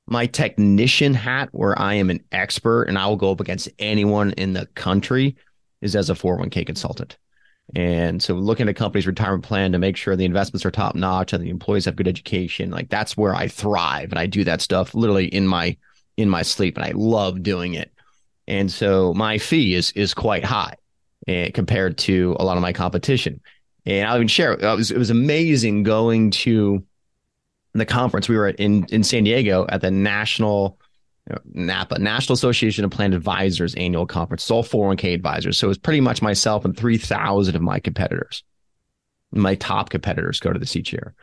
my 0.07 0.27
technician 0.27 1.15
hat, 1.15 1.49
where 1.53 1.79
I 1.79 1.95
am 1.95 2.11
an 2.11 2.23
expert 2.31 2.85
and 2.85 2.99
I 2.99 3.07
will 3.07 3.17
go 3.17 3.31
up 3.31 3.41
against 3.41 3.71
anyone 3.79 4.33
in 4.33 4.53
the 4.53 4.67
country, 4.75 5.37
is 5.81 5.97
as 5.97 6.11
a 6.11 6.15
401k 6.15 6.67
consultant. 6.67 7.17
And 7.75 8.23
so 8.23 8.35
looking 8.35 8.69
at 8.69 8.73
a 8.73 8.75
company's 8.75 9.07
retirement 9.07 9.45
plan 9.45 9.73
to 9.73 9.79
make 9.79 9.97
sure 9.97 10.15
the 10.15 10.27
investments 10.27 10.67
are 10.67 10.71
top 10.71 10.95
notch 10.95 11.33
and 11.33 11.43
the 11.43 11.49
employees 11.49 11.87
have 11.87 11.97
good 11.97 12.09
education, 12.09 12.71
like 12.71 12.91
that's 12.91 13.17
where 13.17 13.35
I 13.35 13.49
thrive. 13.49 14.13
And 14.13 14.19
I 14.19 14.27
do 14.27 14.45
that 14.45 14.61
stuff 14.61 14.95
literally 14.95 15.27
in 15.27 15.47
my 15.47 15.77
in 16.17 16.29
my 16.29 16.43
sleep 16.43 16.77
and 16.77 16.85
I 16.85 16.93
love 16.95 17.43
doing 17.43 17.73
it. 17.73 17.91
And 18.47 18.71
so 18.71 19.15
my 19.15 19.39
fee 19.39 19.75
is 19.75 19.91
is 19.93 20.13
quite 20.13 20.45
high 20.45 20.75
Eh, 21.27 21.51
compared 21.53 21.97
to 21.97 22.37
a 22.39 22.45
lot 22.45 22.59
of 22.59 22.63
my 22.63 22.73
competition. 22.75 23.41
And 23.87 24.07
I'll 24.07 24.17
even 24.17 24.29
share. 24.29 24.53
It 24.53 24.77
was 24.77 24.91
it 24.91 24.99
was 24.99 25.09
amazing 25.09 25.83
going 25.83 26.31
to 26.33 26.85
the 27.73 27.87
conference. 27.87 28.29
We 28.29 28.37
were 28.37 28.49
in 28.49 28.85
in 28.91 29.03
San 29.03 29.25
Diego 29.25 29.65
at 29.71 29.81
the 29.81 29.91
National 29.91 30.79
NAPA 31.45 31.99
National 31.99 32.35
Association 32.35 32.85
of 32.85 32.91
Plan 32.91 33.15
Advisors 33.15 33.75
annual 33.75 34.05
conference. 34.07 34.43
It's 34.43 34.51
all 34.51 34.63
401k 34.63 35.15
advisors. 35.15 35.59
So 35.59 35.67
it 35.67 35.69
was 35.69 35.79
pretty 35.79 36.03
much 36.03 36.21
myself 36.21 36.67
and 36.67 36.77
3,000 36.77 37.57
of 37.57 37.63
my 37.63 37.81
competitors. 37.81 38.45
My 39.33 39.55
top 39.55 39.89
competitors 39.89 40.41
go 40.41 40.53
to 40.53 40.59
this 40.59 40.77
each 40.77 40.93
year. 40.93 41.15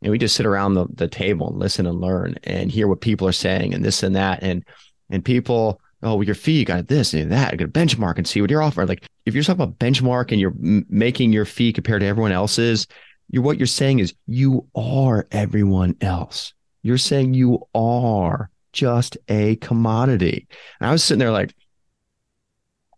And 0.00 0.10
we 0.10 0.16
just 0.16 0.34
sit 0.34 0.46
around 0.46 0.72
the, 0.74 0.86
the 0.94 1.08
table 1.08 1.50
and 1.50 1.58
listen 1.58 1.86
and 1.86 2.00
learn 2.00 2.36
and 2.44 2.72
hear 2.72 2.88
what 2.88 3.02
people 3.02 3.28
are 3.28 3.32
saying 3.32 3.74
and 3.74 3.84
this 3.84 4.02
and 4.02 4.16
that. 4.16 4.42
And 4.42 4.64
and 5.10 5.22
people 5.22 5.82
oh, 6.02 6.14
well, 6.16 6.24
your 6.24 6.34
fee, 6.34 6.60
you 6.60 6.64
got 6.64 6.88
this 6.88 7.12
and 7.14 7.30
that. 7.32 7.52
I 7.52 7.56
got 7.56 7.68
a 7.68 7.70
benchmark 7.70 8.16
and 8.16 8.26
see 8.26 8.40
what 8.40 8.50
you're 8.50 8.62
offering. 8.62 8.88
Like 8.88 9.06
if 9.26 9.34
you're 9.34 9.42
talking 9.42 9.62
about 9.62 9.78
benchmark 9.78 10.32
and 10.32 10.40
you're 10.40 10.52
m- 10.52 10.86
making 10.88 11.32
your 11.32 11.44
fee 11.44 11.72
compared 11.72 12.00
to 12.00 12.06
everyone 12.06 12.32
else's, 12.32 12.86
you're 13.30 13.42
what 13.42 13.58
you're 13.58 13.66
saying 13.66 13.98
is 13.98 14.14
you 14.26 14.66
are 14.74 15.26
everyone 15.30 15.96
else. 16.00 16.52
You're 16.82 16.98
saying 16.98 17.34
you 17.34 17.66
are 17.74 18.50
just 18.72 19.18
a 19.28 19.56
commodity. 19.56 20.46
And 20.80 20.88
I 20.88 20.92
was 20.92 21.04
sitting 21.04 21.18
there 21.18 21.30
like, 21.30 21.54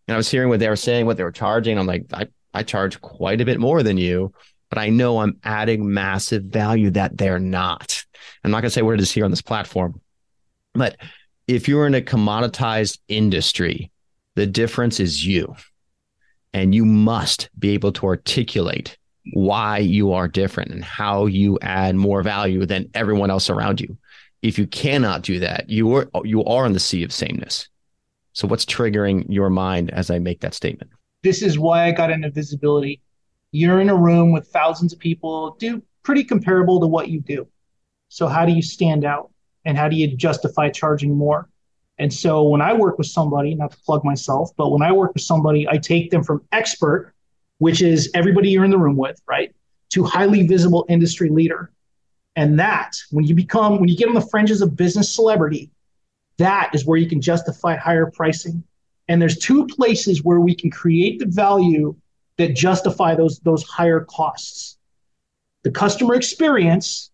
and 0.07 0.15
I 0.15 0.17
was 0.17 0.31
hearing 0.31 0.49
what 0.49 0.61
they 0.61 0.69
were 0.69 0.77
saying, 0.77 1.07
what 1.07 1.17
they 1.17 1.25
were 1.25 1.33
charging. 1.33 1.79
I'm 1.79 1.87
like, 1.87 2.07
I, 2.13 2.29
I 2.55 2.63
charge 2.63 3.01
quite 3.01 3.41
a 3.41 3.45
bit 3.45 3.61
more 3.61 3.83
than 3.83 3.99
you, 3.99 4.33
but 4.69 4.79
I 4.79 4.89
know 4.89 5.21
I'm 5.21 5.39
adding 5.45 5.93
massive 5.93 6.45
value 6.45 6.91
that 6.91 7.17
they're 7.17 7.39
not. 7.39 8.05
I'm 8.45 8.51
not 8.51 8.61
going 8.61 8.69
to 8.69 8.71
say 8.71 8.83
what 8.83 8.95
it 8.95 9.01
is 9.01 9.13
here 9.13 9.25
on 9.25 9.31
this 9.31 9.43
platform, 9.43 10.01
but 10.75 10.97
if 11.49 11.69
you're 11.69 11.87
in 11.87 11.95
a 11.95 12.01
commoditized 12.01 12.99
industry, 13.09 13.91
the 14.35 14.47
difference 14.47 15.01
is 15.01 15.27
you. 15.27 15.55
And 16.55 16.75
you 16.75 16.85
must 16.85 17.49
be 17.59 17.71
able 17.71 17.93
to 17.93 18.07
articulate 18.07 18.99
why 19.33 19.79
you 19.79 20.13
are 20.13 20.29
different 20.29 20.71
and 20.71 20.85
how 20.85 21.27
you 21.27 21.59
add 21.63 21.95
more 21.95 22.23
value 22.23 22.67
than 22.67 22.91
everyone 22.95 23.31
else 23.31 23.49
around 23.49 23.81
you. 23.81 23.97
If 24.43 24.59
you 24.59 24.67
cannot 24.67 25.23
do 25.23 25.39
that, 25.39 25.71
you 25.71 25.95
are 25.95 26.09
you 26.25 26.45
are 26.45 26.67
in 26.67 26.73
the 26.73 26.81
sea 26.81 27.05
of 27.05 27.13
sameness. 27.13 27.69
So 28.33 28.49
what's 28.49 28.65
triggering 28.65 29.25
your 29.29 29.51
mind 29.51 29.91
as 29.93 30.11
I 30.11 30.19
make 30.19 30.41
that 30.41 30.55
statement? 30.55 30.91
This 31.23 31.43
is 31.43 31.59
why 31.59 31.87
I 31.87 31.93
got 31.93 32.11
into 32.11 32.31
visibility. 32.31 33.01
You're 33.53 33.81
in 33.81 33.89
a 33.89 33.97
room 33.97 34.33
with 34.33 34.49
thousands 34.49 34.93
of 34.93 34.99
people, 34.99 35.57
do 35.59 35.83
pretty 36.03 36.25
comparable 36.25 36.81
to 36.81 36.87
what 36.87 37.09
you 37.09 37.21
do. 37.21 37.47
So 38.09 38.27
how 38.27 38.45
do 38.45 38.53
you 38.53 38.63
stand 38.63 39.05
out? 39.05 39.32
And 39.65 39.77
how 39.77 39.89
do 39.89 39.97
you 39.97 40.17
justify 40.17 40.71
charging 40.71 41.17
more? 41.17 41.49
And 41.99 42.13
so 42.13 42.43
when 42.43 42.61
I 42.61 42.73
work 42.73 42.99
with 42.99 43.07
somebody, 43.07 43.55
not 43.55 43.71
to 43.73 43.77
plug 43.79 44.05
myself, 44.05 44.51
but 44.57 44.71
when 44.71 44.83
I 44.83 44.93
work 44.93 45.15
with 45.15 45.23
somebody, 45.23 45.69
I 45.69 45.77
take 45.77 46.11
them 46.11 46.25
from 46.25 46.43
expert, 46.53 47.13
which 47.59 47.83
is 47.83 48.11
everybody 48.15 48.51
you're 48.51 48.65
in 48.65 48.71
the 48.71 48.79
room 48.79 48.97
with, 48.97 49.21
right, 49.27 49.55
to 49.91 50.03
highly 50.03 50.47
visible 50.47 50.85
industry 50.89 51.29
leader. 51.29 51.71
And 52.35 52.59
that, 52.59 52.97
when 53.11 53.25
you 53.25 53.35
become, 53.35 53.79
when 53.79 53.89
you 53.89 53.97
get 53.97 54.09
on 54.09 54.15
the 54.15 54.27
fringes 54.33 54.63
of 54.63 54.75
business 54.75 55.15
celebrity, 55.15 55.71
that 56.39 56.71
is 56.75 56.87
where 56.87 56.99
you 56.99 57.09
can 57.09 57.21
justify 57.21 57.77
higher 57.77 58.11
pricing. 58.11 58.65
And 59.09 59.21
there's 59.21 59.39
two 59.39 59.67
places 59.67 60.25
where 60.25 60.41
we 60.41 60.55
can 60.55 60.71
create 60.71 61.19
the 61.19 61.27
value 61.27 61.95
that 62.39 62.57
justify 62.57 63.15
those, 63.15 63.39
those 63.41 63.63
higher 63.65 64.01
costs. 64.01 64.79
The 65.63 65.71
customer 65.71 66.15
experience, 66.15 67.11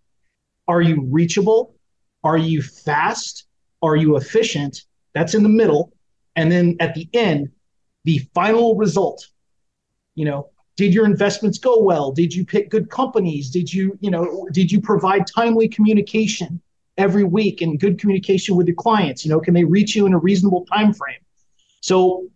are 0.68 0.80
you 0.80 1.06
reachable? 1.10 1.74
Are 2.24 2.38
you 2.38 2.62
fast? 2.62 3.46
Are 3.82 3.96
you 3.96 4.16
efficient? 4.16 4.84
That's 5.14 5.34
in 5.34 5.42
the 5.42 5.48
middle. 5.48 5.92
And 6.36 6.50
then 6.50 6.76
at 6.80 6.94
the 6.94 7.08
end, 7.12 7.50
the 8.04 8.18
final 8.34 8.76
result, 8.76 9.26
you 10.14 10.24
know, 10.24 10.50
did 10.76 10.94
your 10.94 11.04
investments 11.04 11.58
go 11.58 11.82
well? 11.82 12.12
Did 12.12 12.32
you 12.32 12.46
pick 12.46 12.70
good 12.70 12.88
companies? 12.88 13.50
Did 13.50 13.72
you, 13.72 13.98
you 14.00 14.10
know, 14.10 14.48
did 14.52 14.70
you 14.70 14.80
provide 14.80 15.26
timely 15.26 15.68
communication 15.68 16.60
every 16.96 17.24
week 17.24 17.62
and 17.62 17.80
good 17.80 17.98
communication 17.98 18.56
with 18.56 18.68
your 18.68 18.76
clients? 18.76 19.24
You 19.24 19.30
know, 19.32 19.40
can 19.40 19.54
they 19.54 19.64
reach 19.64 19.96
you 19.96 20.06
in 20.06 20.12
a 20.12 20.18
reasonable 20.18 20.64
time 20.66 20.92
frame? 20.94 21.18
So 21.80 22.28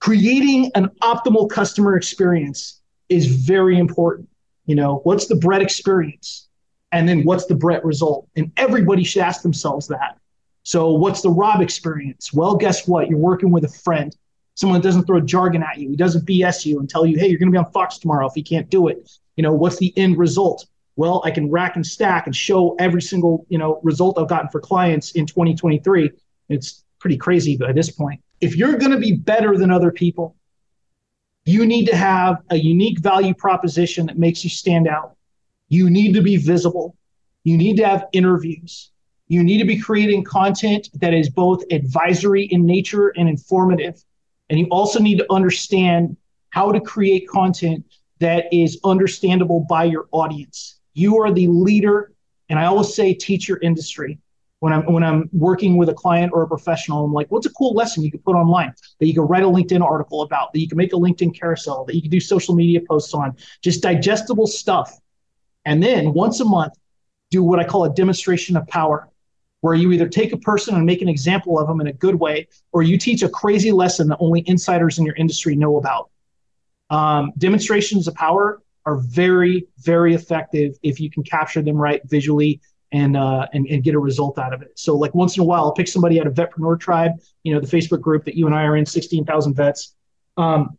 creating 0.00 0.70
an 0.74 0.88
optimal 1.02 1.50
customer 1.50 1.96
experience 1.96 2.80
is 3.08 3.26
very 3.26 3.78
important. 3.78 4.28
You 4.64 4.74
know, 4.74 5.00
what's 5.04 5.26
the 5.26 5.36
Brett 5.36 5.62
experience? 5.62 6.47
And 6.92 7.08
then 7.08 7.24
what's 7.24 7.46
the 7.46 7.54
Brett 7.54 7.84
result? 7.84 8.28
And 8.36 8.50
everybody 8.56 9.04
should 9.04 9.22
ask 9.22 9.42
themselves 9.42 9.88
that. 9.88 10.18
So, 10.62 10.92
what's 10.92 11.22
the 11.22 11.30
Rob 11.30 11.60
experience? 11.60 12.32
Well, 12.32 12.56
guess 12.56 12.86
what? 12.86 13.08
You're 13.08 13.18
working 13.18 13.50
with 13.50 13.64
a 13.64 13.68
friend, 13.68 14.14
someone 14.54 14.80
that 14.80 14.86
doesn't 14.86 15.04
throw 15.04 15.20
jargon 15.20 15.62
at 15.62 15.78
you. 15.78 15.90
He 15.90 15.96
doesn't 15.96 16.26
BS 16.26 16.66
you 16.66 16.78
and 16.78 16.88
tell 16.88 17.06
you, 17.06 17.18
hey, 17.18 17.28
you're 17.28 17.38
going 17.38 17.50
to 17.50 17.52
be 17.52 17.58
on 17.58 17.70
Fox 17.72 17.98
tomorrow 17.98 18.26
if 18.26 18.36
you 18.36 18.44
can't 18.44 18.68
do 18.68 18.88
it. 18.88 19.10
You 19.36 19.42
know, 19.42 19.52
what's 19.52 19.78
the 19.78 19.96
end 19.96 20.18
result? 20.18 20.66
Well, 20.96 21.22
I 21.24 21.30
can 21.30 21.50
rack 21.50 21.76
and 21.76 21.86
stack 21.86 22.26
and 22.26 22.34
show 22.34 22.74
every 22.78 23.00
single, 23.00 23.46
you 23.48 23.56
know, 23.56 23.80
result 23.82 24.18
I've 24.18 24.28
gotten 24.28 24.48
for 24.48 24.60
clients 24.60 25.12
in 25.12 25.26
2023. 25.26 26.10
It's 26.48 26.84
pretty 26.98 27.16
crazy 27.16 27.56
by 27.56 27.72
this 27.72 27.90
point. 27.90 28.20
If 28.40 28.56
you're 28.56 28.76
going 28.76 28.90
to 28.90 28.98
be 28.98 29.12
better 29.12 29.56
than 29.56 29.70
other 29.70 29.92
people, 29.92 30.36
you 31.44 31.64
need 31.64 31.86
to 31.86 31.96
have 31.96 32.42
a 32.50 32.56
unique 32.56 32.98
value 32.98 33.32
proposition 33.32 34.06
that 34.06 34.18
makes 34.18 34.44
you 34.44 34.50
stand 34.50 34.88
out 34.88 35.16
you 35.68 35.90
need 35.90 36.14
to 36.14 36.22
be 36.22 36.36
visible. 36.36 36.96
You 37.44 37.56
need 37.56 37.76
to 37.76 37.86
have 37.86 38.06
interviews. 38.12 38.90
You 39.28 39.44
need 39.44 39.58
to 39.58 39.64
be 39.64 39.78
creating 39.78 40.24
content 40.24 40.88
that 40.94 41.12
is 41.12 41.28
both 41.28 41.62
advisory 41.70 42.44
in 42.44 42.64
nature 42.64 43.08
and 43.08 43.28
informative. 43.28 44.02
And 44.48 44.58
you 44.58 44.66
also 44.70 44.98
need 44.98 45.18
to 45.18 45.26
understand 45.30 46.16
how 46.50 46.72
to 46.72 46.80
create 46.80 47.28
content 47.28 47.84
that 48.20 48.46
is 48.52 48.80
understandable 48.84 49.60
by 49.68 49.84
your 49.84 50.08
audience. 50.12 50.80
You 50.94 51.18
are 51.18 51.30
the 51.30 51.46
leader. 51.46 52.12
And 52.48 52.58
I 52.58 52.64
always 52.64 52.94
say, 52.94 53.12
teach 53.12 53.46
your 53.46 53.58
industry. 53.58 54.18
when 54.60 54.72
I'm 54.72 54.92
when 54.92 55.04
I'm 55.04 55.28
working 55.32 55.76
with 55.76 55.88
a 55.88 55.94
client 55.94 56.32
or 56.34 56.42
a 56.42 56.48
professional, 56.48 57.04
I'm 57.04 57.12
like, 57.12 57.28
what's 57.30 57.46
a 57.46 57.52
cool 57.52 57.74
lesson 57.74 58.02
you 58.02 58.10
could 58.10 58.24
put 58.24 58.34
online 58.34 58.72
that 58.98 59.06
you 59.06 59.14
could 59.14 59.28
write 59.28 59.42
a 59.42 59.46
LinkedIn 59.46 59.82
article 59.82 60.22
about, 60.22 60.52
that 60.52 60.60
you 60.60 60.68
can 60.68 60.76
make 60.76 60.92
a 60.92 60.96
LinkedIn 60.96 61.38
carousel, 61.38 61.84
that 61.84 61.94
you 61.94 62.02
can 62.02 62.10
do 62.10 62.20
social 62.20 62.54
media 62.54 62.80
posts 62.88 63.14
on, 63.14 63.36
just 63.62 63.82
digestible 63.82 64.46
stuff. 64.46 64.98
And 65.68 65.82
then 65.82 66.14
once 66.14 66.40
a 66.40 66.46
month, 66.46 66.74
do 67.30 67.42
what 67.42 67.58
I 67.60 67.64
call 67.64 67.84
a 67.84 67.92
demonstration 68.02 68.56
of 68.56 68.66
power, 68.68 68.98
where 69.60 69.74
you 69.74 69.92
either 69.92 70.08
take 70.08 70.32
a 70.32 70.38
person 70.50 70.74
and 70.76 70.86
make 70.86 71.02
an 71.02 71.10
example 71.16 71.58
of 71.60 71.68
them 71.68 71.78
in 71.82 71.88
a 71.88 71.92
good 71.92 72.14
way, 72.14 72.48
or 72.72 72.82
you 72.82 72.96
teach 72.96 73.22
a 73.22 73.28
crazy 73.28 73.72
lesson 73.82 74.08
that 74.08 74.18
only 74.18 74.42
insiders 74.46 74.98
in 74.98 75.04
your 75.04 75.16
industry 75.16 75.54
know 75.54 75.76
about. 75.76 76.04
Um, 76.88 77.32
demonstrations 77.36 78.08
of 78.08 78.14
power 78.14 78.62
are 78.86 78.96
very, 78.96 79.66
very 79.92 80.14
effective 80.14 80.70
if 80.82 81.00
you 81.00 81.10
can 81.10 81.22
capture 81.22 81.60
them 81.60 81.76
right 81.76 82.00
visually 82.06 82.52
and 82.90 83.14
uh, 83.14 83.46
and 83.52 83.66
and 83.66 83.84
get 83.84 83.94
a 83.94 83.98
result 84.10 84.38
out 84.38 84.54
of 84.54 84.62
it. 84.62 84.72
So 84.76 84.96
like 84.96 85.14
once 85.14 85.36
in 85.36 85.42
a 85.42 85.44
while, 85.44 85.64
I'll 85.64 85.78
pick 85.80 85.88
somebody 85.88 86.18
out 86.20 86.26
of 86.26 86.32
Vetpreneur 86.32 86.80
Tribe, 86.80 87.12
you 87.44 87.52
know, 87.52 87.60
the 87.60 87.76
Facebook 87.76 88.00
group 88.00 88.24
that 88.24 88.36
you 88.38 88.46
and 88.46 88.54
I 88.54 88.62
are 88.68 88.76
in, 88.80 88.86
sixteen 88.86 89.26
thousand 89.26 89.52
vets, 89.52 89.94
um, 90.38 90.78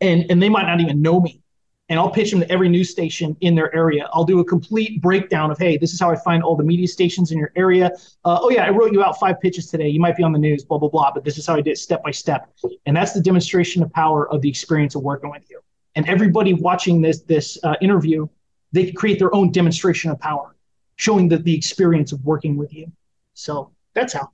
and 0.00 0.30
and 0.30 0.40
they 0.40 0.50
might 0.56 0.66
not 0.66 0.80
even 0.80 1.02
know 1.02 1.18
me, 1.20 1.42
and 1.88 1.98
I'll 1.98 2.10
pitch 2.10 2.30
them 2.30 2.40
to 2.40 2.50
every 2.50 2.68
news 2.68 2.90
station 2.90 3.36
in 3.40 3.54
their 3.54 3.74
area. 3.74 4.08
I'll 4.12 4.24
do 4.24 4.40
a 4.40 4.44
complete 4.44 5.02
breakdown 5.02 5.50
of, 5.50 5.58
hey, 5.58 5.76
this 5.76 5.92
is 5.92 6.00
how 6.00 6.10
I 6.10 6.16
find 6.16 6.42
all 6.42 6.56
the 6.56 6.64
media 6.64 6.88
stations 6.88 7.30
in 7.30 7.38
your 7.38 7.52
area. 7.56 7.90
Uh, 8.24 8.38
oh 8.40 8.50
yeah, 8.50 8.64
I 8.64 8.70
wrote 8.70 8.92
you 8.92 9.02
out 9.02 9.18
five 9.18 9.40
pitches 9.40 9.70
today. 9.70 9.88
You 9.88 10.00
might 10.00 10.16
be 10.16 10.22
on 10.22 10.32
the 10.32 10.38
news, 10.38 10.64
blah 10.64 10.78
blah 10.78 10.88
blah, 10.88 11.12
but 11.12 11.24
this 11.24 11.36
is 11.36 11.46
how 11.46 11.54
I 11.54 11.60
did 11.60 11.72
it 11.72 11.78
step 11.78 12.02
by 12.02 12.10
step, 12.10 12.50
and 12.86 12.96
that's 12.96 13.12
the 13.12 13.20
demonstration 13.20 13.82
of 13.82 13.92
power 13.92 14.30
of 14.30 14.40
the 14.40 14.48
experience 14.48 14.94
of 14.94 15.02
working 15.02 15.30
with 15.30 15.48
you. 15.50 15.60
And 15.94 16.08
everybody 16.08 16.54
watching 16.54 17.02
this 17.02 17.20
this 17.22 17.58
uh, 17.62 17.76
interview, 17.80 18.28
they 18.72 18.86
can 18.86 18.94
create 18.94 19.18
their 19.18 19.34
own 19.34 19.52
demonstration 19.52 20.10
of 20.10 20.18
power 20.18 20.54
showing 20.96 21.28
the, 21.28 21.38
the 21.38 21.54
experience 21.54 22.12
of 22.12 22.24
working 22.24 22.56
with 22.56 22.72
you. 22.72 22.90
So 23.34 23.72
that's 23.94 24.12
how. 24.12 24.30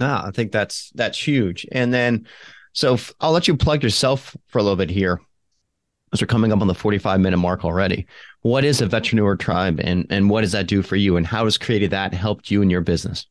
No, 0.00 0.22
I 0.24 0.30
think 0.32 0.52
that's 0.52 0.90
that's 0.94 1.18
huge. 1.18 1.66
And 1.72 1.92
then, 1.92 2.26
so 2.72 2.98
I'll 3.20 3.32
let 3.32 3.48
you 3.48 3.56
plug 3.56 3.82
yourself 3.82 4.36
for 4.48 4.58
a 4.58 4.62
little 4.62 4.76
bit 4.76 4.90
here, 4.90 5.20
we're 6.20 6.26
coming 6.26 6.52
up 6.52 6.60
on 6.60 6.66
the 6.66 6.74
forty-five 6.74 7.20
minute 7.20 7.38
mark 7.38 7.64
already. 7.64 8.06
What 8.42 8.64
is 8.64 8.80
a 8.80 8.86
Vetpreneur 8.86 9.38
Tribe, 9.38 9.80
and 9.82 10.06
and 10.10 10.28
what 10.28 10.42
does 10.42 10.52
that 10.52 10.66
do 10.66 10.82
for 10.82 10.96
you, 10.96 11.16
and 11.16 11.26
how 11.26 11.44
has 11.44 11.56
created 11.56 11.90
that 11.90 12.12
helped 12.12 12.50
you 12.50 12.60
in 12.60 12.70
your 12.70 12.82
business? 12.82 13.26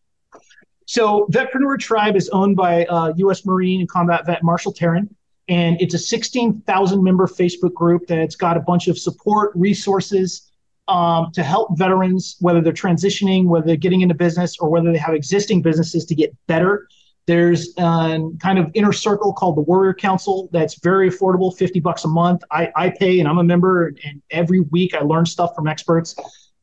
So, 0.88 1.27
Vetpreneur 1.32 1.79
Tribe 1.79 2.15
is 2.15 2.27
owned 2.29 2.55
by 2.55 2.86
uh, 2.86 3.13
U.S. 3.17 3.45
Marine 3.45 3.82
and 3.82 3.89
combat 3.89 4.25
vet 4.25 4.43
Marshall 4.43 4.73
Taryn, 4.73 5.07
and 5.47 5.79
it's 5.79 5.93
a 5.93 5.99
sixteen 5.99 6.61
thousand 6.61 7.03
member 7.03 7.27
Facebook 7.27 7.73
group 7.73 8.07
that's 8.07 8.36
got 8.36 8.57
a 8.57 8.61
bunch 8.61 8.88
of 8.88 8.97
support 8.97 9.51
resources 9.55 10.51
um, 10.88 11.32
to 11.34 11.43
help 11.43 11.77
veterans, 11.77 12.36
whether 12.39 12.61
they're 12.61 12.73
transitioning, 12.73 13.45
whether 13.45 13.67
they're 13.67 13.75
getting 13.75 14.01
into 14.01 14.15
business, 14.15 14.57
or 14.59 14.69
whether 14.69 14.91
they 14.91 14.97
have 14.97 15.13
existing 15.13 15.61
businesses 15.61 16.05
to 16.05 16.15
get 16.15 16.36
better. 16.47 16.88
There's 17.28 17.74
a 17.78 18.19
kind 18.39 18.59
of 18.59 18.72
inner 18.74 18.91
circle 18.91 19.34
called 19.34 19.55
the 19.55 19.61
Warrior 19.61 19.93
Council 19.93 20.49
that's 20.51 20.80
very 20.80 21.09
affordable, 21.09 21.55
50 21.55 21.80
bucks 21.80 22.03
a 22.03 22.07
month. 22.07 22.41
I, 22.51 22.72
I 22.76 22.89
pay 22.89 23.19
and 23.19 23.28
I'm 23.28 23.38
a 23.38 23.43
member, 23.43 23.88
and 23.88 24.22
every 24.32 24.61
week 24.61 24.95
I 24.95 25.01
learn 25.01 25.26
stuff 25.26 25.55
from 25.55 25.67
experts. 25.67 26.15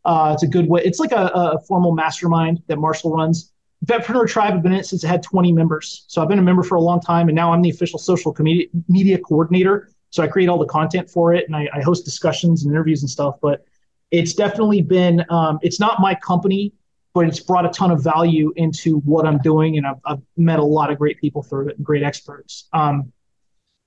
Uh, 0.04 0.32
it's 0.34 0.42
a 0.42 0.46
good 0.46 0.68
way. 0.68 0.82
It's 0.84 0.98
like 0.98 1.12
a, 1.12 1.30
a 1.34 1.60
formal 1.66 1.92
mastermind 1.92 2.62
that 2.66 2.78
Marshall 2.78 3.12
runs. 3.12 3.52
Vetpreneur 3.86 4.26
Tribe, 4.26 4.54
I've 4.54 4.62
been 4.62 4.72
in 4.72 4.80
it 4.80 4.86
since 4.86 5.04
it 5.04 5.06
had 5.06 5.22
20 5.22 5.52
members. 5.52 6.04
So 6.08 6.20
I've 6.20 6.28
been 6.28 6.38
a 6.38 6.42
member 6.42 6.62
for 6.62 6.74
a 6.74 6.80
long 6.80 7.00
time, 7.00 7.28
and 7.28 7.36
now 7.36 7.52
I'm 7.52 7.62
the 7.62 7.70
official 7.70 7.98
social 7.98 8.34
media, 8.40 8.66
media 8.88 9.18
coordinator. 9.18 9.90
So 10.10 10.22
I 10.22 10.26
create 10.26 10.48
all 10.48 10.58
the 10.58 10.66
content 10.66 11.08
for 11.08 11.34
it, 11.34 11.46
and 11.46 11.54
I, 11.54 11.68
I 11.72 11.82
host 11.82 12.04
discussions 12.04 12.64
and 12.64 12.72
interviews 12.72 13.02
and 13.02 13.10
stuff. 13.10 13.36
But 13.40 13.64
it's 14.10 14.34
definitely 14.34 14.82
been 14.82 15.24
um, 15.30 15.58
it's 15.62 15.78
not 15.78 16.00
my 16.00 16.14
company 16.14 16.72
but 17.18 17.26
it's 17.26 17.40
brought 17.40 17.66
a 17.66 17.68
ton 17.70 17.90
of 17.90 18.00
value 18.02 18.52
into 18.54 19.00
what 19.00 19.26
i'm 19.26 19.38
doing 19.38 19.76
and 19.76 19.84
i've, 19.84 19.98
I've 20.04 20.22
met 20.36 20.60
a 20.60 20.64
lot 20.64 20.92
of 20.92 20.98
great 20.98 21.20
people 21.20 21.42
through 21.42 21.70
it 21.70 21.76
and 21.76 21.84
great 21.84 22.04
experts. 22.04 22.68
Um, 22.72 23.12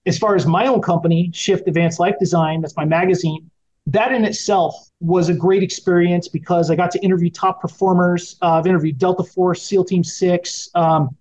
as 0.05 0.17
far 0.17 0.36
as 0.36 0.45
my 0.45 0.67
own 0.67 0.82
company 0.82 1.32
shift 1.34 1.65
advanced 1.69 1.97
life 1.97 2.15
design 2.19 2.59
that's 2.59 2.75
my 2.75 2.84
magazine 2.84 3.49
that 3.88 4.11
in 4.11 4.25
itself 4.25 4.75
was 4.99 5.29
a 5.29 5.34
great 5.34 5.63
experience 5.63 6.27
because 6.27 6.69
i 6.69 6.75
got 6.75 6.91
to 6.91 6.99
interview 6.99 7.29
top 7.29 7.61
performers. 7.61 8.36
Uh, 8.41 8.55
i've 8.55 8.67
interviewed 8.67 8.97
delta 8.97 9.23
force 9.23 9.63
seal 9.63 9.86
team 9.86 10.03
6 10.03 10.69
um, 10.75 11.15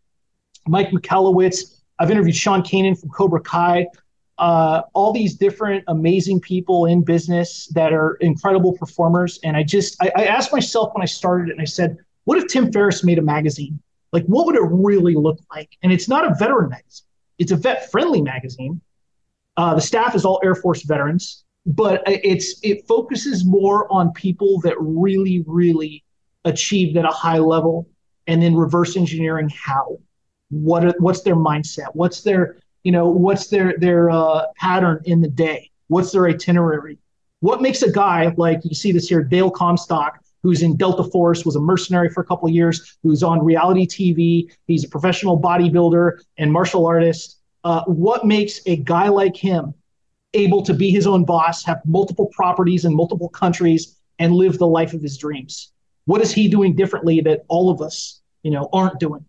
mike 0.67 0.91
michalowicz 0.91 1.81
i've 2.01 2.11
interviewed 2.11 2.35
sean 2.35 2.61
kanan 2.61 2.99
from 2.99 3.09
cobra 3.11 3.41
kai 3.41 3.87
uh, 4.41 4.83
all 4.95 5.13
these 5.13 5.35
different 5.35 5.85
amazing 5.89 6.41
people 6.41 6.87
in 6.87 7.05
business 7.05 7.67
that 7.75 7.93
are 7.93 8.15
incredible 8.23 8.73
performers. 8.73 9.39
And 9.45 9.55
I 9.55 9.63
just, 9.63 10.03
I, 10.03 10.11
I, 10.17 10.25
asked 10.25 10.51
myself 10.51 10.95
when 10.95 11.03
I 11.03 11.07
started 11.07 11.51
it, 11.51 11.53
and 11.53 11.61
I 11.61 11.67
said, 11.67 11.99
what 12.25 12.39
if 12.39 12.47
Tim 12.47 12.73
Ferriss 12.73 13.05
made 13.05 13.19
a 13.19 13.23
magazine? 13.23 13.79
Like, 14.13 14.25
what 14.25 14.47
would 14.47 14.57
it 14.57 14.65
really 14.65 15.15
look 15.15 15.39
like? 15.55 15.77
And 15.83 15.93
it's 15.93 16.09
not 16.09 16.27
a 16.27 16.35
veteran 16.35 16.71
magazine, 16.71 17.07
it's 17.39 17.53
a 17.53 17.57
vet 17.57 17.91
friendly 17.91 18.23
magazine. 18.23 18.81
Uh, 19.59 19.75
the 19.75 19.81
staff 19.81 20.15
is 20.15 20.25
all 20.25 20.41
Air 20.43 20.55
Force 20.55 20.85
veterans, 20.85 21.45
but 21.67 22.03
it's 22.07 22.59
it 22.63 22.87
focuses 22.89 23.45
more 23.45 23.93
on 23.93 24.11
people 24.13 24.59
that 24.63 24.75
really, 24.81 25.45
really 25.47 26.03
achieved 26.47 26.97
at 26.97 27.05
a 27.05 27.09
high 27.09 27.39
level, 27.39 27.87
and 28.27 28.43
then 28.43 28.57
reverse 28.57 28.97
engineering 28.97 29.51
how. 29.51 29.99
What 30.49 30.85
are, 30.85 30.95
what's 30.99 31.21
their 31.23 31.37
mindset? 31.37 31.89
What's 31.93 32.23
their 32.23 32.57
you 32.83 32.93
know 32.93 33.09
what's 33.09 33.49
their 33.49 33.77
their 33.79 34.11
uh, 34.11 34.47
pattern 34.57 35.03
in 35.05 35.21
the 35.21 35.29
day? 35.29 35.71
What's 35.89 36.13
their 36.13 36.27
itinerary? 36.27 36.99
What 37.41 37.63
makes 37.63 37.83
a 37.83 37.91
guy 37.91 38.33
like 38.37 38.65
you 38.65 38.75
see 38.75 38.93
this 38.93 39.09
here 39.09 39.23
dale 39.23 39.51
comstock 39.51 40.21
who's 40.43 40.63
in 40.63 40.77
delta 40.77 41.05
force 41.05 41.45
was 41.45 41.57
a 41.57 41.61
mercenary 41.61 42.09
for 42.09 42.23
a 42.23 42.25
couple 42.25 42.49
of 42.49 42.55
years 42.55 42.97
who's 43.03 43.23
on 43.23 43.45
reality 43.45 43.87
tv 43.87 44.51
he's 44.67 44.85
a 44.85 44.89
professional 44.89 45.39
bodybuilder 45.39 46.21
and 46.39 46.53
martial 46.53 46.87
artist. 46.87 47.39
Uh, 47.65 47.85
what 47.85 48.27
makes 48.27 48.61
a 48.67 48.77
guy 48.77 49.09
like 49.09 49.37
him 49.37 49.75
able 50.33 50.63
to 50.63 50.73
be 50.73 50.91
his 50.91 51.07
own 51.07 51.25
boss 51.25 51.65
have 51.65 51.81
multiple 51.85 52.27
properties 52.33 52.85
in 52.85 52.95
multiple 52.95 53.29
countries 53.29 53.97
and 54.19 54.33
live 54.33 54.59
the 54.59 54.67
life 54.67 54.95
of 54.95 55.03
his 55.03 55.19
dreams? 55.19 55.73
What 56.07 56.23
is 56.23 56.33
he 56.33 56.49
doing 56.49 56.75
differently 56.75 57.21
that 57.23 57.45
all 57.49 57.71
of 57.71 57.83
us 57.83 58.21
you 58.43 58.51
know 58.51 58.69
aren't 58.73 58.99
doing 58.99 59.25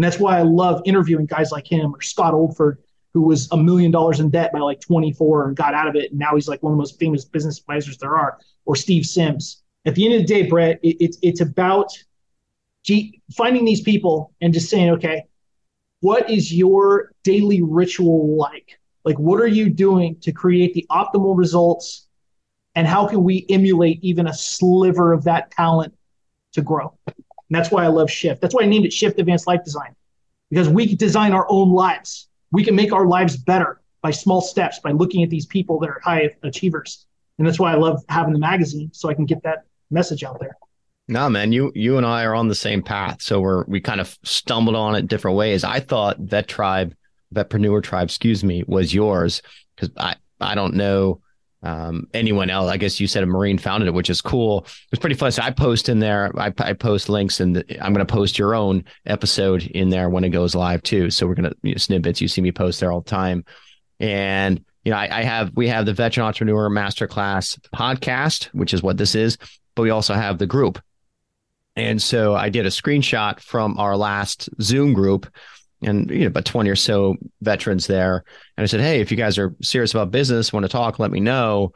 and 0.00 0.04
that's 0.06 0.18
why 0.18 0.38
I 0.38 0.42
love 0.44 0.80
interviewing 0.86 1.26
guys 1.26 1.52
like 1.52 1.70
him 1.70 1.94
or 1.94 2.00
Scott 2.00 2.32
Oldford, 2.32 2.78
who 3.12 3.20
was 3.20 3.52
a 3.52 3.56
million 3.58 3.90
dollars 3.90 4.18
in 4.18 4.30
debt 4.30 4.50
by 4.50 4.60
like 4.60 4.80
24 4.80 5.48
and 5.48 5.54
got 5.54 5.74
out 5.74 5.88
of 5.88 5.94
it. 5.94 6.10
And 6.10 6.18
now 6.18 6.34
he's 6.36 6.48
like 6.48 6.62
one 6.62 6.72
of 6.72 6.78
the 6.78 6.80
most 6.80 6.98
famous 6.98 7.26
business 7.26 7.58
advisors 7.58 7.98
there 7.98 8.16
are, 8.16 8.38
or 8.64 8.76
Steve 8.76 9.04
Sims. 9.04 9.62
At 9.84 9.94
the 9.94 10.06
end 10.06 10.14
of 10.14 10.20
the 10.22 10.26
day, 10.26 10.48
Brett, 10.48 10.80
it, 10.82 10.96
it's, 11.00 11.18
it's 11.20 11.42
about 11.42 11.92
finding 13.36 13.66
these 13.66 13.82
people 13.82 14.32
and 14.40 14.54
just 14.54 14.70
saying, 14.70 14.88
okay, 14.88 15.24
what 16.00 16.30
is 16.30 16.50
your 16.50 17.12
daily 17.22 17.60
ritual 17.60 18.38
like? 18.38 18.80
Like, 19.04 19.18
what 19.18 19.38
are 19.38 19.48
you 19.48 19.68
doing 19.68 20.16
to 20.22 20.32
create 20.32 20.72
the 20.72 20.86
optimal 20.90 21.36
results? 21.36 22.08
And 22.74 22.86
how 22.86 23.06
can 23.06 23.22
we 23.22 23.44
emulate 23.50 23.98
even 24.00 24.28
a 24.28 24.32
sliver 24.32 25.12
of 25.12 25.24
that 25.24 25.50
talent 25.50 25.92
to 26.52 26.62
grow? 26.62 26.96
And 27.50 27.58
that's 27.58 27.70
why 27.70 27.84
I 27.84 27.88
love 27.88 28.10
Shift. 28.10 28.40
That's 28.40 28.54
why 28.54 28.62
I 28.62 28.66
named 28.66 28.86
it 28.86 28.92
Shift 28.92 29.18
Advanced 29.18 29.46
Life 29.46 29.64
Design, 29.64 29.94
because 30.50 30.68
we 30.68 30.86
can 30.86 30.96
design 30.96 31.32
our 31.32 31.46
own 31.50 31.72
lives. 31.72 32.28
We 32.52 32.64
can 32.64 32.74
make 32.76 32.92
our 32.92 33.06
lives 33.06 33.36
better 33.36 33.80
by 34.02 34.12
small 34.12 34.40
steps, 34.40 34.78
by 34.78 34.92
looking 34.92 35.22
at 35.22 35.30
these 35.30 35.46
people 35.46 35.78
that 35.80 35.90
are 35.90 36.00
high 36.02 36.30
achievers. 36.42 37.06
And 37.38 37.46
that's 37.46 37.58
why 37.58 37.72
I 37.72 37.76
love 37.76 38.04
having 38.08 38.32
the 38.32 38.38
magazine 38.38 38.90
so 38.92 39.08
I 39.08 39.14
can 39.14 39.26
get 39.26 39.42
that 39.42 39.64
message 39.90 40.22
out 40.22 40.38
there. 40.40 40.56
No, 41.08 41.28
man, 41.28 41.50
you 41.50 41.72
you 41.74 41.96
and 41.96 42.06
I 42.06 42.22
are 42.22 42.36
on 42.36 42.46
the 42.46 42.54
same 42.54 42.82
path. 42.82 43.20
So 43.20 43.40
we're 43.40 43.64
we 43.64 43.80
kind 43.80 44.00
of 44.00 44.16
stumbled 44.22 44.76
on 44.76 44.94
it 44.94 45.08
different 45.08 45.36
ways. 45.36 45.64
I 45.64 45.80
thought 45.80 46.18
Vet 46.20 46.46
Tribe, 46.46 46.94
Vetpreneur 47.34 47.82
Tribe, 47.82 48.06
excuse 48.06 48.44
me, 48.44 48.62
was 48.68 48.94
yours 48.94 49.42
because 49.74 49.90
I 49.96 50.14
I 50.40 50.54
don't 50.54 50.74
know 50.74 51.20
um, 51.62 52.06
anyone 52.14 52.50
else. 52.50 52.70
I 52.70 52.76
guess 52.76 53.00
you 53.00 53.06
said 53.06 53.22
a 53.22 53.26
Marine 53.26 53.58
founded 53.58 53.88
it, 53.88 53.94
which 53.94 54.10
is 54.10 54.20
cool. 54.20 54.66
It's 54.90 55.00
pretty 55.00 55.16
fun. 55.16 55.30
So 55.32 55.42
I 55.42 55.50
post 55.50 55.88
in 55.88 55.98
there. 55.98 56.32
I, 56.38 56.52
I 56.58 56.72
post 56.72 57.08
links, 57.08 57.40
and 57.40 57.64
I'm 57.80 57.92
going 57.92 58.06
to 58.06 58.12
post 58.12 58.38
your 58.38 58.54
own 58.54 58.84
episode 59.06 59.64
in 59.64 59.90
there 59.90 60.08
when 60.08 60.24
it 60.24 60.30
goes 60.30 60.54
live 60.54 60.82
too. 60.82 61.10
So 61.10 61.26
we're 61.26 61.34
going 61.34 61.50
to 61.50 61.56
you 61.62 61.72
know, 61.72 61.78
snippets. 61.78 62.20
You 62.20 62.28
see 62.28 62.40
me 62.40 62.52
post 62.52 62.80
there 62.80 62.90
all 62.90 63.02
the 63.02 63.10
time, 63.10 63.44
and 63.98 64.64
you 64.84 64.92
know 64.92 64.98
I, 64.98 65.20
I 65.20 65.22
have 65.22 65.52
we 65.54 65.68
have 65.68 65.86
the 65.86 65.92
Veteran 65.92 66.26
Entrepreneur 66.26 66.70
Masterclass 66.70 67.58
podcast, 67.74 68.46
which 68.46 68.72
is 68.72 68.82
what 68.82 68.96
this 68.96 69.14
is, 69.14 69.36
but 69.74 69.82
we 69.82 69.90
also 69.90 70.14
have 70.14 70.38
the 70.38 70.46
group. 70.46 70.80
And 71.76 72.02
so 72.02 72.34
I 72.34 72.48
did 72.48 72.66
a 72.66 72.70
screenshot 72.70 73.40
from 73.40 73.78
our 73.78 73.96
last 73.96 74.48
Zoom 74.60 74.92
group 74.92 75.26
and 75.82 76.10
you 76.10 76.20
know 76.20 76.26
about 76.26 76.44
20 76.44 76.68
or 76.68 76.76
so 76.76 77.16
veterans 77.40 77.86
there. 77.86 78.24
And 78.56 78.64
i 78.64 78.66
said 78.66 78.80
hey 78.80 79.00
if 79.00 79.10
you 79.10 79.16
guys 79.16 79.38
are 79.38 79.54
serious 79.62 79.92
about 79.92 80.10
business 80.10 80.52
want 80.52 80.64
to 80.64 80.68
talk 80.68 80.98
let 80.98 81.10
me 81.10 81.20
know. 81.20 81.72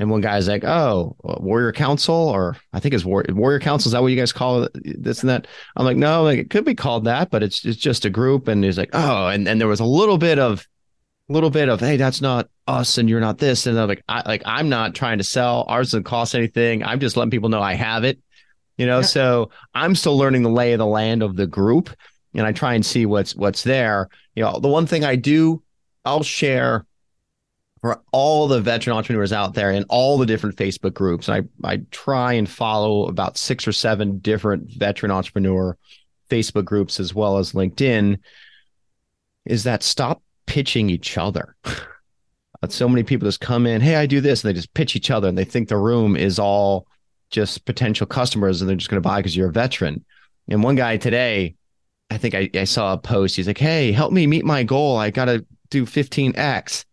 And 0.00 0.10
one 0.10 0.20
guy's 0.20 0.46
like 0.46 0.64
oh 0.64 1.16
warrior 1.22 1.72
council 1.72 2.14
or 2.14 2.56
i 2.72 2.78
think 2.78 2.94
it's 2.94 3.04
War- 3.04 3.24
warrior 3.30 3.58
council 3.58 3.88
is 3.88 3.92
that 3.92 4.02
what 4.02 4.08
you 4.08 4.16
guys 4.16 4.32
call 4.32 4.64
it 4.64 5.02
this 5.02 5.20
and 5.20 5.30
that? 5.30 5.46
I'm 5.76 5.84
like 5.84 5.96
no 5.96 6.22
like 6.22 6.38
it 6.38 6.50
could 6.50 6.64
be 6.64 6.74
called 6.74 7.04
that 7.04 7.30
but 7.30 7.42
it's, 7.42 7.64
it's 7.64 7.78
just 7.78 8.04
a 8.04 8.10
group. 8.10 8.48
And 8.48 8.62
he's 8.62 8.78
like 8.78 8.90
oh 8.92 9.26
and, 9.26 9.48
and 9.48 9.60
there 9.60 9.68
was 9.68 9.80
a 9.80 9.84
little 9.84 10.18
bit 10.18 10.38
of 10.38 10.66
little 11.28 11.50
bit 11.50 11.68
of 11.68 11.80
hey 11.80 11.96
that's 11.96 12.20
not 12.20 12.48
us 12.66 12.96
and 12.96 13.08
you're 13.08 13.20
not 13.20 13.38
this 13.38 13.66
and 13.66 13.78
I'm 13.78 13.88
like 13.88 14.02
I, 14.08 14.22
like 14.26 14.42
i'm 14.46 14.68
not 14.68 14.94
trying 14.94 15.18
to 15.18 15.24
sell. 15.24 15.64
Ours 15.68 15.88
doesn't 15.88 16.04
cost 16.04 16.34
anything. 16.34 16.84
I'm 16.84 17.00
just 17.00 17.16
letting 17.16 17.30
people 17.30 17.48
know 17.48 17.60
i 17.60 17.74
have 17.74 18.04
it. 18.04 18.20
You 18.76 18.86
know, 18.86 18.98
yeah. 18.98 19.06
so 19.06 19.50
I'm 19.74 19.96
still 19.96 20.16
learning 20.16 20.42
the 20.42 20.50
lay 20.50 20.72
of 20.72 20.78
the 20.78 20.86
land 20.86 21.24
of 21.24 21.34
the 21.34 21.48
group 21.48 21.90
and 22.34 22.46
I 22.46 22.52
try 22.52 22.74
and 22.74 22.84
see 22.84 23.06
what's 23.06 23.34
what's 23.34 23.62
there. 23.62 24.08
You 24.34 24.44
know, 24.44 24.58
the 24.60 24.68
one 24.68 24.86
thing 24.86 25.04
I 25.04 25.16
do, 25.16 25.62
I'll 26.04 26.22
share 26.22 26.86
for 27.80 28.00
all 28.12 28.48
the 28.48 28.60
veteran 28.60 28.96
entrepreneurs 28.96 29.32
out 29.32 29.54
there 29.54 29.70
in 29.70 29.84
all 29.84 30.18
the 30.18 30.26
different 30.26 30.56
Facebook 30.56 30.94
groups. 30.94 31.28
And 31.28 31.48
I, 31.64 31.68
I 31.72 31.80
try 31.90 32.32
and 32.32 32.48
follow 32.48 33.06
about 33.06 33.38
six 33.38 33.68
or 33.68 33.72
seven 33.72 34.18
different 34.18 34.72
veteran 34.72 35.12
entrepreneur 35.12 35.76
Facebook 36.28 36.64
groups 36.64 36.98
as 36.98 37.14
well 37.14 37.38
as 37.38 37.52
LinkedIn. 37.52 38.18
Is 39.44 39.64
that 39.64 39.82
stop 39.82 40.22
pitching 40.46 40.90
each 40.90 41.16
other. 41.16 41.54
so 42.68 42.88
many 42.88 43.04
people 43.04 43.28
just 43.28 43.40
come 43.40 43.66
in, 43.66 43.80
hey, 43.80 43.94
I 43.96 44.06
do 44.06 44.20
this, 44.20 44.42
and 44.42 44.48
they 44.48 44.54
just 44.54 44.74
pitch 44.74 44.96
each 44.96 45.10
other 45.10 45.28
and 45.28 45.38
they 45.38 45.44
think 45.44 45.68
the 45.68 45.76
room 45.76 46.16
is 46.16 46.38
all 46.38 46.86
just 47.30 47.64
potential 47.64 48.06
customers 48.06 48.60
and 48.60 48.68
they're 48.68 48.76
just 48.76 48.90
going 48.90 49.00
to 49.00 49.06
buy 49.06 49.18
because 49.18 49.36
you're 49.36 49.50
a 49.50 49.52
veteran. 49.52 50.04
And 50.48 50.62
one 50.62 50.74
guy 50.74 50.96
today, 50.96 51.54
I 52.10 52.18
think 52.18 52.34
I, 52.34 52.50
I 52.54 52.64
saw 52.64 52.92
a 52.94 52.98
post. 52.98 53.36
He's 53.36 53.46
like, 53.46 53.58
hey, 53.58 53.92
help 53.92 54.12
me 54.12 54.26
meet 54.26 54.44
my 54.44 54.62
goal. 54.62 54.96
I 54.96 55.10
got 55.10 55.26
to 55.26 55.44
do 55.70 55.84
15x. 55.84 56.84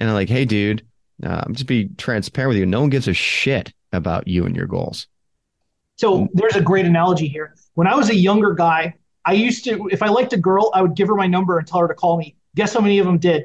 And 0.00 0.08
I'm 0.08 0.14
like, 0.14 0.28
hey, 0.28 0.44
dude, 0.44 0.86
uh, 1.22 1.42
I'm 1.44 1.54
just 1.54 1.66
be 1.66 1.88
transparent 1.98 2.50
with 2.50 2.58
you. 2.58 2.66
No 2.66 2.80
one 2.80 2.90
gives 2.90 3.08
a 3.08 3.14
shit 3.14 3.72
about 3.92 4.26
you 4.26 4.46
and 4.46 4.56
your 4.56 4.66
goals. 4.66 5.06
So 5.96 6.28
there's 6.32 6.56
a 6.56 6.62
great 6.62 6.86
analogy 6.86 7.28
here. 7.28 7.54
When 7.74 7.86
I 7.86 7.94
was 7.94 8.08
a 8.08 8.14
younger 8.14 8.54
guy, 8.54 8.94
I 9.24 9.34
used 9.34 9.64
to, 9.64 9.88
if 9.88 10.02
I 10.02 10.08
liked 10.08 10.32
a 10.32 10.38
girl, 10.38 10.70
I 10.74 10.82
would 10.82 10.94
give 10.94 11.08
her 11.08 11.14
my 11.14 11.26
number 11.26 11.58
and 11.58 11.66
tell 11.66 11.80
her 11.80 11.88
to 11.88 11.94
call 11.94 12.16
me. 12.16 12.36
Guess 12.54 12.72
how 12.72 12.80
many 12.80 12.98
of 12.98 13.06
them 13.06 13.18
did? 13.18 13.44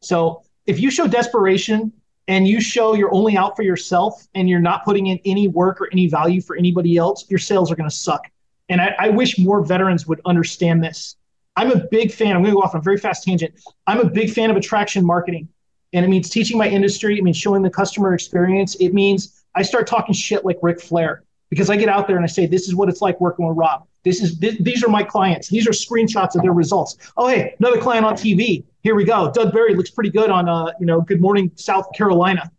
So 0.00 0.42
if 0.66 0.80
you 0.80 0.90
show 0.90 1.06
desperation 1.06 1.92
and 2.26 2.48
you 2.48 2.60
show 2.60 2.94
you're 2.94 3.14
only 3.14 3.36
out 3.36 3.56
for 3.56 3.62
yourself 3.62 4.26
and 4.34 4.48
you're 4.48 4.60
not 4.60 4.84
putting 4.84 5.06
in 5.06 5.18
any 5.24 5.48
work 5.48 5.80
or 5.80 5.88
any 5.92 6.08
value 6.08 6.40
for 6.40 6.56
anybody 6.56 6.96
else, 6.96 7.26
your 7.30 7.38
sales 7.38 7.70
are 7.70 7.76
going 7.76 7.88
to 7.88 7.94
suck. 7.94 8.28
And 8.68 8.80
I, 8.80 8.94
I 8.98 9.08
wish 9.10 9.38
more 9.38 9.64
veterans 9.64 10.06
would 10.06 10.20
understand 10.24 10.82
this. 10.82 11.16
I'm 11.56 11.70
a 11.70 11.84
big 11.90 12.12
fan. 12.12 12.34
I'm 12.34 12.42
going 12.42 12.54
to 12.54 12.56
go 12.56 12.62
off 12.62 12.74
on 12.74 12.80
a 12.80 12.82
very 12.82 12.98
fast 12.98 13.24
tangent. 13.24 13.54
I'm 13.86 14.00
a 14.00 14.08
big 14.08 14.30
fan 14.30 14.50
of 14.50 14.56
attraction 14.56 15.04
marketing. 15.04 15.48
And 15.92 16.04
it 16.04 16.08
means 16.08 16.28
teaching 16.28 16.58
my 16.58 16.68
industry. 16.68 17.18
It 17.18 17.22
means 17.22 17.36
showing 17.36 17.62
the 17.62 17.70
customer 17.70 18.14
experience. 18.14 18.74
It 18.76 18.92
means 18.92 19.44
I 19.54 19.62
start 19.62 19.86
talking 19.86 20.14
shit 20.14 20.44
like 20.44 20.58
Ric 20.62 20.80
Flair 20.80 21.22
because 21.50 21.70
I 21.70 21.76
get 21.76 21.88
out 21.88 22.08
there 22.08 22.16
and 22.16 22.24
I 22.24 22.28
say, 22.28 22.46
this 22.46 22.66
is 22.66 22.74
what 22.74 22.88
it's 22.88 23.00
like 23.00 23.20
working 23.20 23.46
with 23.46 23.56
Rob. 23.56 23.86
This 24.02 24.20
is 24.20 24.38
th- 24.38 24.58
these 24.58 24.82
are 24.82 24.88
my 24.88 25.02
clients. 25.02 25.48
These 25.48 25.66
are 25.66 25.70
screenshots 25.70 26.34
of 26.34 26.42
their 26.42 26.52
results. 26.52 26.96
Oh, 27.16 27.28
hey, 27.28 27.54
another 27.58 27.80
client 27.80 28.04
on 28.04 28.14
TV. 28.14 28.64
Here 28.82 28.94
we 28.94 29.04
go. 29.04 29.30
Doug 29.32 29.52
Barry 29.52 29.74
looks 29.74 29.90
pretty 29.90 30.10
good 30.10 30.30
on 30.30 30.48
uh, 30.48 30.72
you 30.80 30.86
know, 30.86 31.00
Good 31.00 31.20
Morning 31.20 31.50
South 31.54 31.86
Carolina. 31.94 32.50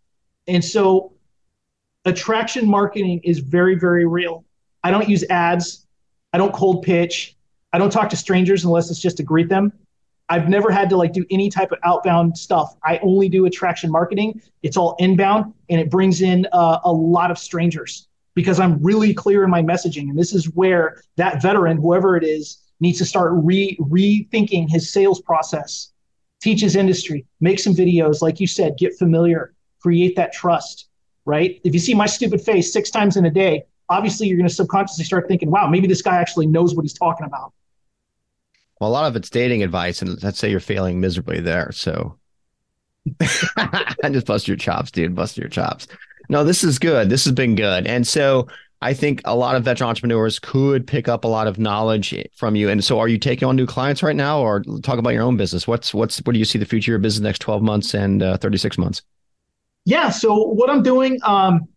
And 0.47 0.63
so 0.63 1.13
attraction 2.05 2.67
marketing 2.67 3.21
is 3.23 3.39
very, 3.39 3.75
very 3.75 4.05
real. 4.05 4.45
I 4.83 4.91
don't 4.91 5.09
use 5.09 5.23
ads. 5.29 5.84
I 6.35 6.37
don't 6.37 6.53
cold 6.53 6.83
pitch. 6.83 7.37
I 7.71 7.77
don't 7.77 7.89
talk 7.89 8.09
to 8.09 8.17
strangers 8.17 8.65
unless 8.65 8.91
it's 8.91 8.99
just 8.99 9.15
to 9.17 9.23
greet 9.23 9.47
them. 9.47 9.71
I've 10.27 10.49
never 10.49 10.69
had 10.69 10.89
to 10.89 10.97
like 10.97 11.13
do 11.13 11.25
any 11.31 11.49
type 11.49 11.71
of 11.71 11.77
outbound 11.85 12.37
stuff. 12.37 12.75
I 12.83 12.97
only 12.97 13.29
do 13.29 13.45
attraction 13.45 13.89
marketing. 13.89 14.41
It's 14.61 14.75
all 14.75 14.97
inbound 14.99 15.53
and 15.69 15.79
it 15.79 15.89
brings 15.89 16.21
in 16.21 16.45
uh, 16.51 16.79
a 16.83 16.91
lot 16.91 17.31
of 17.31 17.37
strangers 17.37 18.09
because 18.33 18.59
I'm 18.59 18.83
really 18.83 19.13
clear 19.13 19.45
in 19.45 19.49
my 19.49 19.61
messaging. 19.61 20.09
And 20.09 20.19
this 20.19 20.33
is 20.33 20.49
where 20.49 21.01
that 21.15 21.41
veteran, 21.41 21.77
whoever 21.77 22.17
it 22.17 22.25
is, 22.25 22.57
needs 22.81 22.97
to 22.97 23.05
start 23.05 23.31
re 23.33 23.77
rethinking 23.79 24.69
his 24.69 24.91
sales 24.91 25.21
process, 25.21 25.93
teach 26.41 26.59
his 26.59 26.75
industry, 26.75 27.25
make 27.39 27.59
some 27.59 27.73
videos, 27.73 28.21
like 28.21 28.41
you 28.41 28.47
said, 28.47 28.77
get 28.77 28.97
familiar, 28.97 29.53
create 29.79 30.17
that 30.17 30.33
trust, 30.33 30.89
right? 31.23 31.61
If 31.63 31.73
you 31.73 31.79
see 31.79 31.93
my 31.93 32.07
stupid 32.07 32.41
face 32.41 32.73
six 32.73 32.89
times 32.89 33.15
in 33.15 33.23
a 33.23 33.31
day, 33.31 33.63
obviously 33.89 34.27
you're 34.27 34.37
going 34.37 34.47
to 34.47 34.53
subconsciously 34.53 35.05
start 35.05 35.27
thinking, 35.27 35.51
wow, 35.51 35.67
maybe 35.67 35.87
this 35.87 36.01
guy 36.01 36.17
actually 36.17 36.47
knows 36.47 36.75
what 36.75 36.83
he's 36.83 36.93
talking 36.93 37.25
about. 37.25 37.53
Well, 38.79 38.89
a 38.89 38.91
lot 38.91 39.07
of 39.07 39.15
it's 39.15 39.29
dating 39.29 39.63
advice, 39.63 40.01
and 40.01 40.21
let's 40.21 40.37
say 40.37 40.49
you're 40.49 40.59
failing 40.59 40.99
miserably 40.99 41.39
there. 41.39 41.71
So 41.71 42.17
I 43.57 43.95
just 44.11 44.25
bust 44.25 44.47
your 44.47 44.57
chops, 44.57 44.91
dude. 44.91 45.15
Bust 45.15 45.37
your 45.37 45.47
chops. 45.47 45.87
No, 46.29 46.43
this 46.43 46.63
is 46.63 46.79
good. 46.79 47.09
This 47.09 47.23
has 47.25 47.33
been 47.33 47.55
good. 47.55 47.87
And 47.87 48.05
so 48.05 48.47
I 48.81 48.93
think 48.93 49.21
a 49.25 49.35
lot 49.35 49.55
of 49.55 49.63
veteran 49.63 49.89
entrepreneurs 49.89 50.39
could 50.39 50.85
pick 50.85 51.07
up 51.07 51.23
a 51.23 51.27
lot 51.27 51.47
of 51.47 51.57
knowledge 51.57 52.13
from 52.35 52.55
you. 52.55 52.69
And 52.69 52.83
so 52.83 52.99
are 52.99 53.07
you 53.07 53.17
taking 53.17 53.47
on 53.47 53.55
new 53.55 53.65
clients 53.65 54.03
right 54.03 54.15
now 54.15 54.41
or 54.41 54.61
talk 54.81 54.99
about 54.99 55.13
your 55.13 55.23
own 55.23 55.37
business? 55.37 55.67
What's 55.67 55.93
what's 55.93 56.17
what 56.19 56.33
do 56.33 56.39
you 56.39 56.45
see 56.45 56.59
the 56.59 56.65
future 56.65 56.91
of 56.91 56.93
your 56.93 56.99
business 56.99 57.23
next 57.23 57.39
12 57.39 57.61
months 57.61 57.93
and 57.93 58.21
uh, 58.21 58.37
36 58.37 58.77
months? 58.77 59.01
Yeah, 59.85 60.09
so 60.09 60.35
what 60.35 60.69
I'm 60.69 60.83
doing 60.83 61.19
um 61.23 61.67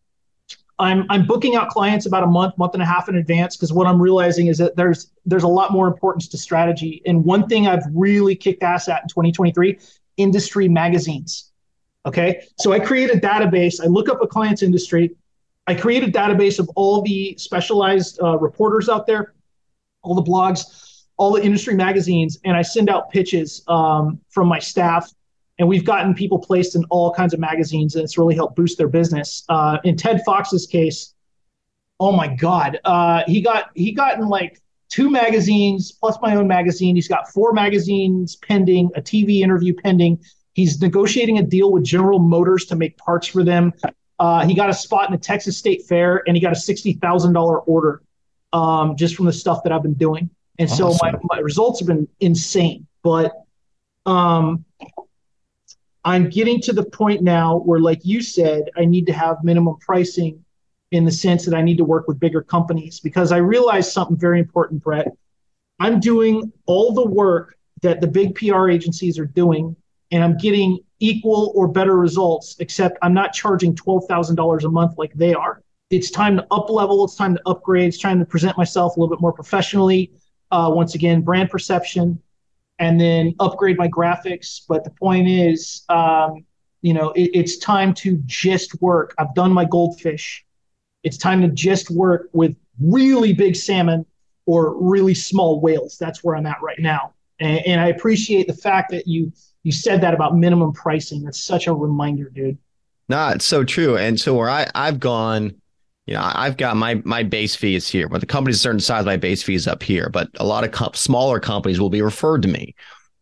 I'm 0.79 1.07
I'm 1.11 1.27
booking 1.27 1.57
out 1.57 1.71
clients 1.71 2.07
about 2.07 2.23
a 2.23 2.27
month, 2.27 2.57
month 2.57 2.75
and 2.75 2.83
a 2.83 2.87
half 2.87 3.09
in 3.09 3.17
advance 3.17 3.57
because 3.57 3.73
what 3.73 3.87
I'm 3.87 4.01
realizing 4.01 4.47
is 4.47 4.59
that 4.59 4.77
there's 4.77 5.11
there's 5.27 5.43
a 5.43 5.49
lot 5.49 5.73
more 5.73 5.89
importance 5.89 6.29
to 6.29 6.39
strategy. 6.39 7.03
And 7.05 7.25
one 7.25 7.49
thing 7.49 7.67
I've 7.67 7.85
really 7.93 8.37
kicked 8.37 8.63
ass 8.63 8.89
at 8.89 9.03
in 9.03 9.09
2023, 9.09 9.79
industry 10.17 10.69
magazines. 10.69 11.51
Okay. 12.07 12.43
So 12.59 12.73
I 12.73 12.79
create 12.79 13.11
a 13.11 13.19
database. 13.19 13.83
I 13.83 13.87
look 13.87 14.09
up 14.09 14.23
a 14.23 14.27
client's 14.27 14.63
industry. 14.63 15.17
I 15.67 15.75
create 15.75 16.03
a 16.03 16.07
database 16.07 16.59
of 16.59 16.71
all 16.77 17.03
the 17.03 17.37
specialized 17.37 18.21
uh, 18.23 18.39
reporters 18.39 18.89
out 18.89 19.07
there, 19.07 19.35
all 20.03 20.15
the 20.15 20.23
blogs, 20.23 21.05
all 21.19 21.33
the 21.33 21.43
industry 21.43 21.75
magazines, 21.75 22.39
and 22.45 22.57
I 22.57 22.63
send 22.63 22.89
out 22.89 23.11
pitches 23.11 23.63
um, 23.69 24.21
from 24.31 24.49
my 24.49 24.61
staff 24.61 25.13
and 25.59 25.69
we've 25.69 25.85
gotten 25.85 26.15
people 26.15 26.39
placed 26.39 26.77
in 26.77 26.85
all 26.91 27.13
kinds 27.13 27.35
of 27.35 27.41
magazines 27.41 27.95
and 27.95 28.05
it's 28.05 28.17
really 28.17 28.35
helped 28.35 28.57
boost 28.57 28.79
their 28.79 28.89
business. 28.89 29.45
Uh, 29.49 29.79
in 29.85 29.97
ted 29.97 30.23
fox's 30.25 30.67
case 30.67 31.15
oh 32.01 32.13
my 32.13 32.29
god 32.29 32.79
uh, 32.85 33.23
he 33.27 33.41
got 33.41 33.71
he 33.75 33.93
got 33.93 34.19
in 34.19 34.29
like 34.29 34.61
two 34.89 35.11
magazines 35.11 35.93
plus 35.93 36.17
my 36.23 36.35
own 36.35 36.49
magazine. 36.49 36.95
He's 36.95 37.09
got 37.09 37.31
four 37.33 37.53
magazines 37.53 38.37
pending 38.37 38.91
a 38.97 39.03
tv 39.03 39.41
interview 39.41 39.75
pending. 39.75 40.19
He's 40.55 40.81
negotiating 40.81 41.39
a 41.39 41.43
deal 41.43 41.71
with 41.71 41.85
general 41.85 42.19
motors 42.19 42.65
to 42.67 42.77
make 42.77 42.97
parts 42.97 43.27
for 43.27 43.45
them. 43.45 43.73
Uh, 44.19 44.45
he 44.45 44.55
got 44.55 44.69
a 44.69 44.75
spot 44.75 45.09
in 45.09 45.13
the 45.13 45.19
texas 45.19 45.57
state 45.57 45.85
fair 45.87 46.23
and 46.27 46.37
he 46.37 46.41
got 46.41 46.53
a 46.53 46.57
$60000 46.57 47.63
order 47.67 48.03
um, 48.53 48.97
just 48.97 49.15
from 49.15 49.27
the 49.27 49.33
stuff 49.33 49.63
that 49.63 49.73
i've 49.73 49.83
been 49.83 49.95
doing. 49.95 50.31
And 50.59 50.69
awesome. 50.71 50.93
so 50.93 50.99
my, 51.03 51.13
my 51.25 51.39
results 51.39 51.81
have 51.81 51.89
been 51.89 52.09
insane 52.21 52.87
but 53.03 53.33
um, 54.07 54.65
I'm 56.05 56.29
getting 56.31 56.61
to 56.63 56.73
the 56.73 56.85
point 56.85 57.23
now 57.23 57.59
where, 57.59 57.81
like 57.81 58.05
you 58.05 58.23
said, 58.23 58.71
I 58.77 58.85
need 58.85 59.07
to 59.07 59.13
have 59.13 59.45
minimum 59.45 59.77
pricing 59.81 60.45
in 60.91 61.05
the 61.05 61.11
sense 61.11 61.45
that 61.45 61.55
I 61.55 61.63
need 61.63 61.79
to 61.79 61.85
work 61.85 62.09
with 62.09 62.19
bigger 62.19 62.43
companies 62.43 63.01
because 63.01 63.33
I 63.33 63.39
realize 63.39 63.93
something 63.93 64.17
very 64.17 64.39
important, 64.39 64.83
Brett. 64.83 65.09
I'm 65.81 66.01
doing 66.01 66.53
all 66.67 66.93
the 66.93 67.07
work 67.07 67.57
that 67.83 68.01
the 68.01 68.07
big 68.07 68.35
PR 68.35 68.69
agencies 68.69 69.19
are 69.19 69.27
doing, 69.27 69.77
and 70.11 70.25
I'm 70.25 70.37
getting 70.37 70.79
equal 71.01 71.53
or 71.55 71.69
better 71.69 71.97
results, 71.97 72.57
except 72.59 72.99
I'm 73.03 73.15
not 73.15 73.33
charging 73.33 73.75
$12,000 73.75 74.65
a 74.65 74.69
month 74.69 74.99
like 74.99 75.13
they 75.15 75.35
are. 75.35 75.63
It's 75.91 76.11
time 76.11 76.37
to 76.37 76.47
up 76.51 76.71
level, 76.71 77.05
it's 77.05 77.15
time 77.15 77.35
to 77.37 77.43
upgrade, 77.47 77.89
it's 77.89 77.99
time 77.99 78.19
to 78.19 78.25
present 78.25 78.59
myself 78.59 78.97
a 78.97 79.01
little 79.01 79.15
bit 79.15 79.21
more 79.21 79.33
professionally. 79.33 80.13
Uh, 80.51 80.71
once 80.73 80.95
again, 80.95 81.21
brand 81.21 81.51
perception, 81.51 82.21
and 82.79 83.01
then 83.01 83.35
upgrade 83.41 83.77
my 83.77 83.89
graphics. 83.89 84.63
But 84.69 84.85
the 84.85 84.91
point 84.91 85.29
is, 85.29 85.85
um, 85.89 86.45
you 86.83 86.95
know, 86.95 87.11
it, 87.11 87.31
it's 87.35 87.59
time 87.59 87.93
to 87.95 88.21
just 88.27 88.81
work. 88.81 89.15
I've 89.19 89.35
done 89.35 89.53
my 89.53 89.65
goldfish. 89.65 90.45
It's 91.03 91.17
time 91.17 91.43
to 91.43 91.49
just 91.49 91.91
work 91.91 92.29
with 92.33 92.57
really 92.81 93.33
big 93.33 93.57
salmon 93.57 94.07
or 94.47 94.81
really 94.83 95.15
small 95.15 95.61
whales. 95.61 95.99
That's 95.99 96.23
where 96.23 96.37
I'm 96.37 96.47
at 96.47 96.63
right 96.63 96.79
now. 96.79 97.15
And, 97.41 97.65
and 97.67 97.81
I 97.81 97.89
appreciate 97.89 98.47
the 98.47 98.55
fact 98.55 98.91
that 98.93 99.07
you 99.07 99.33
you 99.65 99.73
said 99.73 100.01
that 100.01 100.15
about 100.15 100.37
minimum 100.37 100.73
pricing. 100.73 101.23
That's 101.23 101.41
such 101.41 101.67
a 101.67 101.75
reminder, 101.75 102.31
dude. 102.31 102.59
No, 103.09 103.29
it's 103.31 103.45
so 103.45 103.65
true. 103.65 103.97
And 103.97 104.19
so 104.19 104.35
where 104.35 104.49
I 104.49 104.67
I've 104.75 105.01
gone 105.01 105.61
you 106.09 106.15
know, 106.15 106.23
I've 106.25 106.57
got 106.57 106.75
my 106.79 107.03
my 107.05 107.23
base 107.23 107.55
fee 107.55 107.75
is 107.75 107.87
here, 107.87 108.09
but 108.09 108.23
the 108.23 108.27
company's 108.27 108.57
a 108.57 108.61
certain 108.61 108.81
size, 108.81 109.05
my 109.05 109.19
base 109.19 109.43
fee 109.43 109.55
is 109.55 109.69
up 109.69 109.83
here. 109.83 110.09
But 110.09 110.31
a 110.37 110.47
lot 110.47 110.65
of 110.65 110.73
co- 110.73 110.93
smaller 110.95 111.39
companies 111.39 111.79
will 111.79 111.91
be 111.91 112.01
referred 112.01 112.41
to 112.43 112.49
me, 112.49 112.75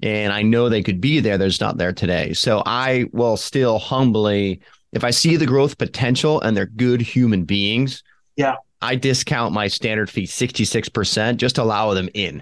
and 0.02 0.32
I 0.32 0.42
know 0.42 0.68
they 0.68 0.84
could 0.84 1.00
be 1.00 1.18
there. 1.18 1.36
They're 1.36 1.48
just 1.48 1.60
not 1.60 1.78
there 1.78 1.92
today. 1.92 2.32
So 2.32 2.62
I 2.64 3.06
will 3.10 3.36
still 3.36 3.80
humbly, 3.80 4.60
if 4.92 5.02
I 5.02 5.10
see 5.10 5.34
the 5.34 5.46
growth 5.46 5.78
potential 5.78 6.40
and 6.42 6.56
they're 6.56 6.66
good 6.66 7.00
human 7.00 7.42
beings, 7.42 8.04
yeah, 8.36 8.54
I 8.80 8.94
discount 8.94 9.52
my 9.52 9.66
standard 9.66 10.08
fee 10.08 10.26
sixty 10.26 10.64
six 10.64 10.88
percent 10.88 11.40
just 11.40 11.56
to 11.56 11.64
allow 11.64 11.92
them 11.92 12.08
in, 12.14 12.40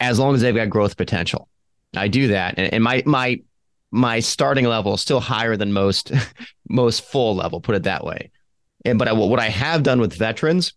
as 0.00 0.18
long 0.18 0.34
as 0.34 0.42
they've 0.42 0.54
got 0.54 0.68
growth 0.68 0.98
potential. 0.98 1.48
I 1.96 2.08
do 2.08 2.28
that, 2.28 2.58
and, 2.58 2.74
and 2.74 2.84
my 2.84 3.02
my 3.06 3.40
my 3.90 4.20
starting 4.20 4.66
level 4.66 4.92
is 4.92 5.00
still 5.00 5.20
higher 5.20 5.56
than 5.56 5.72
most 5.72 6.12
most 6.68 7.06
full 7.06 7.34
level. 7.34 7.62
Put 7.62 7.74
it 7.74 7.84
that 7.84 8.04
way. 8.04 8.30
And 8.84 8.98
but 8.98 9.08
I, 9.08 9.12
what 9.12 9.40
I 9.40 9.48
have 9.48 9.82
done 9.82 10.00
with 10.00 10.14
veterans, 10.14 10.74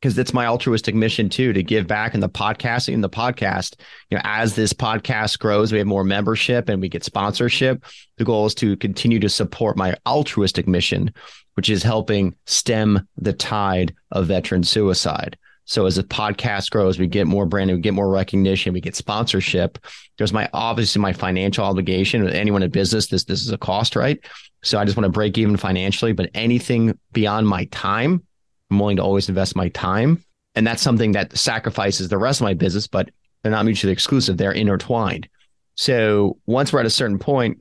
because 0.00 0.18
it's 0.18 0.34
my 0.34 0.46
altruistic 0.46 0.94
mission 0.94 1.28
too, 1.28 1.52
to 1.52 1.62
give 1.62 1.86
back 1.86 2.14
in 2.14 2.20
the 2.20 2.28
podcasting 2.28 2.92
in 2.92 3.00
the 3.00 3.08
podcast. 3.08 3.76
You 4.10 4.18
know, 4.18 4.22
as 4.24 4.54
this 4.54 4.72
podcast 4.72 5.38
grows, 5.38 5.72
we 5.72 5.78
have 5.78 5.86
more 5.86 6.04
membership 6.04 6.68
and 6.68 6.80
we 6.80 6.88
get 6.88 7.04
sponsorship. 7.04 7.84
The 8.18 8.24
goal 8.24 8.46
is 8.46 8.54
to 8.56 8.76
continue 8.76 9.18
to 9.20 9.28
support 9.28 9.76
my 9.76 9.94
altruistic 10.06 10.68
mission 10.68 11.12
which 11.56 11.70
is 11.70 11.82
helping 11.82 12.34
stem 12.46 13.08
the 13.16 13.32
tide 13.32 13.94
of 14.12 14.26
veteran 14.26 14.62
suicide. 14.62 15.36
So 15.64 15.86
as 15.86 15.96
the 15.96 16.04
podcast 16.04 16.70
grows, 16.70 16.98
we 16.98 17.08
get 17.08 17.26
more 17.26 17.44
branding, 17.44 17.76
we 17.76 17.82
get 17.82 17.94
more 17.94 18.10
recognition, 18.10 18.72
we 18.72 18.80
get 18.80 18.94
sponsorship. 18.94 19.78
There's 20.16 20.32
my 20.32 20.48
obviously 20.52 21.00
my 21.00 21.12
financial 21.12 21.64
obligation. 21.64 22.22
With 22.22 22.34
anyone 22.34 22.62
in 22.62 22.70
business, 22.70 23.08
this 23.08 23.24
this 23.24 23.40
is 23.40 23.50
a 23.50 23.58
cost, 23.58 23.96
right? 23.96 24.20
So 24.66 24.78
I 24.78 24.84
just 24.84 24.96
want 24.96 25.04
to 25.04 25.10
break 25.10 25.38
even 25.38 25.56
financially. 25.56 26.12
But 26.12 26.30
anything 26.34 26.98
beyond 27.12 27.46
my 27.46 27.66
time, 27.66 28.24
I'm 28.70 28.78
willing 28.78 28.96
to 28.96 29.02
always 29.02 29.28
invest 29.28 29.54
my 29.54 29.68
time, 29.68 30.24
and 30.54 30.66
that's 30.66 30.82
something 30.82 31.12
that 31.12 31.36
sacrifices 31.36 32.08
the 32.08 32.18
rest 32.18 32.40
of 32.40 32.44
my 32.44 32.54
business. 32.54 32.86
But 32.86 33.10
they're 33.42 33.52
not 33.52 33.64
mutually 33.64 33.92
exclusive; 33.92 34.36
they're 34.36 34.52
intertwined. 34.52 35.28
So 35.76 36.38
once 36.46 36.72
we're 36.72 36.80
at 36.80 36.86
a 36.86 36.90
certain 36.90 37.18
point, 37.18 37.58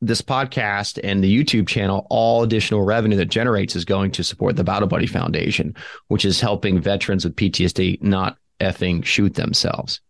this 0.00 0.22
podcast 0.22 0.98
and 1.04 1.22
the 1.22 1.44
YouTube 1.44 1.68
channel, 1.68 2.06
all 2.08 2.42
additional 2.42 2.82
revenue 2.82 3.16
that 3.16 3.26
generates 3.26 3.76
is 3.76 3.84
going 3.84 4.12
to 4.12 4.24
support 4.24 4.56
the 4.56 4.64
Battle 4.64 4.88
Buddy 4.88 5.06
Foundation, 5.06 5.74
which 6.08 6.24
is 6.24 6.40
helping 6.40 6.80
veterans 6.80 7.24
with 7.24 7.36
PTSD 7.36 8.02
not 8.02 8.38
effing 8.60 9.04
shoot 9.04 9.34
themselves. 9.34 10.00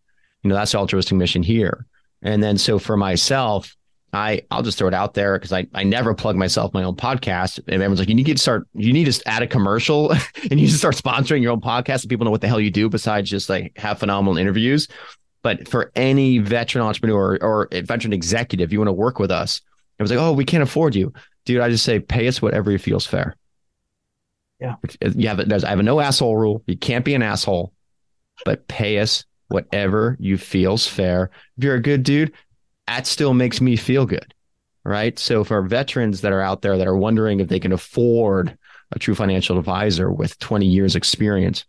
You 0.42 0.50
know, 0.50 0.54
that's 0.54 0.72
the 0.72 0.78
altruistic 0.78 1.16
mission 1.16 1.42
here. 1.42 1.86
And 2.22 2.42
then 2.42 2.58
so 2.58 2.78
for 2.78 2.96
myself, 2.96 3.76
I 4.12 4.42
I'll 4.50 4.62
just 4.62 4.78
throw 4.78 4.88
it 4.88 4.94
out 4.94 5.14
there 5.14 5.38
because 5.38 5.52
I, 5.52 5.66
I 5.74 5.84
never 5.84 6.14
plug 6.14 6.36
myself 6.36 6.74
my 6.74 6.82
own 6.82 6.96
podcast. 6.96 7.58
And 7.58 7.74
everyone's 7.74 8.00
like, 8.00 8.08
you 8.08 8.14
need 8.14 8.26
to 8.26 8.38
start, 8.38 8.66
you 8.74 8.92
need 8.92 9.10
to 9.10 9.28
add 9.28 9.42
a 9.42 9.46
commercial 9.46 10.10
and 10.50 10.58
you 10.58 10.66
just 10.66 10.78
start 10.78 10.96
sponsoring 10.96 11.42
your 11.42 11.52
own 11.52 11.60
podcast 11.60 12.00
so 12.00 12.08
people 12.08 12.24
know 12.24 12.30
what 12.30 12.40
the 12.40 12.48
hell 12.48 12.60
you 12.60 12.70
do 12.70 12.88
besides 12.88 13.30
just 13.30 13.48
like 13.48 13.72
have 13.76 13.98
phenomenal 13.98 14.36
interviews. 14.36 14.88
But 15.42 15.68
for 15.68 15.90
any 15.94 16.38
veteran 16.38 16.84
entrepreneur 16.84 17.38
or, 17.40 17.44
or 17.44 17.68
veteran 17.82 18.12
executive, 18.12 18.72
you 18.72 18.78
want 18.78 18.88
to 18.88 18.92
work 18.92 19.18
with 19.18 19.30
us, 19.30 19.62
it 19.98 20.02
was 20.02 20.10
like, 20.10 20.20
oh, 20.20 20.32
we 20.32 20.44
can't 20.44 20.62
afford 20.62 20.94
you, 20.94 21.12
dude. 21.44 21.60
I 21.60 21.70
just 21.70 21.84
say 21.84 22.00
pay 22.00 22.26
us 22.26 22.42
whatever 22.42 22.70
you 22.70 22.78
feels 22.78 23.06
fair. 23.06 23.36
Yeah, 24.58 24.74
you 25.00 25.28
have 25.28 25.48
there's 25.48 25.64
I 25.64 25.70
have 25.70 25.78
a 25.78 25.82
no 25.82 26.00
asshole 26.00 26.36
rule. 26.36 26.62
You 26.66 26.76
can't 26.76 27.04
be 27.04 27.14
an 27.14 27.22
asshole, 27.22 27.72
but 28.44 28.68
pay 28.68 28.98
us 28.98 29.24
whatever 29.48 30.16
you 30.20 30.36
feels 30.36 30.86
fair. 30.86 31.30
If 31.56 31.64
you're 31.64 31.74
a 31.74 31.82
good 31.82 32.02
dude, 32.02 32.32
that 32.90 33.06
still 33.06 33.34
makes 33.34 33.60
me 33.60 33.76
feel 33.76 34.04
good, 34.04 34.34
right? 34.84 35.16
So 35.16 35.44
for 35.44 35.62
veterans 35.62 36.22
that 36.22 36.32
are 36.32 36.40
out 36.40 36.60
there 36.60 36.76
that 36.76 36.88
are 36.88 36.96
wondering 36.96 37.38
if 37.38 37.46
they 37.46 37.60
can 37.60 37.70
afford 37.72 38.58
a 38.90 38.98
true 38.98 39.14
financial 39.14 39.58
advisor 39.58 40.10
with 40.10 40.36
20 40.40 40.66
years 40.66 40.96
experience 40.96 41.64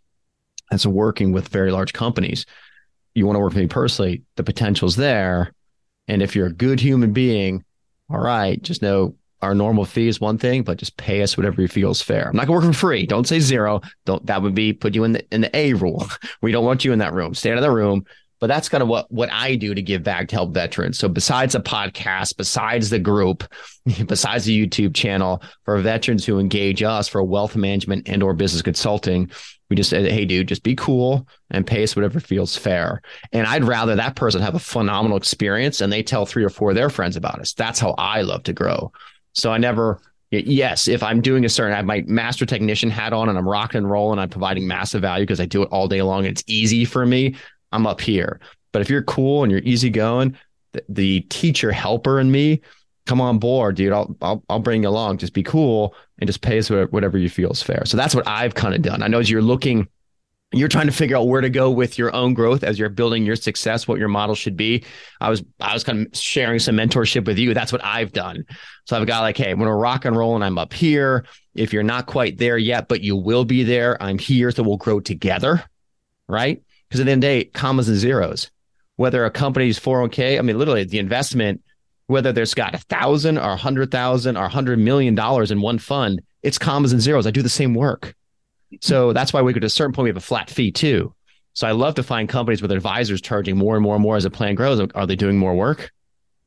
that's 0.68 0.84
working 0.84 1.30
with 1.30 1.46
very 1.46 1.70
large 1.70 1.92
companies, 1.92 2.44
you 3.14 3.24
want 3.24 3.36
to 3.36 3.40
work 3.40 3.50
with 3.52 3.62
me 3.62 3.68
personally, 3.68 4.22
the 4.34 4.42
potential's 4.42 4.96
there. 4.96 5.52
And 6.08 6.22
if 6.22 6.34
you're 6.34 6.48
a 6.48 6.52
good 6.52 6.80
human 6.80 7.12
being 7.12 7.64
all 8.10 8.20
right, 8.20 8.60
just 8.60 8.82
know 8.82 9.14
our 9.40 9.54
normal 9.54 9.84
fee 9.84 10.08
is 10.08 10.20
one 10.20 10.38
thing, 10.38 10.62
but 10.62 10.76
just 10.76 10.96
pay 10.96 11.22
us 11.22 11.36
whatever 11.36 11.62
you 11.62 11.68
feel 11.68 11.90
is 11.90 12.02
fair. 12.02 12.28
I'm 12.28 12.36
not 12.36 12.46
gonna 12.46 12.58
work 12.58 12.72
for 12.72 12.78
free. 12.78 13.06
Don't 13.06 13.26
say 13.26 13.40
zero. 13.40 13.80
Don't 14.04 14.24
that 14.26 14.42
would 14.42 14.54
be 14.54 14.72
put 14.72 14.94
you 14.94 15.04
in 15.04 15.12
the 15.12 15.24
in 15.32 15.40
the 15.40 15.56
A 15.56 15.72
rule. 15.74 16.06
we 16.42 16.52
don't 16.52 16.64
want 16.64 16.84
you 16.84 16.92
in 16.92 16.98
that 16.98 17.14
room. 17.14 17.34
Stay 17.34 17.50
out 17.50 17.58
of 17.58 17.62
the 17.62 17.70
room. 17.70 18.04
But 18.42 18.48
that's 18.48 18.68
kind 18.68 18.82
of 18.82 18.88
what 18.88 19.08
what 19.08 19.30
I 19.30 19.54
do 19.54 19.72
to 19.72 19.80
give 19.80 20.02
back 20.02 20.26
to 20.26 20.34
help 20.34 20.52
veterans. 20.52 20.98
So 20.98 21.08
besides 21.08 21.52
the 21.52 21.60
podcast, 21.60 22.36
besides 22.36 22.90
the 22.90 22.98
group, 22.98 23.44
besides 24.06 24.46
the 24.46 24.66
YouTube 24.66 24.96
channel, 24.96 25.44
for 25.64 25.78
veterans 25.78 26.26
who 26.26 26.40
engage 26.40 26.82
us 26.82 27.06
for 27.06 27.22
wealth 27.22 27.54
management 27.54 28.08
and 28.08 28.20
or 28.20 28.34
business 28.34 28.60
consulting, 28.60 29.30
we 29.70 29.76
just 29.76 29.90
say, 29.90 30.10
hey, 30.10 30.24
dude, 30.24 30.48
just 30.48 30.64
be 30.64 30.74
cool 30.74 31.24
and 31.52 31.68
pay 31.68 31.84
us 31.84 31.94
whatever 31.94 32.18
feels 32.18 32.56
fair. 32.56 33.00
And 33.30 33.46
I'd 33.46 33.62
rather 33.62 33.94
that 33.94 34.16
person 34.16 34.42
have 34.42 34.56
a 34.56 34.58
phenomenal 34.58 35.16
experience 35.16 35.80
and 35.80 35.92
they 35.92 36.02
tell 36.02 36.26
three 36.26 36.42
or 36.42 36.50
four 36.50 36.70
of 36.70 36.74
their 36.74 36.90
friends 36.90 37.14
about 37.14 37.38
us. 37.38 37.52
That's 37.52 37.78
how 37.78 37.94
I 37.96 38.22
love 38.22 38.42
to 38.42 38.52
grow. 38.52 38.90
So 39.34 39.52
I 39.52 39.58
never, 39.58 40.00
yes, 40.32 40.88
if 40.88 41.04
I'm 41.04 41.20
doing 41.20 41.44
a 41.44 41.48
certain, 41.48 41.74
I 41.74 41.76
have 41.76 41.86
my 41.86 42.02
master 42.08 42.44
technician 42.44 42.90
hat 42.90 43.12
on 43.12 43.28
and 43.28 43.38
I'm 43.38 43.48
rocking 43.48 43.78
and 43.78 43.88
rolling, 43.88 44.18
I'm 44.18 44.30
providing 44.30 44.66
massive 44.66 45.00
value 45.00 45.26
because 45.26 45.40
I 45.40 45.46
do 45.46 45.62
it 45.62 45.68
all 45.70 45.86
day 45.86 46.02
long. 46.02 46.26
And 46.26 46.32
it's 46.36 46.42
easy 46.48 46.84
for 46.84 47.06
me. 47.06 47.36
I'm 47.72 47.86
up 47.86 48.00
here. 48.00 48.40
But 48.72 48.82
if 48.82 48.90
you're 48.90 49.02
cool 49.02 49.42
and 49.42 49.52
you're 49.52 49.60
easygoing, 49.60 50.36
the, 50.72 50.84
the 50.88 51.20
teacher 51.22 51.72
helper 51.72 52.20
in 52.20 52.30
me, 52.30 52.60
come 53.06 53.20
on 53.20 53.38
board, 53.38 53.76
dude. 53.76 53.92
I'll, 53.92 54.16
I'll, 54.22 54.42
I'll 54.48 54.60
bring 54.60 54.82
you 54.82 54.88
along. 54.88 55.18
Just 55.18 55.32
be 55.32 55.42
cool 55.42 55.94
and 56.18 56.26
just 56.26 56.40
pay 56.40 56.58
us 56.58 56.70
whatever 56.70 57.18
you 57.18 57.28
feel 57.28 57.50
is 57.50 57.62
fair. 57.62 57.84
So 57.84 57.96
that's 57.96 58.14
what 58.14 58.26
I've 58.26 58.54
kind 58.54 58.74
of 58.74 58.82
done. 58.82 59.02
I 59.02 59.08
know 59.08 59.18
as 59.18 59.28
you're 59.28 59.42
looking, 59.42 59.88
you're 60.52 60.68
trying 60.68 60.86
to 60.86 60.92
figure 60.92 61.16
out 61.16 61.28
where 61.28 61.40
to 61.40 61.50
go 61.50 61.70
with 61.70 61.98
your 61.98 62.14
own 62.14 62.34
growth 62.34 62.62
as 62.62 62.78
you're 62.78 62.90
building 62.90 63.24
your 63.24 63.36
success, 63.36 63.88
what 63.88 63.98
your 63.98 64.08
model 64.08 64.34
should 64.34 64.56
be. 64.56 64.84
I 65.20 65.30
was, 65.30 65.42
I 65.60 65.72
was 65.72 65.82
kind 65.82 66.06
of 66.06 66.16
sharing 66.16 66.58
some 66.58 66.76
mentorship 66.76 67.24
with 67.26 67.38
you. 67.38 67.54
That's 67.54 67.72
what 67.72 67.84
I've 67.84 68.12
done. 68.12 68.44
So 68.86 68.96
I've 68.96 69.06
got 69.06 69.20
like, 69.20 69.36
Hey, 69.36 69.52
going 69.52 69.60
to 69.60 69.72
rock 69.72 70.04
and 70.04 70.16
roll 70.16 70.34
and 70.34 70.44
I'm 70.44 70.58
up 70.58 70.72
here. 70.72 71.24
If 71.54 71.72
you're 71.72 71.82
not 71.82 72.06
quite 72.06 72.38
there 72.38 72.58
yet, 72.58 72.88
but 72.88 73.00
you 73.00 73.16
will 73.16 73.44
be 73.44 73.62
there, 73.62 74.00
I'm 74.02 74.18
here. 74.18 74.50
So 74.50 74.62
we'll 74.62 74.76
grow 74.76 75.00
together. 75.00 75.64
Right. 76.28 76.62
Because 76.92 77.00
at 77.00 77.06
the 77.06 77.12
end 77.12 77.24
of 77.24 77.28
the 77.30 77.44
day, 77.44 77.44
commas 77.44 77.88
and 77.88 77.96
zeros, 77.96 78.50
whether 78.96 79.24
a 79.24 79.30
company's 79.30 79.80
401k, 79.80 80.38
I 80.38 80.42
mean, 80.42 80.58
literally 80.58 80.84
the 80.84 80.98
investment 80.98 81.62
whether 82.06 82.30
there's 82.30 82.52
got 82.52 82.74
a 82.74 82.78
thousand 82.78 83.38
or 83.38 83.52
a 83.52 83.56
hundred 83.56 83.90
thousand 83.90 84.36
or 84.36 84.44
a 84.44 84.48
hundred 84.48 84.78
million 84.78 85.14
dollars 85.14 85.50
in 85.50 85.62
one 85.62 85.78
fund, 85.78 86.20
it's 86.42 86.58
commas 86.58 86.92
and 86.92 87.00
zeros. 87.00 87.26
I 87.26 87.30
do 87.30 87.40
the 87.40 87.48
same 87.48 87.72
work. 87.72 88.14
So 88.82 89.14
that's 89.14 89.32
why 89.32 89.40
we 89.40 89.54
go 89.54 89.60
to 89.60 89.66
a 89.66 89.70
certain 89.70 89.94
point, 89.94 90.04
we 90.04 90.10
have 90.10 90.18
a 90.18 90.20
flat 90.20 90.50
fee 90.50 90.70
too. 90.70 91.14
So 91.54 91.66
I 91.66 91.70
love 91.70 91.94
to 91.94 92.02
find 92.02 92.28
companies 92.28 92.60
with 92.60 92.70
advisors 92.70 93.22
charging 93.22 93.56
more 93.56 93.76
and 93.76 93.82
more 93.82 93.94
and 93.94 94.02
more 94.02 94.16
as 94.16 94.24
the 94.24 94.30
plan 94.30 94.54
grows. 94.54 94.86
Are 94.94 95.06
they 95.06 95.16
doing 95.16 95.38
more 95.38 95.54
work? 95.54 95.90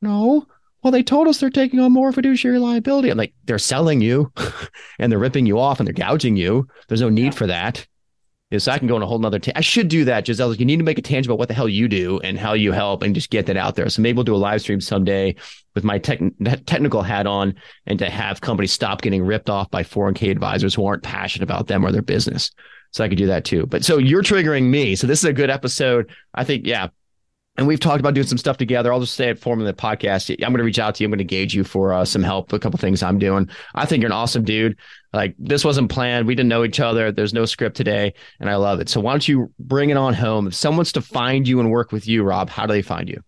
No. 0.01 0.45
Well, 0.83 0.91
they 0.91 1.01
told 1.01 1.27
us 1.27 1.39
they're 1.39 1.49
taking 1.49 1.79
on 1.79 1.91
more 1.91 2.11
fiduciary 2.11 2.59
liability. 2.59 3.09
I'm 3.09 3.17
like, 3.17 3.33
they're 3.45 3.57
selling 3.57 4.01
you 4.01 4.31
and 4.99 5.11
they're 5.11 5.17
ripping 5.17 5.47
you 5.47 5.59
off 5.59 5.79
and 5.79 5.87
they're 5.87 5.93
gouging 5.93 6.37
you. 6.37 6.67
There's 6.87 7.01
no 7.01 7.09
need 7.09 7.25
yeah. 7.25 7.31
for 7.31 7.47
that 7.47 7.87
so 8.59 8.71
I 8.71 8.79
can 8.79 8.87
go 8.87 8.95
on 8.95 9.01
a 9.01 9.05
whole 9.05 9.19
nother. 9.19 9.39
Ta- 9.39 9.51
I 9.55 9.61
should 9.61 9.87
do 9.87 10.05
that, 10.05 10.25
Giselle. 10.25 10.55
You 10.55 10.65
need 10.65 10.77
to 10.77 10.83
make 10.83 10.97
a 10.97 11.01
tangent 11.01 11.27
about 11.27 11.39
what 11.39 11.47
the 11.47 11.53
hell 11.53 11.69
you 11.69 11.87
do 11.87 12.19
and 12.19 12.37
how 12.39 12.53
you 12.53 12.71
help, 12.71 13.03
and 13.03 13.15
just 13.15 13.29
get 13.29 13.45
that 13.47 13.57
out 13.57 13.75
there. 13.75 13.89
So 13.89 14.01
maybe 14.01 14.15
we'll 14.15 14.23
do 14.23 14.35
a 14.35 14.37
live 14.37 14.61
stream 14.61 14.81
someday 14.81 15.35
with 15.73 15.83
my 15.83 15.97
tech- 15.97 16.21
technical 16.65 17.01
hat 17.01 17.27
on, 17.27 17.55
and 17.85 17.99
to 17.99 18.09
have 18.09 18.41
companies 18.41 18.71
stop 18.71 19.01
getting 19.01 19.23
ripped 19.23 19.49
off 19.49 19.69
by 19.71 19.83
401k 19.83 20.31
advisors 20.31 20.73
who 20.73 20.85
aren't 20.85 21.03
passionate 21.03 21.43
about 21.43 21.67
them 21.67 21.85
or 21.85 21.91
their 21.91 22.01
business. 22.01 22.51
So 22.91 23.03
I 23.03 23.09
could 23.09 23.17
do 23.17 23.27
that 23.27 23.43
too. 23.43 23.65
But 23.65 23.83
so 23.83 23.97
you're 23.97 24.23
triggering 24.23 24.69
me. 24.69 24.95
So 24.95 25.05
this 25.05 25.19
is 25.19 25.25
a 25.25 25.33
good 25.33 25.49
episode. 25.49 26.09
I 26.33 26.45
think, 26.45 26.65
yeah, 26.65 26.87
and 27.57 27.67
we've 27.67 27.79
talked 27.79 27.99
about 27.99 28.13
doing 28.13 28.27
some 28.27 28.37
stuff 28.37 28.57
together. 28.57 28.91
I'll 28.91 28.99
just 28.99 29.13
say 29.13 29.29
it 29.29 29.39
for 29.39 29.55
me 29.55 29.61
in 29.61 29.67
the 29.67 29.73
podcast. 29.73 30.29
I'm 30.43 30.51
going 30.51 30.57
to 30.57 30.63
reach 30.63 30.79
out 30.79 30.95
to 30.95 31.03
you. 31.03 31.07
I'm 31.07 31.11
going 31.11 31.19
to 31.19 31.23
engage 31.23 31.55
you 31.55 31.63
for 31.63 31.93
uh, 31.93 32.03
some 32.03 32.21
help, 32.21 32.51
a 32.51 32.59
couple 32.59 32.77
things 32.77 33.01
I'm 33.01 33.17
doing. 33.17 33.49
I 33.75 33.85
think 33.85 34.01
you're 34.01 34.09
an 34.09 34.13
awesome 34.13 34.43
dude. 34.43 34.77
Like 35.13 35.35
this 35.39 35.63
wasn't 35.63 35.89
planned. 35.89 36.27
We 36.27 36.35
didn't 36.35 36.49
know 36.49 36.65
each 36.65 36.81
other. 36.81 37.11
There's 37.11 37.33
no 37.33 37.45
script 37.45 37.77
today, 37.77 38.13
and 38.39 38.49
I 38.49 38.55
love 38.55 38.81
it. 38.81 38.89
So 38.89 38.99
why 38.99 39.13
don't 39.13 39.27
you 39.27 39.53
bring 39.59 39.89
it 39.89 39.97
on 39.97 40.13
home? 40.13 40.47
If 40.47 40.55
someone's 40.55 40.91
to 40.93 41.01
find 41.01 41.47
you 41.47 41.61
and 41.61 41.71
work 41.71 41.93
with 41.93 42.07
you, 42.07 42.23
Rob, 42.23 42.49
how 42.49 42.65
do 42.65 42.73
they 42.73 42.81
find 42.81 43.07
you? 43.07 43.23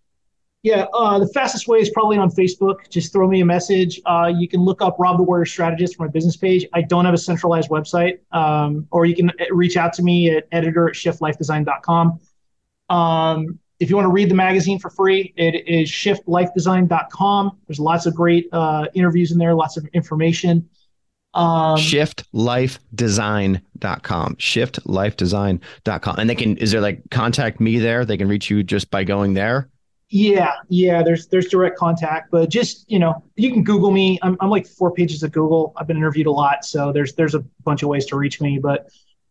Yeah, 0.64 0.86
uh, 0.94 1.20
the 1.20 1.28
fastest 1.28 1.70
way 1.70 1.78
is 1.78 1.90
probably 1.92 2.18
on 2.18 2.30
Facebook. 2.30 2.90
Just 2.90 3.14
throw 3.14 3.26
me 3.30 3.40
a 3.40 3.46
message. 3.46 4.02
Uh, 4.06 4.30
you 4.36 4.50
can 4.50 4.60
look 4.60 4.82
up 4.82 4.98
Rob 5.00 5.16
the 5.16 5.24
Warrior 5.24 5.46
Strategist 5.46 5.96
for 5.96 6.04
my 6.04 6.10
business 6.10 6.36
page. 6.36 6.66
I 6.74 6.82
don't 6.82 7.06
have 7.06 7.14
a 7.14 7.18
centralized 7.18 7.70
website, 7.70 8.20
um, 8.34 8.86
or 8.92 9.06
you 9.06 9.16
can 9.16 9.32
reach 9.52 9.78
out 9.78 9.94
to 9.94 10.04
me 10.04 10.36
at 10.36 10.46
editor 10.52 10.90
at 10.90 10.96
shiftlifedesign.com. 10.96 12.20
Um, 12.90 13.60
if 13.80 13.90
you 13.90 13.96
want 13.96 14.06
to 14.06 14.12
read 14.12 14.30
the 14.30 14.36
magazine 14.36 14.80
for 14.80 14.90
free, 14.90 15.34
it 15.38 15.68
is 15.68 15.90
shiftlifedesign.com. 15.90 17.58
There's 17.68 17.80
lots 17.80 18.06
of 18.06 18.16
great 18.16 18.48
uh, 18.52 18.88
interviews 18.94 19.32
in 19.32 19.38
there, 19.38 19.54
lots 19.54 19.78
of 19.78 19.86
information. 19.94 20.68
Um, 21.34 21.78
shiftlifedesign.com. 21.78 24.36
Shiftlifedesign.com. 24.36 26.20
And 26.20 26.30
they 26.30 26.36
can, 26.36 26.58
is 26.58 26.72
there 26.72 26.82
like 26.82 27.02
contact 27.12 27.60
me 27.60 27.78
there? 27.78 28.06
They 28.06 28.18
can 28.18 28.28
reach 28.28 28.50
you 28.50 28.64
just 28.64 28.90
by 28.90 29.04
going 29.04 29.34
there? 29.34 29.70
Yeah, 30.10 30.54
yeah. 30.70 31.04
There's 31.04 31.28
there's 31.28 31.48
direct 31.48 31.78
contact, 31.78 32.32
but 32.32 32.50
just 32.50 32.90
you 32.90 32.98
know, 32.98 33.22
you 33.36 33.52
can 33.52 33.62
Google 33.62 33.92
me. 33.92 34.18
I'm 34.22 34.38
I'm 34.40 34.50
like 34.50 34.66
four 34.66 34.94
pages 34.94 35.22
of 35.22 35.34
Google. 35.34 35.74
I've 35.76 35.86
been 35.86 35.98
interviewed 35.98 36.28
a 36.28 36.32
lot, 36.32 36.64
so 36.64 36.94
there's 36.94 37.14
there's 37.16 37.36
a 37.36 37.42
bunch 37.66 37.84
of 37.84 37.90
ways 37.90 38.06
to 38.06 38.16
reach 38.16 38.40
me. 38.40 38.58
But 38.58 38.88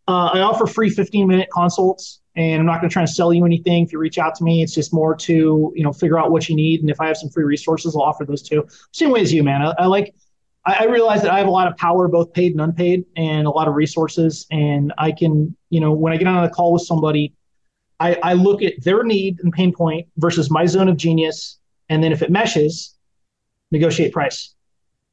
uh, 0.08 0.30
I 0.32 0.40
offer 0.40 0.66
free 0.66 0.90
15 0.90 1.26
minute 1.26 1.48
consults 1.50 2.20
and 2.36 2.60
I'm 2.60 2.66
not 2.66 2.80
going 2.80 2.88
to 2.88 2.92
try 2.92 3.02
and 3.02 3.10
sell 3.10 3.32
you 3.32 3.44
anything. 3.44 3.84
If 3.84 3.92
you 3.92 3.98
reach 3.98 4.18
out 4.18 4.34
to 4.36 4.44
me, 4.44 4.62
it's 4.62 4.74
just 4.74 4.92
more 4.92 5.14
to 5.16 5.72
you 5.74 5.82
know 5.82 5.92
figure 5.92 6.18
out 6.18 6.30
what 6.30 6.48
you 6.48 6.54
need, 6.54 6.80
and 6.80 6.90
if 6.90 7.00
I 7.00 7.06
have 7.06 7.16
some 7.16 7.30
free 7.30 7.44
resources, 7.44 7.96
I'll 7.96 8.02
offer 8.02 8.24
those 8.24 8.42
too. 8.42 8.66
Same 8.92 9.10
way 9.10 9.22
as 9.22 9.32
you, 9.32 9.42
man. 9.42 9.62
I, 9.62 9.74
I 9.78 9.86
like. 9.86 10.14
I, 10.64 10.76
I 10.80 10.84
realize 10.84 11.22
that 11.22 11.30
I 11.30 11.38
have 11.38 11.46
a 11.46 11.50
lot 11.50 11.66
of 11.66 11.76
power, 11.76 12.08
both 12.08 12.32
paid 12.32 12.52
and 12.52 12.60
unpaid, 12.60 13.04
and 13.16 13.46
a 13.46 13.50
lot 13.50 13.68
of 13.68 13.74
resources, 13.74 14.46
and 14.50 14.92
I 14.98 15.12
can 15.12 15.56
you 15.70 15.80
know 15.80 15.92
when 15.92 16.12
I 16.12 16.18
get 16.18 16.28
on 16.28 16.44
a 16.44 16.50
call 16.50 16.74
with 16.74 16.82
somebody, 16.82 17.34
I, 17.98 18.18
I 18.22 18.32
look 18.34 18.62
at 18.62 18.74
their 18.84 19.02
need 19.02 19.40
and 19.42 19.52
pain 19.52 19.72
point 19.72 20.06
versus 20.18 20.50
my 20.50 20.66
zone 20.66 20.88
of 20.88 20.96
genius, 20.96 21.58
and 21.88 22.04
then 22.04 22.12
if 22.12 22.22
it 22.22 22.30
meshes, 22.30 22.94
negotiate 23.70 24.12
price. 24.12 24.54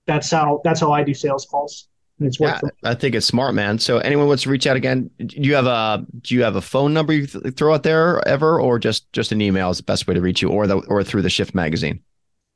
That's 0.05 0.29
how 0.29 0.59
that's 0.65 0.81
how 0.81 0.91
I 0.91 1.03
do 1.03 1.13
sales 1.13 1.45
calls 1.45 1.87
it's. 2.25 2.39
Yeah, 2.39 2.59
I 2.83 2.93
think 2.93 3.15
it's 3.15 3.25
smart, 3.25 3.55
man. 3.55 3.79
So 3.79 3.97
anyone 3.99 4.27
wants 4.27 4.43
to 4.43 4.49
reach 4.49 4.67
out 4.67 4.75
again, 4.75 5.09
do 5.17 5.35
you 5.39 5.55
have 5.55 5.65
a 5.65 6.05
do 6.21 6.35
you 6.35 6.43
have 6.43 6.55
a 6.55 6.61
phone 6.61 6.93
number 6.93 7.13
you 7.13 7.27
th- 7.27 7.55
throw 7.55 7.73
out 7.73 7.83
there 7.83 8.25
ever, 8.27 8.59
or 8.59 8.79
just 8.79 9.11
just 9.13 9.31
an 9.31 9.41
email 9.41 9.69
is 9.69 9.77
the 9.77 9.83
best 9.83 10.07
way 10.07 10.13
to 10.13 10.21
reach 10.21 10.41
you, 10.41 10.49
or 10.49 10.67
the 10.67 10.77
or 10.87 11.03
through 11.03 11.21
the 11.21 11.29
Shift 11.29 11.53
magazine? 11.55 12.01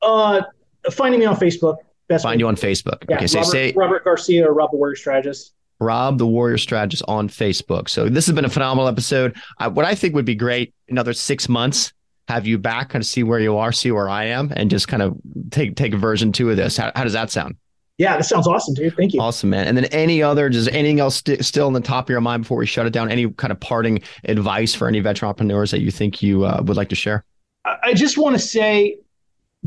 Uh, 0.02 0.42
finding 0.90 1.20
me 1.20 1.26
on 1.26 1.36
Facebook. 1.36 1.76
Best 2.08 2.22
Find 2.22 2.38
way. 2.38 2.40
you 2.40 2.48
on 2.48 2.56
Facebook. 2.56 3.04
Yeah, 3.08 3.16
okay, 3.16 3.26
so 3.26 3.40
Robert, 3.40 3.50
say 3.50 3.72
Robert 3.72 4.04
Garcia 4.04 4.48
or 4.48 4.54
Rob 4.54 4.70
the 4.70 4.78
Warrior 4.78 4.96
Strategist. 4.96 5.52
Rob 5.78 6.18
the 6.18 6.26
Warrior 6.26 6.58
Strategist 6.58 7.04
on 7.06 7.28
Facebook. 7.28 7.88
So 7.88 8.08
this 8.08 8.26
has 8.26 8.34
been 8.34 8.46
a 8.46 8.50
phenomenal 8.50 8.88
episode. 8.88 9.36
I, 9.58 9.68
what 9.68 9.84
I 9.84 9.94
think 9.94 10.14
would 10.14 10.24
be 10.24 10.34
great, 10.34 10.74
another 10.88 11.12
six 11.12 11.48
months, 11.48 11.92
have 12.26 12.46
you 12.46 12.58
back, 12.58 12.90
kind 12.90 13.02
of 13.02 13.06
see 13.06 13.22
where 13.22 13.38
you 13.38 13.58
are, 13.58 13.72
see 13.72 13.92
where 13.92 14.08
I 14.08 14.24
am, 14.24 14.52
and 14.56 14.70
just 14.70 14.88
kind 14.88 15.02
of 15.02 15.16
take 15.50 15.76
take 15.76 15.92
a 15.92 15.98
version 15.98 16.32
two 16.32 16.50
of 16.50 16.56
this. 16.56 16.76
How, 16.76 16.92
how 16.96 17.04
does 17.04 17.12
that 17.12 17.30
sound? 17.30 17.56
Yeah, 17.98 18.16
that 18.16 18.24
sounds 18.24 18.46
awesome, 18.46 18.74
dude. 18.74 18.96
Thank 18.96 19.12
you. 19.12 19.20
Awesome, 19.20 19.50
man. 19.50 19.66
And 19.66 19.76
then 19.76 19.86
any 19.86 20.22
other, 20.22 20.48
just 20.48 20.70
anything 20.70 21.00
else 21.00 21.16
st- 21.16 21.44
still 21.44 21.66
in 21.66 21.72
the 21.72 21.80
top 21.80 22.06
of 22.06 22.10
your 22.10 22.20
mind 22.20 22.44
before 22.44 22.56
we 22.56 22.66
shut 22.66 22.86
it 22.86 22.92
down? 22.92 23.10
Any 23.10 23.28
kind 23.32 23.50
of 23.50 23.58
parting 23.58 24.02
advice 24.24 24.72
for 24.72 24.86
any 24.86 25.00
veteran 25.00 25.28
entrepreneurs 25.28 25.72
that 25.72 25.80
you 25.80 25.90
think 25.90 26.22
you 26.22 26.44
uh, 26.44 26.62
would 26.64 26.76
like 26.76 26.88
to 26.90 26.94
share? 26.94 27.24
I 27.64 27.92
just 27.94 28.16
want 28.16 28.36
to 28.36 28.38
say, 28.38 28.98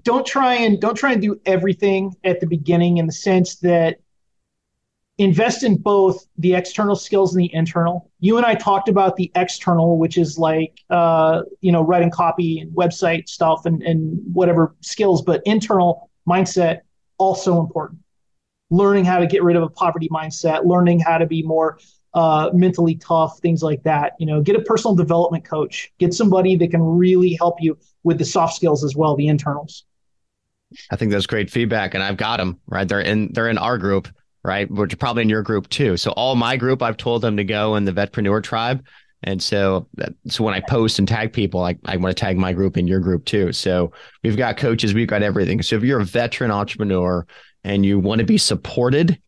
don't 0.04 0.26
try 0.26 0.56
and 0.56 0.80
don't 0.80 0.96
try 0.96 1.12
and 1.12 1.22
do 1.22 1.40
everything 1.46 2.16
at 2.24 2.40
the 2.40 2.48
beginning 2.48 2.98
in 2.98 3.06
the 3.06 3.12
sense 3.12 3.56
that 3.58 4.00
invest 5.18 5.64
in 5.64 5.78
both 5.78 6.26
the 6.38 6.56
external 6.56 6.96
skills 6.96 7.36
and 7.36 7.44
the 7.44 7.54
internal. 7.54 8.10
You 8.22 8.38
and 8.38 8.46
I 8.46 8.56
talked 8.56 8.88
about 8.88 9.18
the 9.18 9.30
external, 9.36 9.98
which 9.98 10.18
is 10.18 10.38
like 10.38 10.80
uh, 10.90 11.42
you 11.60 11.72
know 11.72 11.82
writing 11.82 12.10
copy 12.10 12.60
and 12.60 12.72
website 12.74 13.28
stuff 13.28 13.66
and 13.66 13.84
and 13.84 14.18
whatever 14.34 14.74
skills, 14.80 15.22
but 15.22 15.42
internal 15.46 16.10
mindset 16.26 16.82
also 17.18 17.60
important. 17.60 18.00
Learning 18.72 19.06
how 19.06 19.20
to 19.20 19.28
get 19.28 19.44
rid 19.44 19.56
of 19.56 19.64
a 19.64 19.70
poverty 19.70 20.10
mindset, 20.10 20.66
learning 20.66 21.00
how 21.00 21.18
to 21.20 21.28
be 21.28 21.44
more 21.44 21.78
uh, 22.14 22.50
mentally 22.54 22.96
tough, 22.96 23.40
things 23.40 23.64
like 23.64 23.84
that. 23.84 24.14
You 24.20 24.26
know, 24.26 24.42
get 24.42 24.56
a 24.56 24.62
personal 24.62 24.96
development 24.96 25.46
coach, 25.46 25.92
get 26.00 26.14
somebody 26.14 26.56
that 26.56 26.72
can 26.72 26.82
really 26.82 27.34
help 27.34 27.62
you 27.62 27.78
with 28.04 28.18
the 28.18 28.26
soft 28.26 28.56
skills 28.56 28.84
as 28.84 28.96
well, 28.96 29.16
the 29.16 29.28
internals. 29.28 29.86
I 30.90 30.96
think 30.96 31.12
that's 31.12 31.28
great 31.28 31.50
feedback, 31.50 31.94
and 31.94 32.04
I've 32.04 32.18
got 32.18 32.38
them 32.38 32.60
right. 32.68 32.88
They're 32.88 33.02
in 33.02 33.32
they're 33.34 33.50
in 33.50 33.58
our 33.58 33.78
group, 33.78 34.08
right? 34.44 34.70
Which 34.70 34.98
probably 34.98 35.24
in 35.24 35.30
your 35.30 35.44
group 35.44 35.68
too. 35.70 35.98
So 35.98 36.12
all 36.12 36.36
my 36.36 36.58
group, 36.58 36.82
I've 36.82 36.98
told 36.98 37.22
them 37.22 37.38
to 37.38 37.44
go 37.44 37.76
in 37.76 37.86
the 37.86 37.92
Vetpreneur 37.92 38.42
tribe, 38.42 38.86
and 39.24 39.42
so 39.42 39.88
so 40.28 40.44
when 40.44 40.54
I 40.54 40.62
post 40.62 41.00
and 41.00 41.08
tag 41.08 41.34
people, 41.34 41.64
I 41.64 41.78
I 41.86 41.98
want 41.98 42.16
to 42.16 42.20
tag 42.20 42.38
my 42.38 42.54
group 42.54 42.78
in 42.78 42.88
your 42.88 43.00
group 43.00 43.26
too. 43.26 43.52
So 43.52 43.92
we've 44.24 44.38
got 44.38 44.58
coaches, 44.58 44.94
we've 44.94 45.08
got 45.08 45.24
everything. 45.24 45.62
So 45.62 45.76
if 45.76 45.84
you're 45.84 46.00
a 46.00 46.06
veteran 46.06 46.52
entrepreneur 46.52 47.26
and 47.64 47.86
you 47.86 48.00
want 48.00 48.20
to 48.20 48.26
be 48.26 48.38
supported, 48.38 49.20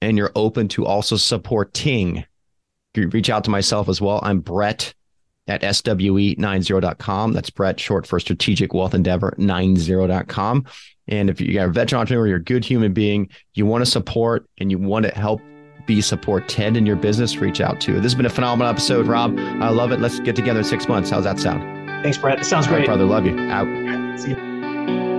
and 0.00 0.16
you're 0.16 0.32
open 0.34 0.68
to 0.68 0.84
also 0.86 1.16
supporting, 1.16 2.24
you 2.94 3.08
reach 3.08 3.30
out 3.30 3.44
to 3.44 3.50
myself 3.50 3.88
as 3.88 4.00
well. 4.00 4.20
I'm 4.22 4.40
Brett 4.40 4.94
at 5.48 5.62
SWE90.com. 5.62 7.32
That's 7.32 7.50
Brett, 7.50 7.78
short 7.78 8.06
for 8.06 8.18
Strategic 8.18 8.74
Wealth 8.74 8.94
Endeavor 8.94 9.34
90.com. 9.38 10.64
And 11.08 11.30
if 11.30 11.40
you're 11.40 11.64
a 11.64 11.68
veteran 11.72 12.00
entrepreneur, 12.00 12.26
you're 12.26 12.36
a 12.38 12.42
good 12.42 12.64
human 12.64 12.92
being, 12.92 13.28
you 13.54 13.64
want 13.64 13.84
to 13.84 13.90
support 13.90 14.48
and 14.58 14.70
you 14.70 14.78
want 14.78 15.06
to 15.06 15.12
help 15.14 15.40
be 15.86 16.00
support 16.00 16.48
10 16.48 16.74
in 16.74 16.84
your 16.84 16.96
business, 16.96 17.36
reach 17.36 17.60
out 17.60 17.80
to. 17.82 17.92
This 17.94 18.02
has 18.04 18.14
been 18.16 18.26
a 18.26 18.30
phenomenal 18.30 18.68
episode, 18.68 19.06
Rob. 19.06 19.38
I 19.38 19.68
love 19.68 19.92
it. 19.92 20.00
Let's 20.00 20.18
get 20.18 20.34
together 20.34 20.58
in 20.58 20.64
six 20.64 20.88
months. 20.88 21.10
How's 21.10 21.24
that 21.24 21.38
sound? 21.38 21.62
Thanks, 22.02 22.18
Brett. 22.18 22.38
That 22.38 22.44
sounds 22.44 22.66
All 22.66 22.72
right, 22.72 22.78
great. 22.80 22.86
brother. 22.86 23.04
Love 23.04 23.24
you. 23.24 23.38
Out. 23.38 24.18
See 24.18 24.30
you. 24.30 25.15